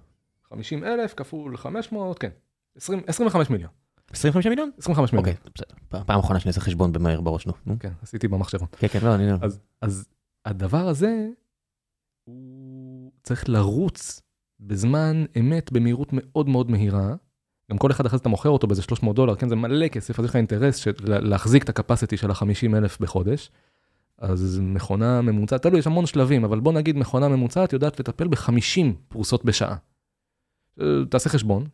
50 0.51 0.85
אלף 0.85 1.15
כפול 1.17 1.57
500, 1.57 2.19
כן. 2.19 2.31
20, 2.77 3.01
25 3.07 3.51
מיליון. 3.51 3.71
25 4.13 4.47
מיליון? 4.47 4.71
25 4.79 5.13
מיליון. 5.13 5.29
אוקיי, 5.29 5.51
בסדר. 5.55 6.03
פעם 6.07 6.21
אחרונה 6.21 6.41
שאני 6.41 6.51
עושה 6.51 6.61
חשבון 6.61 6.93
במהר 6.93 7.21
בראש, 7.21 7.47
נו. 7.47 7.53
כן, 7.81 7.93
עשיתי 8.03 8.29
במחשבון. 8.29 8.69
כן, 8.79 8.89
כן, 8.89 8.99
לא, 9.03 9.15
אני 9.15 9.31
לא. 9.31 9.37
אז, 9.43 9.61
אז 9.81 10.09
הדבר 10.45 10.89
הזה, 10.89 11.29
הוא 12.25 13.11
צריך 13.23 13.49
לרוץ 13.49 14.23
בזמן 14.61 15.25
אמת 15.41 15.73
במהירות 15.73 16.09
מאוד 16.13 16.49
מאוד 16.49 16.71
מהירה. 16.71 17.15
גם 17.71 17.79
כל 17.79 17.91
אחד 17.91 18.07
אחרי 18.07 18.19
זה 18.19 18.21
אתה 18.21 18.29
מוכר 18.29 18.49
אותו 18.49 18.67
באיזה 18.67 18.83
300 18.83 19.17
דולר, 19.17 19.35
כן, 19.35 19.49
זה 19.49 19.57
מלא 19.57 19.89
כסף, 19.89 20.19
אז 20.19 20.25
יש 20.25 20.31
לך 20.31 20.37
אינטרס 20.37 20.77
של 20.77 20.93
להחזיק 21.05 21.63
את 21.63 21.69
הקפסיטי 21.69 22.17
של 22.17 22.31
ה-50 22.31 22.77
אלף 22.77 23.01
בחודש. 23.01 23.51
אז 24.19 24.61
מכונה 24.63 25.23
ממוצעת, 25.23 25.63
תלוי, 25.63 25.79
יש 25.79 25.87
המון 25.87 26.07
שלבים, 26.07 26.45
אבל 26.45 26.61
בוא 26.61 26.73
נגיד 26.73 26.97
מכונה 26.97 27.29
ממוצעת 27.29 27.73
יודעת 27.73 28.01
לטפל 28.01 28.29
ב-50 28.29 28.93
פרוסות 29.09 29.45
בשעה. 29.45 29.77
אה, 30.81 30.87
תעשה 31.11 31.31
חשבון, 31.31 31.67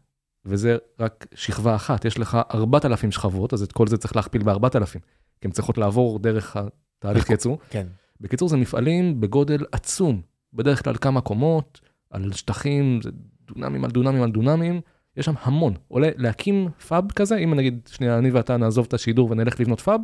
וזה 0.44 0.76
רק 1.00 1.26
שכבה 1.34 1.74
אחת, 1.74 2.04
יש 2.04 2.18
לך 2.18 2.38
4,000 2.54 3.10
שכבות, 3.10 3.52
אז 3.52 3.62
את 3.62 3.72
כל 3.72 3.86
זה 3.86 3.96
צריך 3.96 4.16
להכפיל 4.16 4.42
ב-4,000, 4.42 4.92
כי 5.40 5.48
הן 5.48 5.50
צריכות 5.50 5.78
לעבור 5.78 6.18
דרך 6.18 6.56
התהליך 6.56 7.30
ייצור. 7.30 7.58
כן. 7.70 7.86
בקיצור, 8.20 8.48
זה 8.48 8.56
מפעלים 8.56 9.20
בגודל 9.20 9.64
עצום, 9.72 10.20
בדרך 10.52 10.84
כלל 10.84 10.94
כמה 10.96 11.20
קומות, 11.20 11.80
על 12.10 12.32
שטחים, 12.32 13.00
זה 13.02 13.10
דונמים 13.46 13.84
על 13.84 13.90
דונמים 13.90 14.22
על 14.22 14.30
דונמים, 14.30 14.80
יש 15.16 15.26
שם 15.26 15.34
המון. 15.42 15.74
עולה 15.88 16.08
להקים 16.16 16.68
fab 16.88 17.12
כזה, 17.12 17.36
אם 17.36 17.54
נגיד, 17.54 17.88
שנייה, 17.92 18.18
אני 18.18 18.30
ואתה 18.30 18.56
נעזוב 18.56 18.86
את 18.88 18.94
השידור 18.94 19.30
ונלך 19.30 19.60
לבנות 19.60 19.80
fab, 19.80 20.00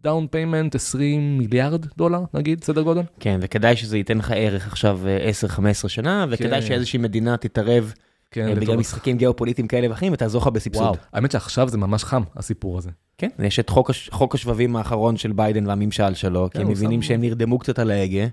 down 0.00 0.26
payment 0.26 0.74
20 0.74 1.38
מיליארד 1.38 1.86
דולר, 1.96 2.24
נגיד, 2.34 2.64
סדר 2.64 2.82
גודל. 2.82 3.02
כן, 3.20 3.38
וכדאי 3.42 3.76
שזה 3.76 3.96
ייתן 3.96 4.18
לך 4.18 4.32
ערך 4.36 4.66
עכשיו 4.66 5.00
אה, 5.06 5.30
10-15 5.84 5.88
שנה, 5.88 6.26
וכדאי 6.30 6.60
כן. 6.60 6.66
שאיזושהי 6.66 6.98
מדינה 6.98 7.36
תתערב 7.36 7.92
כן, 8.30 8.48
אה, 8.48 8.54
בגלל 8.54 8.76
משחקים 8.76 9.16
גיאופוליטיים 9.16 9.68
כאלה 9.68 9.90
ואחרים, 9.90 10.12
ותעזור 10.12 10.42
לך 10.42 10.48
בסבסוד. 10.48 10.82
וואו, 10.82 10.94
האמת 11.12 11.30
שעכשיו 11.32 11.68
זה 11.68 11.78
ממש 11.78 12.04
חם, 12.04 12.22
הסיפור 12.36 12.78
הזה. 12.78 12.90
כן, 13.18 13.28
יש 13.38 13.58
את 13.60 13.68
חוק 13.70 13.90
הש- 13.90 14.10
חוק 14.12 14.34
השבבים 14.34 14.76
האחרון 14.76 15.16
של 15.16 15.32
ביידן 15.32 15.66
והממשל 15.66 16.14
שלו, 16.14 16.48
כי 16.50 16.54
כן, 16.54 16.60
הם 16.60 16.66
הוא 16.66 16.72
מבינים 16.74 17.02
שם- 17.02 17.08
שהם 17.08 17.20
נרדמו 17.20 17.58
קצת 17.58 17.78
על 17.78 17.90
ההגה. 17.90 18.26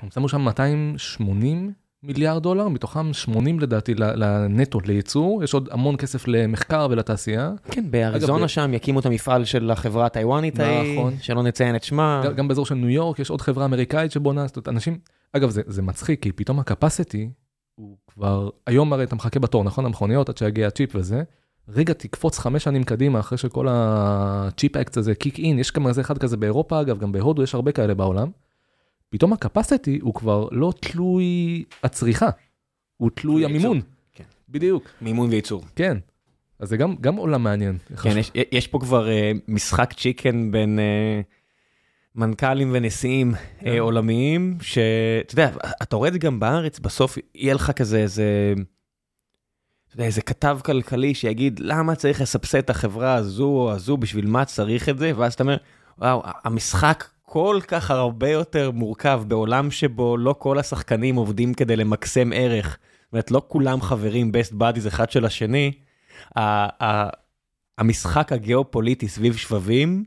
הם 0.00 0.08
שמו 0.10 0.28
שם 0.28 0.40
280 0.40 1.72
מיליארד 2.02 2.42
דולר, 2.42 2.68
מתוכם 2.68 3.12
80 3.12 3.60
לדעתי 3.60 3.94
לנטו 3.94 4.80
לייצור, 4.80 5.44
יש 5.44 5.54
עוד 5.54 5.68
המון 5.72 5.96
כסף 5.96 6.28
למחקר 6.28 6.86
ולתעשייה. 6.90 7.52
כן, 7.70 7.84
באריזונה 7.90 8.38
אגב, 8.38 8.46
שם 8.46 8.74
יקימו 8.74 9.00
את 9.00 9.06
המפעל 9.06 9.44
של 9.44 9.70
החברה 9.70 10.06
הטיוואנית 10.06 10.60
ההיא, 10.60 10.98
נכון. 10.98 11.14
שלא 11.20 11.42
נציין 11.42 11.76
את 11.76 11.84
שמה. 11.84 12.22
גם, 12.24 12.34
גם 12.34 12.48
באזור 12.48 12.66
של 12.66 12.74
ניו 12.74 12.90
יורק 12.90 13.18
יש 13.18 13.30
עוד 13.30 13.40
חברה 13.40 13.64
אמריקאית 13.64 14.12
שבונה, 14.12 14.46
זאת 14.46 14.56
אומרת, 14.56 14.68
אנשים, 14.68 14.98
אגב 15.32 15.50
זה, 15.50 15.62
זה 15.66 15.82
מצחיק 15.82 16.22
כי 16.22 16.32
פתאום 16.32 16.58
ה 16.60 16.68
capacity 16.68 17.28
הוא 17.76 17.96
כבר, 18.06 18.50
היום 18.66 18.92
הרי 18.92 19.04
אתה 19.04 19.14
מחכה 19.14 19.40
בתור, 19.40 19.64
נכון? 19.64 19.86
המכוניות 19.86 20.28
עד 20.28 20.36
שיגיע 20.36 20.66
הצ'יפ 20.66 20.94
וזה, 20.94 21.22
רגע 21.68 21.94
תקפוץ 21.94 22.38
חמש 22.38 22.64
שנים 22.64 22.84
קדימה 22.84 23.20
אחרי 23.20 23.38
שכל 23.38 23.66
ה 23.70 23.91
Chip 23.91 24.76
Act 24.76 24.96
הזה 24.96 25.14
kick 25.14 25.38
in, 25.38 25.58
יש 25.58 25.72
גם 25.72 25.88
איזה 25.88 26.00
אחד 26.00 26.18
כזה 26.18 26.36
באירופה 26.36 26.80
אגב, 26.80 26.98
גם 26.98 27.12
בהודו 27.12 27.42
יש 27.42 27.54
הרבה 27.54 27.72
כאלה 27.72 27.94
בעולם. 27.94 28.30
פתאום 29.10 29.32
ה 29.32 29.39
capacity 29.39 29.98
הוא 30.02 30.14
כבר 30.14 30.48
לא 30.52 30.72
תלוי 30.80 31.64
הצריכה, 31.82 32.28
הוא 32.96 33.10
תלוי 33.14 33.44
המימון. 33.44 33.80
כן. 34.12 34.24
בדיוק, 34.48 34.84
מימון 35.00 35.30
וייצור. 35.30 35.64
כן. 35.76 35.98
אז 36.58 36.68
זה 36.68 36.76
גם, 36.76 36.96
גם 37.00 37.16
עולם 37.16 37.42
מעניין. 37.42 37.78
כן, 38.02 38.18
יש, 38.18 38.32
יש 38.52 38.66
פה 38.66 38.78
כבר 38.78 39.06
uh, 39.06 39.38
משחק 39.48 39.92
chicken 39.92 40.50
בין 40.50 40.78
uh, 40.78 41.35
מנכ"לים 42.16 42.70
ונשיאים 42.72 43.34
uh, 43.34 43.64
כן. 43.64 43.78
עולמיים, 43.78 44.58
שאתה 44.60 45.34
יודע, 45.34 45.50
אתה 45.82 45.96
רואה 45.96 46.08
את 46.08 46.12
זה 46.12 46.18
גם 46.18 46.40
בארץ, 46.40 46.78
בסוף 46.78 47.18
יהיה 47.34 47.54
לך 47.54 47.70
כזה 47.70 47.98
איזה, 47.98 48.54
אתה 49.86 49.94
יודע, 49.94 50.04
איזה 50.04 50.22
כתב 50.22 50.58
כלכלי 50.64 51.14
שיגיד, 51.14 51.58
למה 51.58 51.94
צריך 51.94 52.20
לסבסד 52.20 52.58
את 52.58 52.70
החברה 52.70 53.14
הזו 53.14 53.44
או 53.44 53.72
הזו, 53.72 53.96
בשביל 53.96 54.26
מה 54.26 54.44
צריך 54.44 54.88
את 54.88 54.98
זה, 54.98 55.12
ואז 55.16 55.34
אתה 55.34 55.42
אומר, 55.42 55.56
וואו, 55.98 56.22
המשחק 56.44 57.04
כל 57.22 57.60
כך 57.68 57.90
הרבה 57.90 58.30
יותר 58.30 58.70
מורכב 58.70 59.22
בעולם 59.26 59.70
שבו 59.70 60.16
לא 60.16 60.34
כל 60.38 60.58
השחקנים 60.58 61.16
עובדים 61.16 61.54
כדי 61.54 61.76
למקסם 61.76 62.30
ערך. 62.34 62.66
זאת 62.66 63.12
אומרת, 63.12 63.30
לא 63.30 63.42
כולם 63.48 63.80
חברים 63.80 64.30
best 64.30 64.52
buddies 64.52 64.88
אחד 64.88 65.10
של 65.10 65.24
השני. 65.24 65.72
המשחק 67.78 68.32
הגיאופוליטי 68.32 69.08
סביב 69.08 69.36
שבבים 69.36 70.04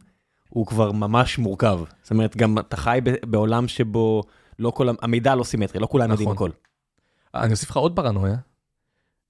הוא 0.50 0.66
כבר 0.66 0.92
ממש 0.92 1.38
מורכב. 1.38 1.80
זאת 2.02 2.12
אומרת, 2.12 2.38
גם 2.38 2.60
אתה 2.60 2.78
חי 2.78 3.00
בעולם 3.26 3.68
שבו 3.68 4.24
לא 4.60 4.70
כל, 4.72 4.88
המידע 5.02 5.36
לא 5.36 5.44
סימטרי, 5.44 5.80
לא 5.82 5.88
כולם 5.88 6.12
יודעים 6.12 6.30
נכון. 6.32 6.50
הכל. 6.52 7.40
אני 7.44 7.52
אוסיף 7.52 7.70
לך 7.70 7.78
עוד 7.78 7.96
פרנויה. 7.96 8.36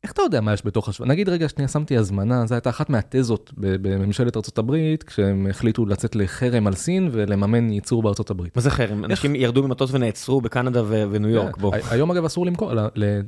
איך 0.04 0.12
אתה 0.12 0.22
יודע 0.22 0.42
מה 0.42 0.54
יש 0.54 0.66
בתוך 0.66 0.90
השבוע? 0.90 1.08
נגיד 1.08 1.30
רגע 1.30 1.50
שנייה 1.50 1.68
שמתי 1.68 1.98
הזמנה, 1.98 2.46
זו 2.46 2.56
הייתה 2.56 2.70
אחת 2.70 2.90
מהתזות 2.90 3.52
בממשלת 3.58 4.38
ארה"ב, 4.38 4.76
כשהם 5.06 5.48
החליטו 5.50 5.86
לצאת 5.86 6.16
לחרם 6.16 6.68
על 6.68 6.74
סין 6.76 7.10
ולממן 7.12 7.70
ייצור 7.70 8.04
בארצות 8.04 8.30
הברית. 8.30 8.56
מה 8.56 8.62
זה 8.62 8.70
חרם? 8.72 9.06
אנשים 9.06 9.36
ירדו 9.36 9.64
ממטוס 9.64 9.94
ונעצרו 9.94 10.42
בקנדה 10.42 10.84
ו- 10.84 11.04
וניו 11.12 11.30
יורק, 11.30 11.58
בוא. 11.58 11.76
ה- 11.76 11.94
היום 11.94 12.12
אגב 12.12 12.26
אסור 12.26 12.46
למכור, 12.46 12.72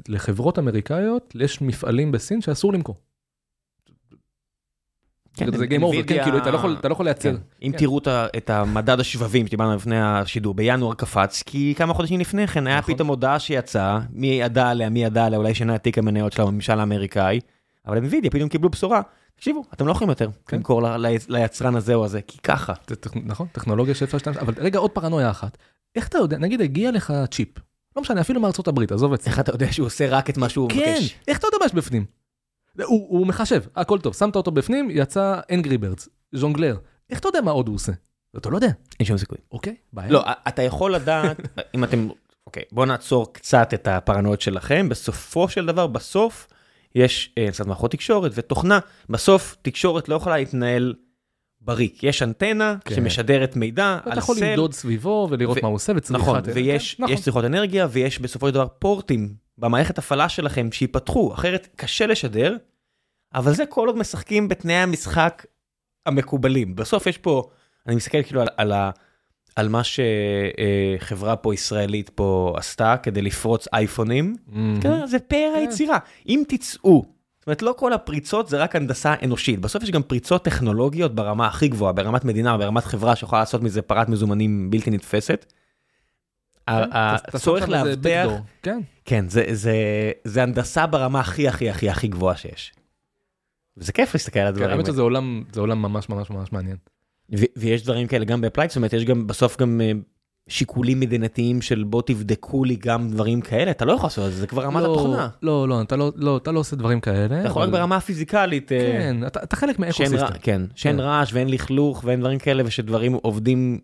לחברות 0.08 0.60
אמריקאיות 0.60 1.34
יש 1.40 1.62
מפעלים 1.62 2.12
בסין 2.12 2.42
שאסור 2.42 2.74
למכור. 2.74 2.96
כן, 5.36 5.58
זה 5.58 5.66
game 5.66 5.82
over, 5.82 6.04
כן, 6.08 6.24
כאילו 6.24 6.38
אתה 6.38 6.52
לא 6.52 6.56
יכול- 6.56 6.76
אתה 6.80 6.88
לא 6.88 6.94
יכול 6.94 7.06
לייצר. 7.06 7.32
כן. 7.32 7.38
אם 7.62 7.72
כן. 7.72 7.78
תראו 7.78 7.98
את 7.98 8.08
את 8.38 8.50
המדד 8.50 9.00
השבבים 9.00 9.48
שדיברנו 9.48 9.76
לפני 9.76 10.02
השידור, 10.02 10.54
בינואר 10.54 10.94
קפץ, 10.94 11.44
כי 11.46 11.74
כמה 11.78 11.94
חודשים 11.94 12.20
לפני 12.20 12.48
כן 12.48 12.68
היה 12.68 12.80
נכון. 12.80 12.96
פתאום 12.96 13.08
הודעה 13.08 13.40
שיצאה, 13.40 14.00
מי 14.14 14.28
ידע 14.28 14.68
עליה, 14.70 14.90
מי 14.90 15.04
ידע 15.04 15.26
עליה, 15.26 15.40
אולי 15.40 15.54
שנה 15.56 15.78
תיק 15.78 15.98
המניות 15.98 16.34
של 16.34 16.42
הממשל 16.42 16.80
האמריקאי, 16.80 17.40
אבל 17.88 17.98
NVIDIA 17.98 18.30
פתאום 18.32 18.50
קיבלו 18.50 18.70
בשורה, 18.70 19.02
תקשיבו, 19.36 19.64
אתם 19.74 19.88
לא 19.88 19.92
יכולים 19.92 20.10
יותר 20.10 20.30
כן. 20.48 20.58
למכור 20.58 20.82
ליצרן 21.30 21.76
הזה 21.76 21.94
או 21.94 22.06
הזה, 22.06 22.22
כי 22.22 22.38
ככה. 22.44 22.74
נכון, 23.26 23.48
טכנולוגיה 23.52 23.96
שאפשר 23.96 24.16
להשתמש, 24.18 24.38
אבל 24.38 24.54
רגע 24.58 24.80
עוד 24.80 24.92
פרנויה 24.92 25.30
אחת. 25.30 25.58
איך 25.96 26.08
אתה 26.08 26.18
יודע, 26.18 26.38
נגיד 26.38 26.62
הגיע 26.62 26.92
לך 26.92 27.14
צ'יפ, 27.32 27.48
לא 27.96 28.02
משנה, 28.02 28.22
אפילו 28.22 28.42
מארצות 28.42 28.68
הברית, 28.68 28.92
עזוב 28.92 29.14
את 29.14 29.22
זה. 29.22 29.30
איך 29.30 29.40
אתה 29.40 29.52
יודע 29.52 29.72
שהוא 29.72 29.86
עושה 29.88 30.10
רק 30.10 30.30
את 30.30 30.38
מה 30.38 30.50
שהוא 30.50 30.70
כן, 30.70 30.76
מבקש? 30.78 31.16
איך 31.28 31.38
אתה 31.38 31.48
יודע 31.48 31.58
מה 31.60 31.66
יש 31.66 31.74
בפנים? 31.74 32.06
הוא, 32.78 33.20
הוא 33.20 33.28
מחשב, 33.28 33.62
הכל 33.76 34.00
טוב, 34.00 34.14
שמת 34.14 34.36
אותו 34.36 34.52
בפנים, 34.52 34.90
יצא 34.92 35.40
אנגרי 35.52 35.78
ברדס, 35.78 36.10
ז'ונגלר. 36.32 36.78
איך 37.10 37.20
אתה 37.20 37.28
יודע 37.28 37.42
מה 37.42 37.52
עוד 37.52 37.68
הוא 37.68 37.76
עושה? 37.76 37.92
אתה 38.38 38.50
לא 38.50 38.58
יודע. 38.58 38.70
אין 39.00 39.08
שום 39.08 39.18
סיכוי. 39.18 39.38
אוקיי, 39.52 39.76
בעיה. 39.94 40.12
לא, 40.12 40.24
אתה 40.48 40.62
יכול 40.62 40.96
לדעת, 40.96 41.38
אם 41.76 41.84
אתם, 41.84 42.08
אוקיי, 42.48 42.64
בואו 42.72 42.86
נעצור 42.86 43.34
קצת 43.34 43.74
את 43.74 43.88
הפרנויות 43.88 44.42
שלכם, 44.42 44.90
בסופו 44.90 45.50
של 45.50 45.66
דבר, 45.66 45.88
בסוף, 45.88 46.48
יש 46.96 47.34
אה, 47.38 47.48
קצת 47.52 47.66
מערכות 47.66 47.92
תקשורת 47.92 48.32
ותוכנה, 48.36 48.80
בסוף 49.10 49.58
תקשורת 49.62 50.10
לא 50.10 50.16
יכולה 50.16 50.38
להתנהל 50.38 50.96
בריק, 51.62 52.04
יש 52.04 52.24
אנטנה 52.24 52.76
כן. 52.86 52.96
שמשדרת 52.96 53.56
מידע 53.56 53.98
אתה 54.02 54.12
על 54.12 54.18
יכול 54.18 54.36
סל, 54.36 54.50
למדוד 54.50 54.74
סביבו 54.74 55.28
ולראות 55.32 55.58
ו- 55.58 55.62
מה 55.62 55.68
הוא 55.68 55.76
עושה 55.76 55.94
וצריכת... 55.96 56.22
נכון, 56.24 56.42
ויש 56.54 57.00
נכון. 57.00 57.16
צריכות 57.16 57.46
אנרגיה 57.46 57.88
ויש 57.92 58.20
בסופו 58.20 58.48
של 58.48 58.54
דבר 58.54 58.68
פורטים 58.80 59.34
במערכת 59.58 59.98
הפעלה 59.98 60.30
שלכם 60.30 60.72
שיפתחו, 60.72 61.34
אחרת 61.34 61.68
קשה 61.76 62.06
לשדר, 62.06 62.58
אבל 63.34 63.54
זה 63.54 63.66
כל 63.66 63.88
עוד 63.88 63.98
משחקים 63.98 64.48
בתנאי 64.48 64.76
המשחק 64.76 65.46
המקובלים. 66.06 66.76
בסוף 66.76 67.08
יש 67.08 67.18
פה, 67.18 67.50
אני 67.88 67.96
מסתכל 67.96 68.24
כאילו 68.24 68.42
על, 68.42 68.48
על, 68.58 68.72
ה, 68.72 68.92
על 69.56 69.70
מה 69.70 69.82
שחברה 69.84 71.36
פה 71.36 71.54
ישראלית 71.54 72.10
פה 72.10 72.54
עשתה 72.58 72.96
כדי 73.04 73.22
לפרוץ 73.22 73.68
אייפונים, 73.74 74.36
כן, 74.82 75.06
זה 75.06 75.20
פאר 75.20 75.54
היצירה. 75.56 75.98
אם 76.28 76.44
תצאו, 76.48 77.06
זאת 77.40 77.48
אומרת 77.48 77.62
לא 77.62 77.74
כל 77.78 77.94
הפריצות 77.94 78.48
זה 78.50 78.58
רק 78.58 78.76
הנדסה 78.76 79.14
אנושית, 79.24 79.60
בסוף 79.60 79.84
יש 79.84 79.92
גם 79.92 80.04
פריצות 80.04 80.46
טכנולוגיות 80.46 81.16
ברמה 81.16 81.48
הכי 81.48 81.68
גבוהה, 81.68 81.94
ברמת 81.94 82.26
מדינה, 82.26 82.58
ברמת 82.58 82.84
חברה 82.84 83.16
שיכולה 83.16 83.42
לעשות 83.42 83.62
מזה 83.62 83.82
פרת 83.82 84.10
מזומנים 84.10 84.70
בלתי 84.70 84.92
נתפסת. 84.92 85.54
הצורך 87.34 87.70
לאבטח, 87.70 88.28
כן. 88.64 88.80
כן, 89.06 89.30
זה, 89.30 89.44
זה, 89.52 89.76
זה 90.24 90.44
הנדסה 90.44 90.88
ברמה 90.88 91.20
הכי 91.20 91.48
הכי 91.48 91.70
הכי 91.70 91.90
הכי 91.90 92.08
גבוהה 92.08 92.38
שיש. 92.38 92.74
וזה 93.78 93.92
כיף 93.92 94.14
להסתכל 94.14 94.40
על 94.40 94.48
הדברים 94.48 94.68
כן, 94.68 94.74
האמת 94.74 94.86
שזה 94.86 95.02
עולם, 95.02 95.44
זה 95.54 95.60
עולם 95.62 95.82
ממש 95.82 96.10
ממש 96.10 96.30
ממש 96.30 96.52
מעניין. 96.52 96.78
ויש 97.56 97.84
דברים 97.84 98.08
כאלה 98.08 98.26
גם 98.26 98.42
ב 98.42 98.45
Applied, 98.45 98.70
זאת 98.70 98.78
אומרת 98.78 98.94
יש 98.94 99.06
גם 99.06 99.28
בסוף 99.28 99.58
גם 99.58 99.82
אה, 99.84 99.92
שיקולים 100.48 101.00
מדינתיים 101.00 101.62
של 101.62 101.84
בוא 101.84 102.02
תבדקו 102.02 102.64
לי 102.64 102.76
גם 102.76 103.10
דברים 103.10 103.42
כאלה, 103.42 103.72
אתה 103.72 103.86
לא 103.86 103.94
יכול 103.94 104.06
לעשות 104.06 104.28
את 104.28 104.34
זה, 104.34 104.40
זה 104.40 104.48
כבר 104.48 104.64
רמת 104.64 104.84
לא, 104.84 104.94
התוכנה. 104.94 105.30
לא, 105.42 105.68
לא, 105.68 105.82
אתה 105.82 105.96
לא, 105.96 106.12
לא, 106.16 106.38
אתה 106.38 106.52
לא 106.52 106.60
עושה 106.60 106.76
דברים 106.76 107.00
כאלה. 107.00 107.40
אתה 107.40 107.48
יכול 107.48 107.62
רק 107.62 107.70
ברמה 107.70 107.96
הפיזיקלית, 107.96 108.72
אה, 108.72 108.78
כן, 108.78 109.28
אתה, 109.28 109.44
אתה 109.44 109.56
חלק 109.56 109.80
מ 109.80 109.84
ecosystem. 109.84 110.28
כן, 110.42 110.62
שאין 110.76 110.96
כן. 110.96 111.00
רעש 111.00 111.34
ואין 111.34 111.50
לכלוך 111.50 112.04
ואין 112.06 112.20
דברים 112.20 112.40
כאלה 112.40 112.64
ושדברים 112.66 113.14
עובדים, 113.14 113.80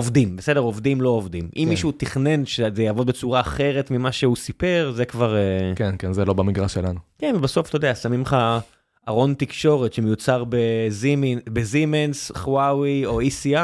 עובדים, 0.00 0.36
בסדר, 0.36 0.60
עובדים 0.60 1.00
לא 1.00 1.08
עובדים. 1.08 1.48
אם 1.56 1.64
כן. 1.64 1.68
מישהו 1.68 1.92
תכנן 1.92 2.46
שזה 2.46 2.82
יעבוד 2.82 3.06
בצורה 3.06 3.40
אחרת 3.40 3.90
ממה 3.90 4.12
שהוא 4.12 4.36
סיפר, 4.36 4.92
זה 4.96 5.04
כבר... 5.04 5.36
אה, 5.36 5.72
כן, 5.76 5.94
כן, 5.98 6.12
זה 6.12 6.24
לא 6.24 6.32
במגרש 6.32 6.74
שלנו. 6.74 7.00
כן, 7.18 7.34
ובסוף 7.36 7.68
אתה 7.68 7.76
יודע, 7.76 7.94
שמים 7.94 8.22
לך 8.22 8.36
ארון 9.08 9.34
תקשורת 9.34 9.92
שמיוצר 9.92 10.44
בזימין, 10.48 11.38
בסימנס, 11.48 12.32
וואווי 12.36 13.06
או 13.06 13.20
ECI, 13.20 13.56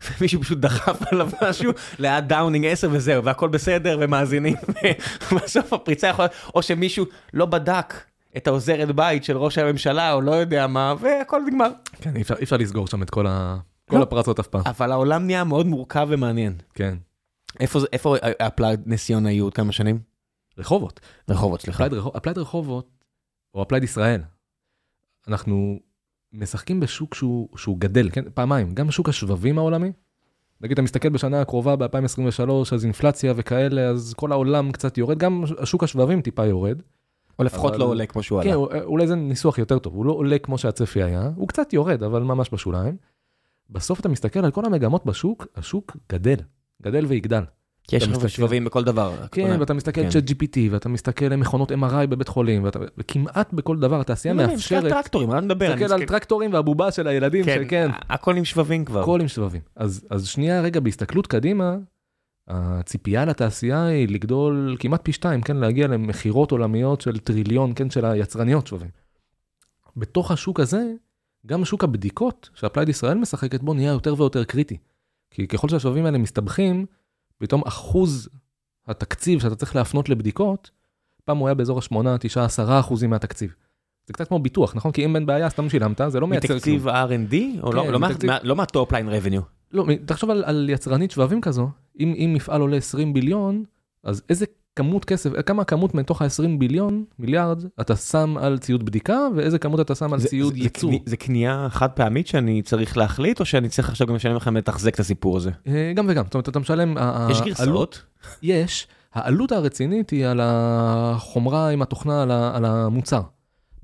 ומישהו 0.18 0.42
פשוט 0.42 0.58
דחף 0.58 1.02
עליו 1.12 1.28
משהו 1.48 1.72
ליד 1.98 2.28
דאונינג 2.28 2.66
10 2.66 2.88
וזהו, 2.92 3.24
והכל 3.24 3.48
בסדר 3.48 3.98
ומאזינים. 4.00 4.56
בסוף 5.36 5.72
הפריצה 5.72 6.06
יכולה, 6.06 6.28
או 6.54 6.62
שמישהו 6.62 7.04
לא 7.34 7.46
בדק 7.46 7.94
את 8.36 8.46
העוזרת 8.46 8.90
בית 8.90 9.24
של 9.24 9.36
ראש 9.36 9.58
הממשלה 9.58 10.12
או 10.12 10.20
לא 10.20 10.32
יודע 10.32 10.66
מה, 10.66 10.94
והכל 11.00 11.40
נגמר. 11.46 11.70
כן, 12.00 12.16
אי 12.16 12.22
אפשר, 12.22 12.34
אי 12.34 12.44
אפשר 12.44 12.56
לסגור 12.56 12.86
שם 12.86 13.02
את 13.02 13.10
כל, 13.10 13.26
ה, 13.26 13.56
כל 13.88 13.96
לא. 13.96 14.02
הפרצות 14.02 14.38
אף 14.40 14.46
פעם. 14.46 14.62
אבל 14.66 14.92
העולם 14.92 15.26
נהיה 15.26 15.44
מאוד 15.44 15.66
מורכב 15.66 16.06
ומעניין. 16.10 16.54
כן. 16.74 16.96
איפה 17.92 18.16
Applied 18.40 18.80
נס 18.86 19.04
ציונה 19.06 19.28
היו 19.28 19.44
עוד 19.44 19.54
כמה 19.54 19.72
שנים? 19.72 19.98
רחובות. 20.58 21.00
רחובות, 21.28 21.60
סליחה. 21.62 21.84
Applied 21.84 22.00
רחוב- 22.02 22.16
Applied 22.16 22.38
רחובות, 22.38 22.88
או 23.54 23.62
Applied 23.62 23.84
ישראל, 23.84 24.20
אנחנו 25.28 25.78
משחקים 26.32 26.80
בשוק 26.80 27.14
שהוא, 27.14 27.48
שהוא 27.56 27.78
גדל, 27.78 28.10
כן? 28.12 28.24
פעמיים, 28.34 28.74
גם 28.74 28.90
שוק 28.90 29.08
השבבים 29.08 29.58
העולמי. 29.58 29.92
נגיד, 30.60 30.72
אתה 30.72 30.82
מסתכל 30.82 31.08
בשנה 31.08 31.40
הקרובה, 31.40 31.76
ב-2023, 31.76 32.50
אז 32.74 32.84
אינפלציה 32.84 33.32
וכאלה, 33.36 33.88
אז 33.88 34.14
כל 34.16 34.32
העולם 34.32 34.72
קצת 34.72 34.98
יורד, 34.98 35.18
גם 35.18 35.44
השוק 35.58 35.84
השבבים 35.84 36.22
טיפה 36.22 36.46
יורד. 36.46 36.82
או 37.38 37.44
לפחות 37.44 37.70
אבל- 37.72 37.80
לא 37.80 37.84
עולה 37.84 38.06
כמו 38.06 38.22
שהוא 38.22 38.42
כן, 38.42 38.48
עלה. 38.48 38.56
הוא- 38.56 38.68
אולי 38.82 39.06
זה 39.06 39.14
ניסוח 39.14 39.58
יותר 39.58 39.78
טוב, 39.78 39.94
הוא 39.94 40.04
לא 40.04 40.12
עולה 40.12 40.38
כמו 40.38 40.58
שהצפי 40.58 41.02
היה, 41.02 41.30
הוא 41.36 41.48
קצת 41.48 41.72
יורד, 41.72 42.02
אבל 42.02 42.22
ממש 42.22 42.48
בשוליים. 42.52 42.96
בסוף 43.70 44.00
אתה 44.00 44.08
מסתכל 44.08 44.44
על 44.44 44.50
כל 44.50 44.64
המגמות 44.64 45.06
בשוק, 45.06 45.46
השוק 45.56 45.96
גדל, 46.12 46.36
גדל 46.82 47.04
ויגדל. 47.06 47.42
כי 47.88 47.96
יש 47.96 48.02
לך 48.02 48.10
מסתכל- 48.10 48.28
שבבים 48.28 48.64
בכל 48.64 48.84
דבר. 48.84 49.14
כן, 49.32 49.56
ואתה 49.60 49.74
מסתכל 49.74 50.02
כן. 50.02 50.08
צ'אט 50.10 50.30
GPT, 50.30 50.58
ואתה 50.70 50.88
מסתכל 50.88 51.24
על 51.24 51.36
מכונות 51.36 51.72
MRI 51.72 52.06
בבית 52.08 52.28
חולים, 52.28 52.66
וכמעט 52.98 53.52
בכל 53.52 53.78
דבר 53.78 54.00
התעשייה 54.00 54.34
לא, 54.34 54.42
אני 54.44 54.52
מאפשרת, 54.52 54.78
מסתכל 54.82 54.94
על 54.96 55.02
טרקטורים, 55.02 55.32
אני 55.32 55.46
מדבר. 55.46 55.66
אני 55.66 55.74
תסתכל 55.74 55.92
על 55.92 56.00
מסתכל- 56.00 56.08
טרקטורים 56.12 56.52
והבובה 56.52 56.90
של 56.90 57.06
הילדים, 57.08 57.44
כן, 57.44 57.62
שכן, 57.64 57.90
הכל 58.08 58.36
עם 58.36 58.44
שבבים 58.44 58.84
כבר. 58.84 59.00
הכל 59.02 59.20
עם 59.20 59.28
שבבים. 59.28 59.60
אז 59.76 60.26
שנייה 60.26 60.60
רגע, 60.60 60.80
בהסתכלות 60.80 61.26
קדימה, 61.26 61.76
הציפייה 62.48 63.24
לתעשייה 63.24 63.84
היא 63.86 64.08
לגדול 64.08 64.76
כמעט 64.80 65.00
פי 65.04 65.12
שתיים, 65.12 65.40
כן, 65.40 65.56
להגיע 65.56 65.86
למכירות 65.86 66.52
עולמיות 66.52 67.00
של 67.00 67.18
טריליון, 67.18 67.72
כן, 67.76 67.90
של 67.90 68.04
היצרניות 68.04 68.66
שבבים. 68.66 68.90
בתוך 69.96 70.30
השוק 70.30 70.60
הזה, 70.60 70.84
גם 71.48 71.64
שוק 71.64 71.84
הבדיקות 71.84 72.50
ש 72.54 72.62
Applied 72.62 72.88
ישראל 72.88 73.18
משחקת 73.18 73.62
בו 73.62 73.74
נהיה 73.74 73.92
יותר 73.92 74.14
ויותר 74.18 74.44
קריטי. 74.44 74.76
כי 75.30 75.46
ככל 75.46 75.68
שהשבבים 75.68 76.06
האלה 76.06 76.18
מסתבכים, 76.18 76.86
פתאום 77.38 77.62
אחוז 77.66 78.28
התקציב 78.86 79.40
שאתה 79.40 79.54
צריך 79.54 79.76
להפנות 79.76 80.08
לבדיקות, 80.08 80.70
פעם 81.24 81.36
הוא 81.38 81.48
היה 81.48 81.54
באזור 81.54 81.78
ה-8, 81.78 81.96
9, 82.20 82.44
10 82.44 82.80
אחוזים 82.80 83.10
מהתקציב. 83.10 83.54
זה 84.06 84.12
קצת 84.12 84.28
כמו 84.28 84.38
ביטוח, 84.38 84.76
נכון? 84.76 84.92
כי 84.92 85.04
אם 85.04 85.16
אין 85.16 85.26
בעיה, 85.26 85.50
סתם 85.50 85.68
שילמת, 85.70 86.00
זה 86.08 86.20
לא 86.20 86.26
מייצר 86.26 86.46
כלום. 86.48 86.56
מתקציב 86.56 86.88
ה-R&D? 86.88 87.34
או 87.62 87.72
לא- 87.72 87.82
כן, 87.82 87.90
לא 87.92 87.98
מתקציב- 88.00 88.30
לא 88.42 88.56
רבניו. 89.08 89.42
לא, 89.72 89.84
תחשוב 90.06 90.30
על, 90.30 90.44
על 90.44 90.70
יצרנית 90.72 91.10
שבבים 91.10 91.40
כזו, 91.40 91.68
אם, 92.00 92.14
אם 92.16 92.30
מפעל 92.34 92.60
עולה 92.60 92.76
20 92.76 93.12
ביליון, 93.12 93.64
אז 94.04 94.22
איזה 94.28 94.46
כמות 94.78 95.04
כסף, 95.04 95.30
כמה 95.46 95.64
כמות 95.64 95.94
מתוך 95.94 96.22
ה-20 96.22 96.28
ביליון, 96.58 97.04
מיליארד, 97.18 97.62
אתה 97.80 97.96
שם 97.96 98.36
על 98.40 98.58
ציוד 98.58 98.84
בדיקה, 98.86 99.18
ואיזה 99.36 99.58
כמות 99.58 99.80
אתה 99.80 99.94
שם 99.94 100.12
על 100.12 100.18
זה- 100.20 100.28
ציוד 100.28 100.52
זה- 100.54 100.58
ייצור. 100.60 100.90
זה 100.92 100.98
זה 101.06 101.16
קנייה 101.16 101.66
חד 101.70 101.90
פעמית 101.90 102.26
שאני 102.26 102.62
צריך 102.62 102.96
להחליט, 102.96 103.40
או 103.40 103.44
שאני 103.44 103.68
צריך 103.68 103.88
עכשיו 103.88 104.06
גם 104.06 104.14
לשלם 104.14 104.36
לכם 104.36 104.56
לתחזק 104.56 104.94
את 104.94 105.00
הסיפור 105.00 105.36
הזה? 105.36 105.50
אה, 105.66 105.92
גם 105.96 106.06
וגם, 106.08 106.24
זאת 106.24 106.34
אומרת, 106.34 106.48
אתה 106.48 106.58
משלם... 106.58 106.94
יש 107.30 107.40
גרסאות? 107.40 108.02
יש. 108.42 108.86
העלות 109.14 109.52
הרצינית 109.52 110.10
היא 110.10 110.26
על 110.26 110.40
החומרה 110.42 111.68
עם 111.68 111.82
התוכנה 111.82 112.22
על 112.54 112.64
המוצר. 112.64 113.20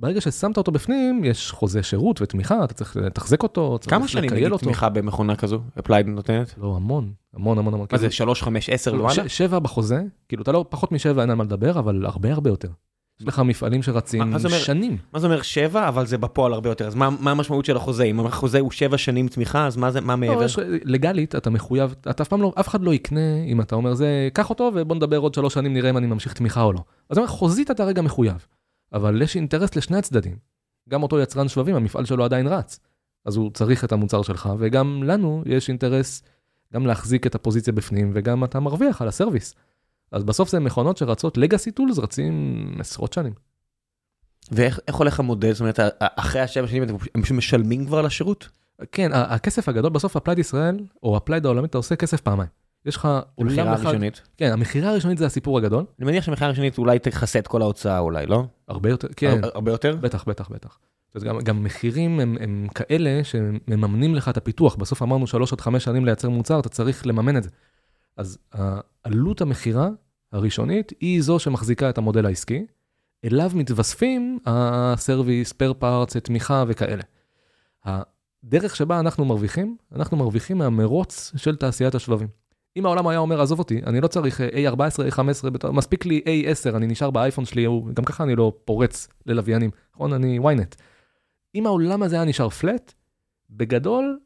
ברגע 0.05 0.21
ששמת 0.21 0.57
אותו 0.57 0.73
בפנים, 0.73 1.25
יש 1.25 1.51
חוזה 1.53 1.83
שירות 1.83 2.23
ותמיכה, 2.23 2.65
אתה 2.65 2.75
צריך 2.75 2.97
לתחזק 2.97 3.43
אותו, 3.43 3.79
צריך 3.81 3.91
כמה 3.95 4.09
שנים 4.09 4.25
לקייל 4.25 4.41
נגיד 4.41 4.53
אותו. 4.53 4.65
תמיכה 4.65 4.89
במכונה 4.89 5.37
כזו? 5.37 5.61
אפלייד 5.79 6.07
נותנת? 6.07 6.55
לא, 6.59 6.77
המון, 6.77 7.13
המון, 7.35 7.59
המון, 7.59 7.75
המון. 7.75 7.87
מה 7.93 7.99
זה 7.99 8.11
3, 8.11 8.43
5, 8.43 8.71
10 8.71 8.91
ש- 8.91 9.01
וואלה? 9.01 9.29
שבע 9.29 9.59
בחוזה, 9.59 10.03
כאילו 10.29 10.43
אתה 10.43 10.53
לא, 10.53 10.65
פחות 10.69 10.93
משבע 10.93 11.23
אין 11.23 11.31
על 11.31 11.37
מה 11.37 11.45
לדבר, 11.45 11.79
אבל 11.79 12.07
הרבה 12.07 12.33
הרבה 12.33 12.51
יותר. 12.51 12.69
יש 13.21 13.27
לך 13.27 13.39
מפעלים 13.39 13.83
שרצים 13.83 14.31
מה 14.31 14.39
זה 14.39 14.49
אומר? 14.49 14.59
שנים. 14.59 14.97
מה 15.13 15.19
זה 15.19 15.27
אומר 15.27 15.43
7, 15.43 15.89
אבל 15.89 16.07
זה 16.07 16.19
בפועל 16.19 16.53
הרבה 16.53 16.69
יותר? 16.71 16.87
אז 16.87 16.95
מה 16.95 17.11
מה 17.21 17.31
המשמעות 17.31 17.65
של 17.65 17.77
החוזה? 17.77 18.05
אם 18.05 18.21
החוזה 18.21 18.61
הוא 18.61 18.71
7 18.71 18.99
שנים 18.99 19.29
תמיכה, 19.29 19.67
אז 19.67 19.77
מה 19.77 19.91
זה, 19.91 20.01
מה 20.01 20.17
מעבר? 20.17 20.41
לא, 20.41 20.45
יש, 20.45 20.59
לגלית 20.85 21.35
אתה 21.35 21.51
מחויב, 21.51 21.95
אתה 22.11 22.23
אף 22.23 22.29
פעם 22.29 22.43
לא, 22.43 22.53
אף 22.61 22.69
אחד 22.69 22.83
לא 22.83 22.95
יקנה 22.95 23.45
אם 23.47 23.61
אתה 23.61 23.75
אומר 23.77 23.95
זה, 23.95 24.29
קח 24.33 24.51
אותו 24.51 24.71
ובוא 24.75 24.97
נדבר 24.97 25.17
עוד 25.19 25.35
שלוש 25.35 25.55
שנים 25.55 25.75
נראה 25.75 25.91
אם 25.91 25.97
אני 25.97 26.07
ממשיך 26.07 26.33
תמיכה 26.33 26.63
או 26.63 26.73
לא. 26.73 26.81
אז 27.11 27.19
אומר, 27.19 27.29
חוזית 27.29 27.71
אתה 27.71 27.85
רגע 27.85 28.03
מחויב, 28.03 28.47
אבל 28.93 29.23
יש 29.23 29.37
אינטרס 29.37 29.77
לשני 29.77 29.97
הצדדים. 29.97 30.37
גם 30.89 31.03
אותו 31.03 31.21
יצרן 31.21 31.49
שבבים, 31.49 31.77
המפעל 31.77 32.05
שלו 32.05 32.25
עדיין 32.25 32.47
רץ, 32.47 32.81
אז 33.25 33.37
הוא 33.37 33.51
צריך 33.51 33.85
את 33.85 33.93
המוצר 33.93 34.23
שלך, 34.23 34.49
וגם 34.59 35.03
לנו 35.03 35.43
יש 35.47 35.69
אינטרס 35.69 36.23
גם 36.75 36.87
להחזיק 36.87 37.27
את 37.27 37.35
הפוזיציה 37.35 37.73
בפנים, 37.73 38.11
וגם 38.15 38.45
אתה 38.45 38.61
מרוויח 38.61 39.03
על 39.03 39.09
ה 39.09 39.14
service. 39.14 39.55
אז 40.13 40.25
בסוף 40.25 40.49
זה 40.49 40.61
מכונות 40.61 40.97
שרצות, 40.97 41.37
legacy 41.37 41.71
tools 41.71 41.99
רצים 41.99 42.77
עשרות 42.81 43.13
שנים. 43.13 43.33
ואיך 44.53 44.81
איך 44.89 44.97
הולך 44.97 45.21
המודל? 45.21 45.53
זאת 45.53 45.61
אומרת, 45.61 45.79
אחרי 45.99 46.41
השבע 46.41 46.67
שנים 46.67 46.83
הם 47.15 47.23
פשוט 47.23 47.37
משלמים 47.37 47.87
כבר 47.87 48.03
לשירות? 48.03 48.49
כן, 48.93 49.13
ה- 49.13 49.35
הכסף 49.35 49.69
הגדול 49.69 49.91
בסוף 49.91 50.17
Applied 50.17 50.39
ישראל, 50.39 50.79
או 51.03 51.17
Applied 51.17 51.45
העולמית, 51.47 51.71
אתה 51.71 51.79
עושה 51.79 51.97
כסף 51.97 52.21
פעמיים. 52.21 52.51
יש 52.87 52.97
לך 52.97 53.09
עולם 53.35 53.51
המכירה 53.51 53.75
אחד, 53.75 53.85
הראשונית. 53.85 54.23
כן, 54.37 54.53
המכירה 54.53 54.91
הראשונית 54.91 55.19
זה 55.19 55.27
הסיפור 55.27 55.59
הגדול, 55.59 55.85
אני 55.99 56.07
מניח 56.07 56.25
שהמכירה 56.25 56.47
הראשונית 56.47 56.79
אולי 56.79 56.99
תכסה 56.99 57.39
את 57.39 57.47
כל 57.49 57.63
ההוצאה 57.63 57.99
אולי, 57.99 58.27
לא? 58.27 58.45
הרבה 58.69 58.91
יותר, 58.91 59.09
כן, 59.17 59.41
הר- 59.45 59.51
הרבה 59.55 59.71
יותר? 59.71 59.97
בטח, 60.01 60.25
בטח, 60.25 60.49
בטח. 60.51 60.79
אז 61.15 61.25
גם, 61.25 61.39
גם 61.41 61.65
מחירים 61.65 62.21
הם, 62.21 62.37
הם 62.41 62.67
כאלה 62.75 63.25
שמממנים 63.25 64.15
לך 64.15 64.29
את 64.29 64.37
הפיתוח. 64.37 64.75
בסוף 64.77 65.03
אמרנו 65.03 65.27
שלוש 65.27 65.53
עד 65.53 65.61
חמש 65.61 65.85
שנים 65.85 66.05
לייצר 66.05 66.29
מוצר, 66.29 66.61
אתה 66.61 66.69
צריך 66.69 67.07
לממן 67.07 67.37
את 67.37 67.43
זה. 67.43 67.51
אז 68.17 68.39
עלות 69.03 69.41
המכירה 69.41 69.89
הראשונית 70.33 70.93
היא 71.01 71.23
זו 71.23 71.39
שמחזיקה 71.39 71.91
את 71.91 71.99
המודל 71.99 72.27
העסקי, 72.27 72.67
אליו 73.25 73.51
מתווספים 73.55 74.39
הסרוויס, 74.47 75.53
פר 75.53 75.73
פארטס, 75.79 76.17
תמיכה 76.17 76.65
וכאלה. 76.69 77.03
הדרך 77.85 78.77
שבה 78.77 79.01
אנחנו 79.01 79.25
מרוויחים, 79.25 79.77
אנחנו 79.97 80.17
מרוויחים 80.17 80.59
מהמרוץ 80.59 81.33
של 81.37 81.57
תעשיית 81.57 81.95
השבבים. 81.95 82.29
אם 82.77 82.87
העולם 82.87 83.07
היה 83.07 83.19
אומר, 83.19 83.41
עזוב 83.41 83.59
אותי, 83.59 83.81
אני 83.87 84.01
לא 84.01 84.07
צריך 84.07 84.41
אה, 84.41 84.71
A14, 84.73 85.13
A15, 85.13 85.51
בתור- 85.51 85.71
מספיק 85.73 86.07
לי 86.07 86.23
A10, 86.27 86.77
אני 86.77 86.87
נשאר 86.87 87.11
באייפון 87.11 87.45
שלי, 87.45 87.67
גם 87.95 88.05
ככה 88.05 88.25
אני 88.25 88.37
לא 88.37 88.53
פורץ 88.65 89.09
ללוויינים, 89.27 89.71
נכון? 89.95 90.13
אני 90.13 90.39
ynet. 90.39 90.77
אם 91.55 91.67
העולם 91.67 92.03
הזה 92.03 92.17
היה 92.17 92.25
נשאר 92.25 92.49
פלט, 92.49 92.93
בגדול, 93.51 94.19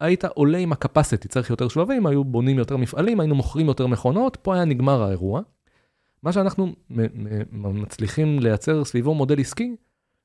היית 0.00 0.24
עולה 0.24 0.58
עם 0.58 0.72
הקפסיטי, 0.72 1.28
צריך 1.28 1.50
יותר 1.50 1.68
שבבים, 1.68 2.06
היו 2.06 2.24
בונים 2.24 2.58
יותר 2.58 2.76
מפעלים, 2.76 3.20
היינו 3.20 3.34
מוכרים 3.34 3.66
יותר 3.66 3.86
מכונות, 3.86 4.36
פה 4.42 4.54
היה 4.54 4.64
נגמר 4.64 5.02
האירוע. 5.02 5.40
מה 6.22 6.32
שאנחנו 6.32 6.72
מצליחים 7.52 8.38
לייצר 8.38 8.84
סביבו 8.84 9.14
מודל 9.14 9.40
עסקי, 9.40 9.76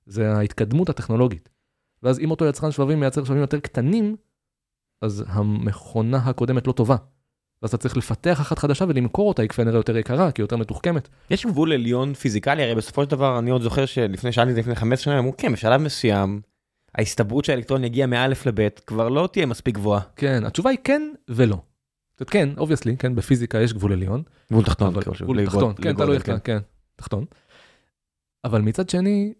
זה 0.05 0.31
ההתקדמות 0.31 0.89
הטכנולוגית. 0.89 1.49
ואז 2.03 2.19
אם 2.19 2.31
אותו 2.31 2.45
יצרן 2.45 2.71
שבבים 2.71 2.99
מייצר 2.99 3.23
שבבים 3.23 3.41
יותר 3.41 3.59
קטנים, 3.59 4.15
אז 5.01 5.23
המכונה 5.27 6.17
הקודמת 6.17 6.67
לא 6.67 6.71
טובה. 6.71 6.95
ואז 7.61 7.69
אתה 7.69 7.77
צריך 7.77 7.97
לפתח 7.97 8.41
אחת 8.41 8.59
חדשה 8.59 8.85
ולמכור 8.87 9.27
אותה, 9.27 9.41
היא 9.41 9.49
כנראה 9.49 9.77
יותר 9.77 9.97
יקרה, 9.97 10.31
כי 10.31 10.41
היא 10.41 10.43
יותר 10.43 10.57
מתוחכמת. 10.57 11.09
יש 11.29 11.45
גבול 11.45 11.73
עליון 11.73 12.13
פיזיקלי, 12.13 12.63
הרי 12.63 12.75
בסופו 12.75 13.03
של 13.03 13.09
דבר 13.09 13.39
אני 13.39 13.49
עוד 13.49 13.61
זוכר 13.61 13.85
שלפני 13.85 14.31
שאלתי 14.31 14.49
את 14.49 14.55
זה 14.55 14.61
לפני 14.61 14.75
15 14.75 15.03
שנה, 15.03 15.19
אמרו 15.19 15.37
כן, 15.37 15.53
בשלב 15.53 15.81
מסוים, 15.81 16.41
ההסתברות 16.95 17.45
שהאלקטרון 17.45 17.83
יגיע 17.83 18.05
מא' 18.05 18.27
לב' 18.27 18.69
כבר 18.87 19.09
לא 19.09 19.29
תהיה 19.31 19.45
מספיק 19.45 19.75
גבוהה. 19.75 20.01
כן, 20.15 20.45
התשובה 20.45 20.69
היא 20.69 20.79
כן 20.83 21.01
ולא. 21.29 21.57
זאת 22.19 22.29
כן, 22.29 22.49
obviously, 22.57 22.97
כן, 22.97 23.15
בפיזיקה 23.15 23.61
יש 23.61 23.73
גבול 23.73 23.91
עליון. 23.93 24.23
גבול 24.51 24.65
תחתון. 24.65 24.93
גבול 24.93 25.45
כן, 25.81 25.95
תלוי 25.95 26.17
אתה, 26.17 26.39
כן, 26.39 26.57
תחתון. 26.95 27.25
אבל 28.43 28.61
מצד 28.61 28.89
שני, 28.89 29.33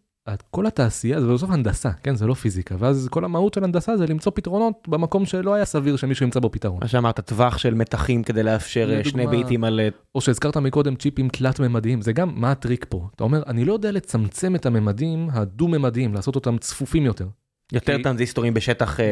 כל 0.51 0.65
התעשייה, 0.65 1.21
זה 1.21 1.27
בסוף 1.27 1.49
הנדסה, 1.49 1.89
כן, 2.03 2.15
זה 2.15 2.27
לא 2.27 2.33
פיזיקה, 2.33 2.75
ואז 2.79 3.07
כל 3.11 3.25
המהות 3.25 3.53
של 3.53 3.63
הנדסה 3.63 3.97
זה 3.97 4.05
למצוא 4.07 4.31
פתרונות 4.35 4.87
במקום 4.87 5.25
שלא 5.25 5.53
היה 5.53 5.65
סביר 5.65 5.95
שמישהו 5.95 6.23
ימצא 6.25 6.39
בו 6.39 6.51
פתרון. 6.51 6.79
מה 6.81 6.87
שאמרת, 6.87 7.19
טווח 7.19 7.57
של 7.57 7.73
מתחים 7.73 8.23
כדי 8.23 8.43
לאפשר 8.43 8.91
אה, 8.97 9.03
שני 9.03 9.21
לדוגמה- 9.23 9.43
ביטים 9.43 9.63
על... 9.63 9.79
אה, 9.79 9.87
או 10.15 10.21
שהזכרת 10.21 10.57
מקודם 10.57 10.95
צ'יפים 10.95 11.29
תלת-ממדיים, 11.29 12.01
זה 12.01 12.13
גם 12.13 12.31
מה 12.35 12.51
הטריק 12.51 12.85
פה. 12.89 13.07
אתה 13.15 13.23
אומר, 13.23 13.43
אני 13.47 13.65
לא 13.65 13.73
יודע 13.73 13.91
לצמצם 13.91 14.55
את 14.55 14.65
הממדים 14.65 15.27
הדו-ממדיים, 15.31 16.13
לעשות 16.13 16.35
אותם 16.35 16.57
צפופים 16.57 17.05
יותר. 17.05 17.27
יותר 17.73 17.97
כי- 17.97 18.03
טרנזיסטורים 18.03 18.53
בשטח... 18.53 18.99
אה, 18.99 19.05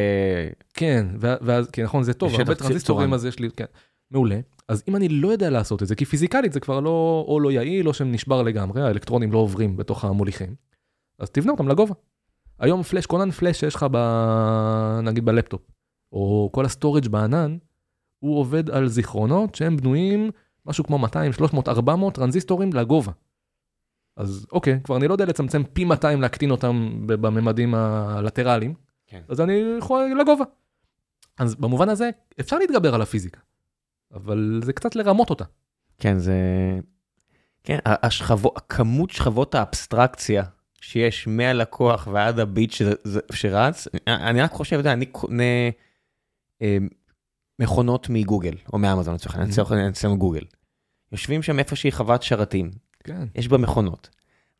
כן, 0.73 1.05
ואז, 1.19 1.67
כן, 1.71 1.83
נכון, 1.83 2.03
זה 2.03 2.13
טוב, 2.13 2.33
הרבה 2.39 2.55
טרנזיסטורים. 2.55 3.13
אז 3.13 3.25
יש 3.25 3.39
לי, 3.39 3.49
כן, 3.57 3.65
מעולה. 4.11 4.39
אז 4.69 4.83
אם 4.87 4.95
אני 4.95 5.09
לא 5.09 5.27
יודע 5.27 5.49
לעשות 5.49 5.83
את 5.83 5.87
זה, 5.87 5.95
כי 5.95 6.05
פיזיקלית 6.05 6.53
זה 6.53 6.59
כבר 6.59 6.79
לא, 6.79 7.25
או 7.27 7.39
לא 7.39 7.51
יעיל, 7.51 7.87
או 7.87 7.93
שנשבר 7.93 8.41
לגמרי, 8.41 8.81
האלקטרונים 8.81 9.31
לא 9.31 9.37
עוברים 9.37 9.77
בתוך 9.77 10.05
המוליכים, 10.05 10.55
אז 11.19 11.29
תבנה 11.29 11.51
אותם 11.51 11.67
לגובה. 11.67 11.93
היום 12.59 12.83
פלאש, 12.83 13.05
כונן 13.05 13.31
פלאש 13.31 13.59
שיש 13.59 13.75
לך, 13.75 13.85
ב, 13.91 13.97
נגיד 15.03 15.25
בלפטופ, 15.25 15.61
או 16.11 16.49
כל 16.53 16.65
ה 16.65 16.71
storage 16.71 17.07
בענן, 17.07 17.57
הוא 18.19 18.39
עובד 18.39 18.69
על 18.69 18.87
זיכרונות 18.87 19.55
שהם 19.55 19.77
בנויים 19.77 20.31
משהו 20.65 20.83
כמו 20.83 20.97
200, 20.97 21.33
300, 21.33 21.67
400 21.67 22.15
טרנזיסטורים 22.15 22.73
לגובה. 22.73 23.11
אז 24.17 24.47
אוקיי, 24.51 24.79
כבר 24.83 24.97
אני 24.97 25.07
לא 25.07 25.13
יודע 25.13 25.25
לצמצם 25.25 25.63
פי 25.73 25.85
200 25.85 26.21
להקטין 26.21 26.51
אותם 26.51 26.89
בממדים 27.05 27.75
הלטרליים, 27.75 28.73
כן. 29.07 29.21
אז 29.29 29.41
אני 29.41 29.63
יכול 29.79 30.17
לגובה. 30.21 30.45
אז 31.37 31.55
במובן 31.55 31.89
הזה 31.89 32.09
אפשר 32.39 32.57
להתגבר 32.57 32.95
על 32.95 33.01
הפיזיקה, 33.01 33.39
אבל 34.13 34.61
זה 34.63 34.73
קצת 34.73 34.95
לרמות 34.95 35.29
אותה. 35.29 35.45
כן, 35.97 36.17
זה... 36.19 36.35
כן, 37.63 37.77
ה- 37.85 38.07
השכבו... 38.07 38.53
כמות 38.69 39.09
שכבות 39.09 39.55
האבסטרקציה 39.55 40.43
שיש 40.87 41.27
מהלקוח 41.27 42.07
ועד 42.11 42.39
הביט 42.39 42.73
שרץ, 43.33 43.87
אני 44.07 44.41
רק 44.41 44.51
חושב, 44.51 44.73
אתה 44.73 44.79
יודע, 44.79 44.93
אני 44.93 45.05
קונה 45.05 45.43
אה, 46.61 46.77
מכונות 47.59 48.09
מגוגל, 48.09 48.53
או 48.73 48.77
מאמזון 48.77 49.15
לצורך 49.15 49.35
העניין, 49.35 49.49
Mhm. 49.51 49.61
אצלנו- 49.61 49.89
אצלנו 49.89 50.17
גוגל. 50.17 50.43
יושבים 51.11 51.43
שם 51.43 51.59
איפושהי 51.59 51.91
חוות 51.91 52.23
שרתים, 52.23 52.71
כן. 53.03 53.25
יש 53.35 53.47
בה 53.47 53.57
מכונות. 53.57 54.09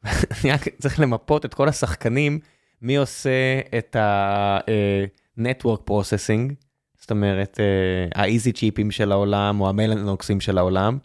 אני 0.44 0.52
רק 0.52 0.68
צריך 0.80 1.00
למפות 1.00 1.46
את 1.46 1.54
כל 1.54 1.70
השחקנים, 1.70 2.40
מי 2.82 2.96
עושה 2.98 3.60
את 3.78 3.96
ה-network 3.96 5.90
processing, 5.90 6.54
זאת 7.00 7.12
אומרת, 7.12 7.60
אה, 7.60 8.22
ה-easy 8.24 8.52
צ'יפים 8.54 8.92
של 8.92 9.12
העולם, 9.12 9.62
או 9.62 9.70
המלנוקסים 9.70 10.40
של 10.42 10.58
העולם, 10.58 10.98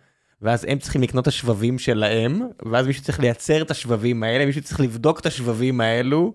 ואז 0.43 0.65
הם 0.69 0.79
צריכים 0.79 1.03
לקנות 1.03 1.23
את 1.23 1.29
השבבים 1.29 1.79
שלהם, 1.79 2.41
ואז 2.73 2.87
מישהו 2.87 3.03
צריך 3.03 3.21
לייצר 3.21 3.63
את 3.63 3.71
השבבים 3.71 4.23
האלה, 4.23 4.47
מישהו 4.47 4.63
צריך 4.63 4.81
לבדוק 4.81 5.21
את 5.21 5.27
השבבים 5.27 5.81
האלו, 5.81 6.35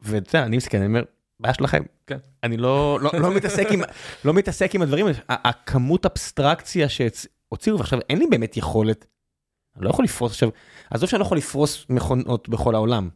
ואתה 0.00 0.36
יודע, 0.36 0.46
אני 0.46 0.56
מסתכל, 0.56 0.76
אני 0.76 0.86
אומר, 0.86 1.02
בעיה 1.40 1.54
שלכם. 1.54 1.82
כן. 2.06 2.18
אני 2.42 2.56
לא, 2.56 2.98
לא, 3.02 3.10
לא, 3.20 3.34
מתעסק 3.34 3.66
עם, 3.72 3.80
לא 4.24 4.34
מתעסק 4.34 4.74
עם 4.74 4.82
הדברים, 4.82 5.06
האלה. 5.06 5.18
הכמות 5.28 6.06
אבסטרקציה 6.06 6.88
שהוציאו, 6.88 7.78
ועכשיו 7.78 7.98
אין 8.10 8.18
לי 8.18 8.26
באמת 8.30 8.56
יכולת, 8.56 9.06
אני 9.76 9.84
לא 9.84 9.90
יכול 9.90 10.04
לפרוס 10.04 10.32
עכשיו, 10.32 10.48
עזוב 10.90 11.10
שאני 11.10 11.20
לא 11.20 11.24
יכול 11.24 11.38
לפרוס 11.38 11.86
מכונות 11.88 12.48
בכל 12.48 12.74
העולם. 12.74 13.08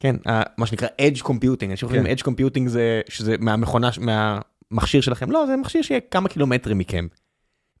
כן, 0.00 0.16
מה 0.58 0.66
שנקרא 0.66 0.88
edge 0.88 1.20
computing, 1.22 1.70
אנשים 1.70 1.88
חושבים 1.88 2.04
כן. 2.04 2.12
edge 2.12 2.22
computing 2.22 2.68
זה 2.68 3.00
שזה 3.08 3.36
מהמכונה, 3.38 3.90
מהמכשיר 4.00 5.00
שלכם, 5.00 5.30
לא, 5.30 5.46
זה 5.46 5.56
מכשיר 5.56 5.82
שיהיה 5.82 6.00
כמה 6.00 6.28
קילומטרים 6.28 6.78
מכם. 6.78 7.06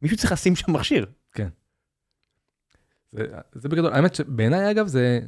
מישהו 0.04 0.18
צריך 0.18 0.32
לשים 0.32 0.56
שם 0.56 0.72
מכשיר. 0.72 1.06
זה, 3.12 3.26
זה 3.52 3.68
בגדול, 3.68 3.92
האמת 3.92 4.14
שבעיניי 4.14 4.70
אגב 4.70 4.86
זה, 4.86 5.20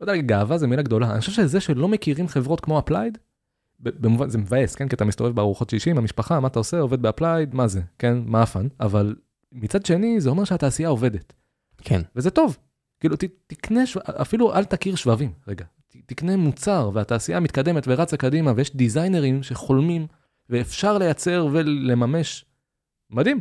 לא 0.00 0.12
יודע, 0.12 0.22
גאווה 0.22 0.58
זה 0.58 0.66
מילה 0.66 0.82
גדולה, 0.82 1.12
אני 1.12 1.20
חושב 1.20 1.32
שזה 1.32 1.60
שלא 1.60 1.88
מכירים 1.88 2.28
חברות 2.28 2.60
כמו 2.60 2.78
Applied, 2.78 3.18
במובן, 3.80 4.28
זה 4.30 4.38
מבאס, 4.38 4.74
כן? 4.74 4.88
כי 4.88 4.94
אתה 4.96 5.04
מסתובב 5.04 5.34
בארוחות 5.34 5.70
שישי 5.70 5.90
עם 5.90 5.98
המשפחה, 5.98 6.40
מה 6.40 6.48
אתה 6.48 6.58
עושה? 6.58 6.80
עובד 6.80 7.02
ב 7.02 7.08
Applied, 7.08 7.54
מה 7.54 7.68
זה? 7.68 7.80
כן? 7.98 8.18
מה 8.26 8.42
ה 8.42 8.47
fun? 8.47 8.68
אבל 8.80 9.16
מצד 9.52 9.86
שני, 9.86 10.20
זה 10.20 10.30
אומר 10.30 10.44
שהתעשייה 10.44 10.88
עובדת, 10.88 11.32
כן. 11.78 12.00
וזה 12.16 12.30
טוב. 12.30 12.58
כאילו, 13.00 13.16
ת, 13.16 13.24
תקנה, 13.46 13.86
שו- 13.86 14.00
אפילו 14.06 14.54
אל 14.54 14.64
תכיר 14.64 14.94
שבבים, 14.94 15.32
רגע. 15.48 15.64
ת, 15.88 15.96
תקנה 16.06 16.36
מוצר, 16.36 16.90
והתעשייה 16.94 17.40
מתקדמת 17.40 17.84
ורצה 17.86 18.16
קדימה, 18.16 18.52
ויש 18.56 18.76
דיזיינרים 18.76 19.42
שחולמים, 19.42 20.06
ואפשר 20.50 20.98
לייצר 20.98 21.48
ולממש. 21.52 22.44
מדהים. 23.10 23.40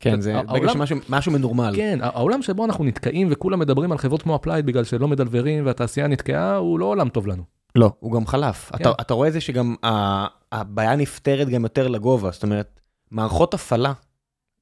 כן, 0.00 0.20
זה 0.20 0.36
העולם- 0.36 0.54
בגלל 0.54 0.72
שמשהו 0.72 0.96
משהו 1.08 1.32
מנורמל. 1.32 1.72
כן, 1.76 1.98
העולם 2.02 2.42
שבו 2.42 2.64
אנחנו 2.64 2.84
נתקעים 2.84 3.28
וכולם 3.30 3.58
מדברים 3.58 3.92
על 3.92 3.98
חברות 3.98 4.22
כמו 4.22 4.36
אפלייד 4.36 4.66
בגלל 4.66 4.84
שלא 4.84 5.08
מדלברים 5.08 5.66
והתעשייה 5.66 6.06
נתקעה, 6.06 6.56
הוא 6.56 6.78
לא 6.78 6.84
עולם 6.84 7.08
טוב 7.08 7.26
לנו. 7.26 7.42
לא, 7.76 7.92
הוא 8.00 8.12
גם 8.12 8.26
חלף. 8.26 8.70
כן. 8.70 8.82
אתה, 8.82 8.92
אתה 9.00 9.14
רואה 9.14 9.28
את 9.28 9.32
זה 9.32 9.40
שגם 9.40 9.74
ה- 9.84 10.26
הבעיה 10.52 10.96
נפתרת 10.96 11.48
גם 11.48 11.62
יותר 11.62 11.88
לגובה, 11.88 12.30
זאת 12.30 12.42
אומרת, 12.42 12.80
מערכות 13.10 13.54
הפעלה 13.54 13.92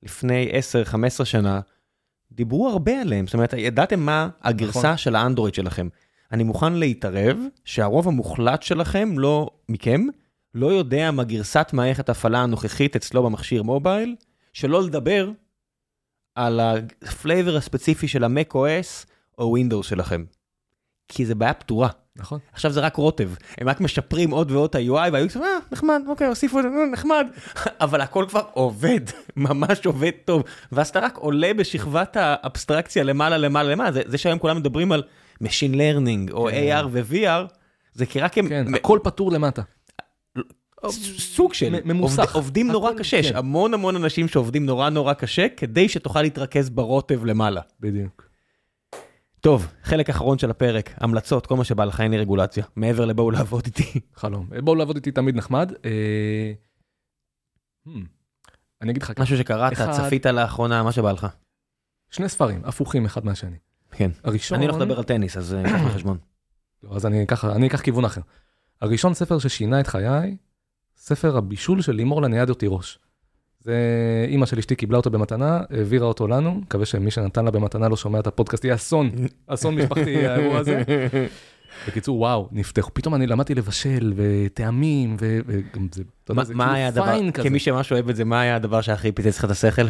לפני 0.03 0.51
10-15 1.20 1.24
שנה, 1.24 1.61
דיברו 2.32 2.68
הרבה 2.68 3.01
עליהם, 3.01 3.26
זאת 3.26 3.34
אומרת, 3.34 3.53
ידעתם 3.57 4.01
מה 4.01 4.28
הגרסה 4.43 4.78
נכון. 4.78 4.97
של 4.97 5.16
האנדרואיד 5.16 5.55
שלכם. 5.55 5.89
אני 6.32 6.45
מוכן 6.45 6.72
להתערב 6.72 7.36
שהרוב 7.64 8.09
המוחלט 8.09 8.62
שלכם, 8.62 9.18
לא 9.18 9.51
מכם, 9.68 10.01
לא 10.55 10.66
יודע 10.72 11.11
מה 11.11 11.24
גרסת 11.24 11.70
מערכת 11.72 12.09
הפעלה 12.09 12.39
הנוכחית 12.43 12.97
אצלו 12.97 13.22
במכשיר 13.22 13.62
mobile, 13.62 14.16
שלא 14.53 14.82
לדבר 14.82 15.30
על 16.34 16.61
ה 16.61 16.74
flavor 16.74 17.56
הספציפי 17.57 18.09
של 18.09 18.24
ה 18.24 18.32
Mac 18.32 18.54
OS 18.55 19.07
או 19.38 19.57
Windows 19.57 19.82
שלכם. 19.82 20.24
כי 21.09 21.26
זה 21.26 21.34
בעיה 21.34 21.55
פתורה. 21.55 21.88
נכון. 22.18 22.38
עכשיו 22.53 22.70
זה 22.72 22.80
רק 22.80 22.96
רוטב, 22.96 23.30
הם 23.59 23.68
רק 23.68 23.80
משפרים 23.80 24.30
עוד 24.30 24.51
ועוד 24.51 24.70
את 24.70 24.74
ה-UI 24.74 25.12
והיו 25.12 25.28
כזה, 25.28 25.38
אה, 25.44 25.59
נחמד, 25.72 26.03
אוקיי, 26.09 26.26
הוסיפו 26.26 26.59
את 26.59 26.64
זה, 26.64 26.68
אה, 26.68 26.86
נחמד, 26.92 27.26
אבל 27.80 28.01
הכל 28.01 28.24
כבר 28.28 28.42
עובד, 28.53 29.01
ממש 29.36 29.86
עובד 29.86 30.11
טוב, 30.24 30.42
ואז 30.72 30.88
אתה 30.88 31.01
רק 31.01 31.16
עולה 31.16 31.55
בשכבת 31.55 32.16
האבסטרקציה 32.20 33.05
למעלה, 33.05 33.38
למעלה, 33.38 33.72
למעלה, 33.72 33.92
זה, 33.92 34.03
זה 34.07 34.18
שהיום 34.18 34.38
כולם 34.38 34.57
מדברים 34.57 34.92
על 34.92 35.03
Machine 35.42 35.74
Learning 35.74 36.32
או 36.32 36.49
כן. 36.51 36.82
AR 36.82 36.86
ו-VR, 36.90 37.55
זה 37.92 38.07
כי 38.07 38.20
רק 38.20 38.38
הם, 38.38 38.49
כן, 38.49 38.74
הכל 38.74 38.99
פתור 39.03 39.32
למטה. 39.32 39.62
סוג 41.18 41.54
של, 41.54 41.76
ממוסך. 41.84 42.18
עובד, 42.18 42.34
עובדים 42.34 42.70
נורא 42.70 42.92
קשה, 42.98 43.16
יש 43.16 43.30
כן. 43.30 43.36
המון 43.36 43.74
המון 43.74 43.96
אנשים 43.96 44.28
שעובדים 44.28 44.66
נורא 44.66 44.88
נורא 44.90 45.12
קשה, 45.12 45.46
כדי 45.56 45.88
שתוכל 45.88 46.22
להתרכז 46.22 46.70
ברוטב 46.70 47.24
למעלה. 47.24 47.60
בדיוק. 47.80 48.28
טוב, 49.40 49.66
חלק 49.82 50.08
אחרון 50.10 50.38
של 50.38 50.50
הפרק, 50.50 50.94
המלצות, 50.96 51.46
כל 51.46 51.56
מה 51.56 51.64
שבא 51.64 51.84
לך, 51.84 52.00
אין 52.00 52.10
לי 52.10 52.18
רגולציה, 52.18 52.64
מעבר 52.76 53.04
לבואו 53.04 53.30
לעבוד 53.30 53.62
איתי. 53.66 54.00
חלום. 54.14 54.48
בואו 54.64 54.76
לעבוד 54.76 54.96
איתי 54.96 55.10
תמיד 55.12 55.36
נחמד. 55.36 55.72
אה, 55.84 56.52
hmm, 57.88 57.90
אני 58.82 58.90
אגיד 58.90 59.02
לך 59.02 59.12
משהו 59.18 59.36
שקראת, 59.38 59.72
אחד- 59.72 59.92
צפית 59.92 60.26
לאחרונה, 60.26 60.82
מה 60.82 60.92
שבא 60.92 61.12
לך. 61.12 61.26
שני 62.10 62.28
ספרים 62.28 62.60
הפוכים 62.64 63.04
אחד 63.04 63.24
מהשני. 63.24 63.56
כן. 63.90 64.10
הראשון, 64.24 64.58
אני 64.58 64.66
הולך 64.66 64.80
לדבר 64.80 64.98
על 64.98 65.04
טניס, 65.04 65.36
אז 65.36 65.54
אה, 65.54 65.62
קח 65.64 65.80
בחשבון. 65.86 66.18
לא, 66.82 66.96
אז 66.96 67.06
אני 67.06 67.22
אקח, 67.22 67.44
אני 67.44 67.66
אקח 67.66 67.80
כיוון 67.80 68.04
אחר. 68.04 68.20
הראשון 68.80 69.14
ספר 69.14 69.38
ששינה 69.38 69.80
את 69.80 69.86
חיי, 69.86 70.36
ספר 71.09 71.36
הבישול 71.36 71.82
של 71.82 71.92
לימור 71.92 72.22
לניאדו 72.22 72.54
תירוש. 72.54 72.98
זה 73.61 73.76
אימא 74.28 74.46
של 74.46 74.59
אשתי 74.59 74.76
קיבלה 74.76 74.96
אותו 74.96 75.11
במתנה, 75.11 75.61
העבירה 75.70 76.06
אותו 76.06 76.28
לנו, 76.28 76.54
מקווה 76.54 76.86
שמי 76.86 77.11
שנתן 77.11 77.44
לה 77.44 77.50
במתנה 77.50 77.88
לא 77.88 77.96
שומע 77.96 78.18
את 78.18 78.26
הפודקאסט, 78.26 78.64
יהיה 78.64 78.74
אסון, 78.74 79.11
אסון 79.46 79.74
משפחתי 79.74 80.26
האירוע 80.26 80.59
הזה. 80.59 80.82
בקיצור, 81.86 82.20
וואו, 82.20 82.48
נפתחו, 82.52 82.94
פתאום 82.94 83.14
אני 83.14 83.26
למדתי 83.26 83.54
לבשל, 83.54 84.12
וטעמים, 84.16 85.16
ו- 85.20 85.38
וגם 85.46 85.88
זה, 85.94 86.02
אתה 86.24 86.32
יודע, 86.32 86.44
זה 86.44 86.54
כאילו 86.54 87.04
פיין 87.04 87.32
כזה. 87.32 87.48
כמי 87.48 87.58
שממש 87.58 87.92
אוהב 87.92 88.08
את 88.08 88.16
זה, 88.16 88.24
מה 88.24 88.40
היה 88.40 88.56
הדבר 88.56 88.80
שהכי 88.80 89.12
פיצץ 89.12 89.38
לך 89.38 89.44
את 89.44 89.50
השכל? 89.50 89.82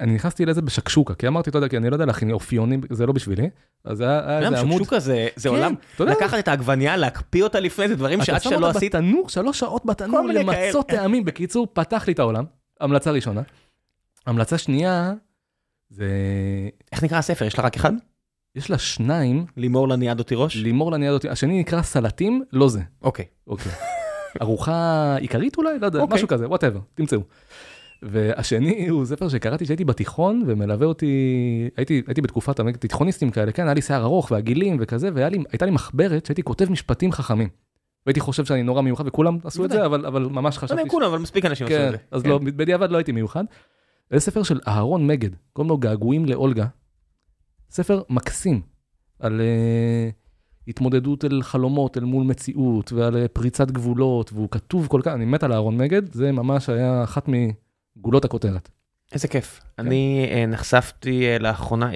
אני 0.00 0.14
נכנסתי 0.14 0.46
לזה 0.46 0.62
בשקשוקה, 0.62 1.14
כי 1.14 1.26
אמרתי, 1.28 1.50
אתה 1.50 1.58
יודע, 1.58 1.68
כי 1.68 1.76
אני 1.76 1.90
לא 1.90 1.94
יודע 1.94 2.04
להכין 2.04 2.30
אופיונים, 2.30 2.80
זה 2.90 3.06
לא 3.06 3.12
בשבילי, 3.12 3.50
אז 3.84 4.00
היה 4.00 4.40
גם 4.40 4.52
איזה 4.52 4.60
עמוד, 4.60 4.78
שקשוקה 4.78 4.98
זה 5.00 5.28
זה 5.36 5.48
כן, 5.48 5.54
עולם, 5.54 5.74
אתה 5.96 6.04
לקחת 6.04 6.38
את 6.38 6.48
העגבנייה, 6.48 6.96
להקפיא 6.96 7.42
אותה 7.42 7.60
לפני 7.60 7.88
זה, 7.88 7.94
דברים 7.94 8.18
אתה 8.18 8.26
שעד 8.26 8.42
שם 8.42 8.50
שלא 8.50 8.66
אותה 8.66 8.78
עשית, 8.78 8.94
בתנור, 8.94 9.28
שלוש 9.28 9.58
שעות 9.58 9.86
בתנור 9.86 10.28
למצות. 10.28 10.88
טעמים. 10.88 11.24
בקיצור, 11.24 11.66
פתח 11.72 12.04
לי 12.06 12.12
את 12.12 12.18
העולם. 12.18 12.44
המלצה 12.80 13.10
ראשונה. 13.10 13.42
המלצה 14.26 14.58
שנייה, 14.58 15.12
זה... 15.90 16.08
איך 16.92 17.02
נקרא 17.02 17.18
הספר? 17.18 17.44
יש 17.44 17.54
לך 17.54 17.60
רק 17.60 17.76
אחד? 17.76 17.92
יש 18.54 18.70
לה 18.70 18.78
שניים, 18.78 19.46
לימור 19.56 19.88
לניאדו 19.88 20.22
תירוש? 20.22 20.56
לימור 20.56 20.92
לניאדות, 20.92 21.24
השני 21.24 21.60
נקרא 21.60 21.82
סלטים, 21.82 22.42
לא 22.52 22.68
זה. 22.68 22.80
אוקיי. 23.02 23.24
אוקיי. 23.46 23.72
ארוחה 24.42 25.16
עיקרית 25.16 25.56
אולי? 25.56 25.78
לא 25.78 25.86
יודע, 25.86 26.00
אוקיי. 26.00 26.14
משהו 26.14 26.28
כזה, 26.28 26.48
וואטאבר, 26.48 26.80
תמצאו. 26.94 27.20
והשני 28.02 28.88
הוא 28.88 29.04
ספר 29.04 29.28
שקראתי 29.28 29.64
כשהייתי 29.64 29.84
בתיכון 29.84 30.42
ומלווה 30.46 30.86
אותי, 30.86 31.14
הייתי, 31.76 32.02
הייתי 32.06 32.20
בתקופת 32.20 32.60
התיכוניסטים 32.60 33.30
כאלה, 33.30 33.52
כן, 33.52 33.64
היה 33.64 33.74
לי 33.74 33.82
שיער 33.82 34.02
ארוך 34.02 34.30
והגילים 34.30 34.76
וכזה, 34.80 35.08
והייתה 35.14 35.66
לי 35.66 35.70
מחברת 35.70 36.26
שהייתי 36.26 36.42
כותב 36.42 36.70
משפטים 36.70 37.12
חכמים. 37.12 37.48
והייתי 38.06 38.20
חושב 38.20 38.44
שאני 38.44 38.62
נורא 38.62 38.82
מיוחד 38.82 39.06
וכולם 39.06 39.38
עשו 39.44 39.64
את 39.64 39.70
זה, 39.70 39.86
אבל, 39.86 40.06
אבל 40.06 40.22
ממש 40.22 40.58
חשבתי... 40.58 40.82
לא 40.82 40.88
כולם, 40.88 41.06
אבל 41.06 41.18
מספיק 41.18 41.44
אנשים 41.44 41.66
עשו 41.66 41.76
כן, 41.76 41.86
את 41.86 41.92
זה. 41.92 41.96
אז 42.10 42.22
כן. 42.22 42.28
לא, 42.28 42.38
בדיעבד 42.38 42.90
לא 42.90 42.96
הייתי 42.96 43.12
מיוחד. 43.12 43.44
זה 44.10 44.20
ספר 44.20 44.42
של 44.42 44.60
אהרון 44.68 45.06
מגד, 45.06 45.30
קוראים 45.52 45.70
לו 45.70 45.78
געגועים 45.78 46.24
לאולגה. 46.24 46.66
ספר 47.72 48.02
מקסים 48.10 48.60
על 49.18 49.40
uh, 49.40 50.12
התמודדות 50.68 51.24
אל 51.24 51.42
חלומות, 51.42 51.96
אל 51.96 52.04
מול 52.04 52.24
מציאות, 52.24 52.92
ועל 52.92 53.14
uh, 53.14 53.28
פריצת 53.28 53.70
גבולות, 53.70 54.32
והוא 54.32 54.48
כתוב 54.50 54.86
כל 54.86 55.00
כך, 55.04 55.12
אני 55.12 55.24
מת 55.24 55.42
על 55.42 55.52
אהרון 55.52 55.76
מגד, 55.76 56.12
זה 56.12 56.32
ממש 56.32 56.68
היה 56.68 57.04
אחת 57.04 57.28
מגולות 57.28 58.24
הכותרת. 58.24 58.68
איזה 59.12 59.28
כיף. 59.28 59.60
אני 59.78 60.28
אה, 60.30 60.46
נחשפתי 60.46 61.26
אה, 61.26 61.38
לאחרונה, 61.38 61.90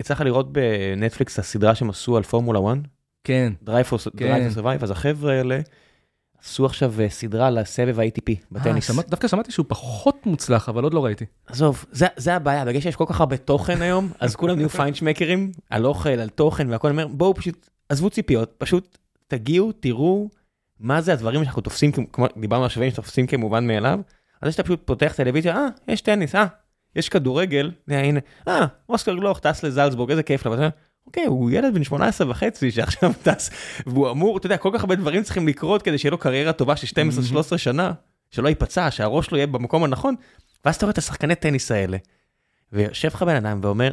יצא 0.00 0.14
לך 0.14 0.20
לראות 0.20 0.52
בנטפליקס 0.52 1.38
הסדרה 1.38 1.74
שהם 1.74 1.90
עשו 1.90 2.16
על 2.16 2.22
פורמולה 2.22 2.58
1? 2.72 2.78
כן, 3.24 3.52
Drive 3.66 3.92
for 3.92 4.10
כן. 4.16 4.48
Survive, 4.56 4.82
אז 4.82 4.90
החבר'ה 4.90 5.32
האלה 5.32 5.60
עשו 6.44 6.66
עכשיו 6.66 6.92
אה, 7.00 7.08
סדרה 7.08 7.50
לסבב 7.50 8.00
ה-ATP 8.00 8.28
אה, 8.28 8.34
בטניס. 8.52 8.86
שמע, 8.86 9.02
דווקא 9.08 9.28
שמעתי 9.28 9.52
שהוא 9.52 9.66
פחות 9.68 10.26
מוצלח, 10.26 10.68
אבל 10.68 10.82
עוד 10.84 10.94
לא 10.94 11.04
ראיתי. 11.04 11.24
עזוב, 11.46 11.84
זה, 11.92 12.06
זה 12.16 12.34
הבעיה, 12.34 12.64
בגלל 12.64 12.80
שיש 12.80 12.96
כל 12.96 13.04
כך 13.08 13.20
הרבה 13.20 13.36
תוכן 13.36 13.82
היום, 13.82 14.10
אז 14.20 14.36
כולם 14.36 14.56
נהיו 14.56 14.68
פיינשמקרים 14.78 15.52
על 15.70 15.86
אוכל, 15.86 16.08
על 16.08 16.28
תוכן 16.28 16.70
והכל, 16.70 16.90
אומר, 16.90 17.06
בואו 17.06 17.34
פשוט, 17.34 17.68
עזבו 17.88 18.10
ציפיות, 18.10 18.54
פשוט 18.58 18.98
תגיעו, 19.28 19.72
תראו 19.72 20.28
מה 20.80 21.00
זה 21.00 21.12
הדברים 21.12 21.44
שאנחנו 21.44 21.62
תופסים, 21.62 21.92
כמו 21.92 22.26
דיברנו 22.40 22.62
על 22.62 22.68
שווים 22.68 22.90
שתופסים 22.90 23.26
כמובן 23.26 23.66
מאליו, 23.66 24.00
אז 24.42 24.52
שאתה 24.52 24.62
פשוט 24.62 24.82
פותח 24.84 25.12
טלוויזיה, 25.16 25.56
אה, 25.56 25.66
יש 25.88 26.00
טניס, 26.00 26.34
אה, 26.34 26.46
יש 26.96 27.08
כדורגל, 27.08 27.70
הנה, 27.88 28.20
אה, 28.48 28.66
אוסקר 28.88 29.14
גלוך 29.14 29.38
טס 29.38 29.62
לזלצבורג, 29.62 30.10
איזה 30.10 30.22
כיף 30.22 30.46
אומר, 30.46 30.68
אוקיי, 31.06 31.26
הוא 31.26 31.50
ילד 31.50 31.74
בן 31.74 31.84
18 31.84 32.30
וחצי 32.30 32.70
שעכשיו 32.70 33.12
טס, 33.24 33.50
והוא 33.86 34.10
אמור, 34.10 34.36
אתה 34.36 34.46
יודע, 34.46 34.56
כל 34.56 34.70
כך 34.74 34.80
הרבה 34.80 34.94
דברים 34.94 35.22
צריכים 35.22 35.48
לקרות 35.48 35.82
כדי 35.82 35.98
שיהיה 35.98 36.10
לו 36.10 36.18
קריירה 36.18 36.52
טובה 36.52 36.76
של 36.76 37.02
12-13 37.54 37.58
שנה, 37.58 37.92
שלא 38.30 38.48
ייפצע, 38.48 38.90
שהראש 38.90 39.26
שלו 39.26 39.36
יהיה 39.36 39.46
במקום 39.46 39.84
הנכון, 39.84 40.14
ואז 40.64 40.76
אתה 40.76 40.86
רואה 40.86 40.92
את 40.92 40.98
השחקני 40.98 41.34
טניס 41.34 41.70
האלה, 41.70 41.96
ויושב 42.72 43.08
לך 43.08 43.22
בן 43.22 43.36
אדם 43.36 43.60
ואומר, 43.62 43.92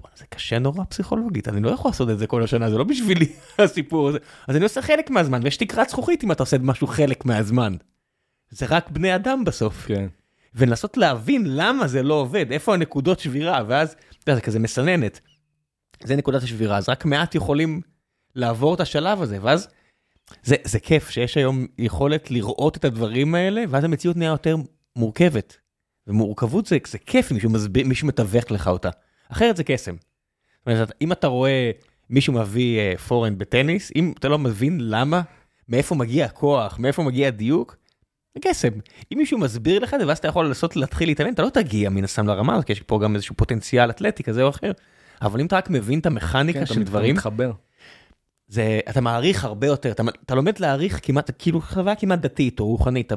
בוא'נה, 0.00 0.16
זה 0.16 0.24
קשה 0.28 0.58
נורא 0.58 0.84
פסיכולוגית, 0.88 1.48
אני 1.48 1.60
לא 1.60 1.70
יכול 1.70 1.88
לעשות 1.88 2.10
את 2.10 2.18
זה 2.18 2.26
כל 2.26 2.42
השנה, 2.42 2.70
זה 2.70 2.78
לא 2.78 2.84
בשבילי 2.84 3.26
הסיפור 3.58 4.08
הזה. 4.08 4.18
אז 4.48 4.56
אני 4.56 4.64
עושה 4.64 4.82
חלק 4.82 5.10
מהזמן, 5.10 5.40
ויש 5.44 5.56
תקרת 5.56 5.88
זכוכית 5.88 6.24
אם 6.24 6.32
אתה 6.32 6.42
עושה 6.42 6.56
משהו 6.60 6.86
חלק 6.86 7.24
מהזמן. 7.24 7.76
זה 8.50 8.66
רק 8.68 8.90
בני 8.90 9.14
אדם 9.14 9.44
בסוף. 9.44 9.86
כן. 9.86 10.06
ולנסות 10.54 10.96
להבין 10.96 11.42
למה 11.46 11.86
זה 11.86 12.02
לא 12.02 12.14
עובד, 12.14 12.52
איפה 12.52 12.74
הנקודות 12.74 13.20
שבירה, 13.20 13.62
ואז, 13.68 13.92
אתה 13.92 14.30
יודע, 14.30 14.34
זה 14.34 14.40
כזה 14.40 14.58
מסננת. 14.58 15.20
זה 16.04 16.16
נקודת 16.16 16.42
השבירה, 16.42 16.76
אז 16.76 16.88
רק 16.88 17.04
מעט 17.04 17.34
יכולים 17.34 17.80
לעבור 18.34 18.74
את 18.74 18.80
השלב 18.80 19.22
הזה, 19.22 19.38
ואז 19.42 19.68
זה, 20.42 20.56
זה 20.64 20.80
כיף 20.80 21.10
שיש 21.10 21.36
היום 21.36 21.66
יכולת 21.78 22.30
לראות 22.30 22.76
את 22.76 22.84
הדברים 22.84 23.34
האלה, 23.34 23.64
ואז 23.68 23.84
המציאות 23.84 24.16
נהיה 24.16 24.30
יותר 24.30 24.56
מורכבת. 24.96 25.56
ומורכבות 26.06 26.66
זה, 26.66 26.78
זה 26.86 26.98
כיף 26.98 27.30
אם 27.30 27.34
מישהו, 27.34 27.50
מסביר, 27.50 27.86
מישהו 27.86 28.08
מתווך 28.08 28.50
לך 28.50 28.68
אותה, 28.68 28.90
אחרת 29.28 29.56
זה 29.56 29.64
קסם. 29.64 29.94
זאת 29.94 30.66
אומרת, 30.66 30.92
אם 31.00 31.12
אתה 31.12 31.26
רואה 31.26 31.70
מישהו 32.10 32.32
מביא 32.32 32.78
אה, 32.78 32.96
פורנד 32.96 33.38
בטניס, 33.38 33.92
אם 33.96 34.12
אתה 34.18 34.28
לא 34.28 34.38
מבין 34.38 34.78
למה, 34.80 35.22
מאיפה 35.68 35.94
מגיע 35.94 36.24
הכוח, 36.24 36.78
מאיפה 36.78 37.02
מגיע 37.02 37.28
הדיוק, 37.28 37.76
זה 38.34 38.40
קסם. 38.42 38.68
אם 39.12 39.18
מישהו 39.18 39.38
מסביר 39.38 39.78
לך 39.78 39.94
את 39.94 40.00
זה, 40.00 40.06
ואז 40.06 40.18
אתה 40.18 40.28
יכול 40.28 40.46
לנסות 40.46 40.76
להתחיל 40.76 41.08
להתאמן, 41.08 41.32
אתה 41.32 41.42
לא 41.42 41.50
תגיע 41.50 41.90
מן 41.90 42.04
הסתם 42.04 42.26
לרמה 42.26 42.54
הזאת, 42.54 42.66
כי 42.66 42.72
יש 42.72 42.82
פה 42.82 43.00
גם 43.02 43.14
איזשהו 43.14 43.34
פוטנציאל 43.36 43.90
אתלטי 43.90 44.22
כזה 44.22 44.42
או 44.42 44.48
אחר. 44.48 44.72
אבל 45.22 45.40
אם 45.40 45.46
אתה 45.46 45.56
רק 45.56 45.70
מבין 45.70 45.98
את 45.98 46.06
המכניקה 46.06 46.58
כן, 46.58 46.66
של 46.66 46.74
שאתה 46.74 46.84
דברים, 46.84 47.14
מתחבר. 47.14 47.52
זה, 48.48 48.80
אתה 48.88 49.00
מעריך 49.00 49.44
הרבה 49.44 49.66
יותר, 49.66 49.90
אתה, 49.90 50.02
אתה 50.24 50.34
לומד 50.34 50.58
להעריך 50.58 51.00
כמעט, 51.02 51.30
כאילו 51.38 51.60
חוויה 51.60 51.94
כמעט 51.94 52.18
דתית 52.18 52.60
או 52.60 52.66
רוחנית. 52.66 53.06
אתה, 53.06 53.14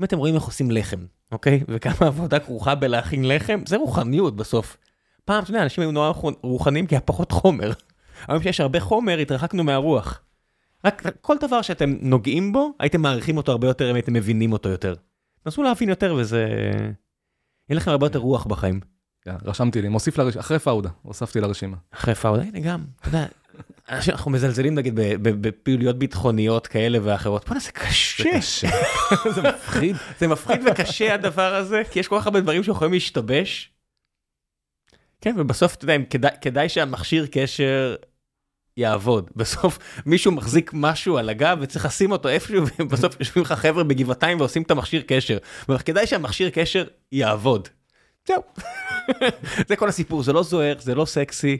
אם 0.00 0.04
אתם 0.04 0.18
רואים 0.18 0.34
איך 0.34 0.44
עושים 0.44 0.70
לחם, 0.70 1.06
אוקיי? 1.32 1.60
וכמה 1.68 2.06
עבודה 2.06 2.38
כרוכה 2.38 2.74
בלהכין 2.74 3.28
לחם, 3.28 3.60
זה 3.66 3.76
רוחניות 3.76 4.36
בסוף. 4.36 4.76
פעם, 5.24 5.42
אתה 5.42 5.50
יודע, 5.50 5.62
אנשים 5.62 5.82
היו 5.82 5.92
נורא 5.92 6.12
רוחניים 6.42 6.86
כי 6.86 6.94
היה 6.94 7.00
פחות 7.00 7.32
חומר. 7.32 7.72
היום 8.28 8.42
שיש 8.42 8.60
הרבה 8.60 8.80
חומר, 8.80 9.18
התרחקנו 9.18 9.64
מהרוח. 9.64 10.20
רק 10.84 11.02
כל 11.20 11.36
דבר 11.40 11.62
שאתם 11.62 11.94
נוגעים 12.00 12.52
בו, 12.52 12.72
הייתם 12.80 13.00
מעריכים 13.00 13.36
אותו 13.36 13.52
הרבה 13.52 13.66
יותר 13.66 13.90
אם 13.90 13.94
הייתם 13.94 14.12
מבינים 14.12 14.52
אותו 14.52 14.68
יותר. 14.68 14.94
נסו 15.46 15.62
להבין 15.62 15.88
יותר 15.88 16.14
וזה... 16.18 16.46
יהיה 17.68 17.76
לכם 17.76 17.90
הרבה 17.90 18.06
יותר 18.06 18.18
רוח 18.18 18.46
בחיים. 18.46 18.80
כן, 19.24 19.34
רשמתי 19.44 19.82
לי, 19.82 19.88
מוסיף 19.88 20.18
לרשימה, 20.18 20.40
אחרי 20.40 20.58
פאודה, 20.58 20.88
הוספתי 21.02 21.40
לרשימה. 21.40 21.76
אחרי 21.90 22.14
פאודה, 22.14 22.42
הנה 22.42 22.60
גם, 22.60 22.84
אתה 23.00 23.08
יודע, 23.08 23.26
אנחנו 23.88 24.30
מזלזלים 24.30 24.74
נגיד 24.74 24.94
בפעילויות 25.22 25.98
ביטחוניות 25.98 26.66
כאלה 26.66 26.98
ואחרות, 27.02 27.48
בוא'נה 27.48 27.60
זה 27.60 27.72
קשה, 27.72 28.24
קשה. 28.32 28.68
זה 29.34 29.42
מפחיד. 29.42 29.96
זה 30.18 30.28
מפחיד 30.28 30.60
וקשה 30.66 31.14
הדבר 31.14 31.54
הזה, 31.54 31.82
כי 31.90 32.00
יש 32.00 32.08
כל 32.08 32.18
כך 32.20 32.26
הרבה 32.26 32.40
דברים 32.40 32.62
שיכולים 32.62 32.92
להשתבש. 32.92 33.70
כן, 35.20 35.34
ובסוף, 35.38 35.74
אתה 35.74 35.84
יודע, 35.84 36.04
כדאי, 36.10 36.30
כדאי 36.40 36.68
שהמכשיר 36.68 37.26
קשר 37.30 37.94
יעבוד. 38.76 39.30
בסוף 39.36 39.78
מישהו 40.06 40.32
מחזיק 40.32 40.70
משהו 40.74 41.18
על 41.18 41.28
הגב 41.28 41.58
וצריך 41.60 41.84
לשים 41.84 42.12
אותו 42.12 42.28
איפשהו, 42.28 42.64
ובסוף 42.78 43.20
יושבים 43.20 43.44
לך 43.44 43.52
חבר'ה 43.52 43.84
בגבעתיים 43.84 44.40
ועושים 44.40 44.62
את 44.62 44.70
המכשיר 44.70 45.02
קשר. 45.06 45.38
כדאי 45.84 46.06
שהמכשיר 46.06 46.50
קשר 46.50 46.84
יעבוד. 47.12 47.68
זהו. 48.28 48.42
זה 49.68 49.76
כל 49.76 49.88
הסיפור, 49.88 50.22
זה 50.22 50.32
לא 50.32 50.42
זוהר, 50.42 50.76
זה 50.78 50.94
לא 50.94 51.04
סקסי. 51.04 51.58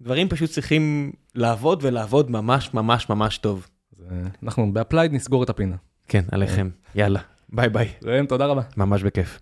דברים 0.00 0.28
פשוט 0.28 0.50
צריכים 0.50 1.12
לעבוד 1.34 1.80
ולעבוד 1.82 2.30
ממש 2.30 2.74
ממש 2.74 3.08
ממש 3.08 3.38
טוב. 3.38 3.66
אה, 4.00 4.16
אנחנו 4.42 4.72
ב 4.72 4.77
Applied 4.77 5.12
נסגור 5.12 5.42
את 5.42 5.50
הפינה. 5.50 5.76
כן, 6.08 6.24
עליכם. 6.32 6.68
יאללה, 6.94 7.20
ביי 7.48 7.68
ביי. 7.68 7.92
ראם, 8.04 8.26
תודה 8.26 8.46
רבה. 8.46 8.62
ממש 8.76 9.02
בכיף. 9.02 9.40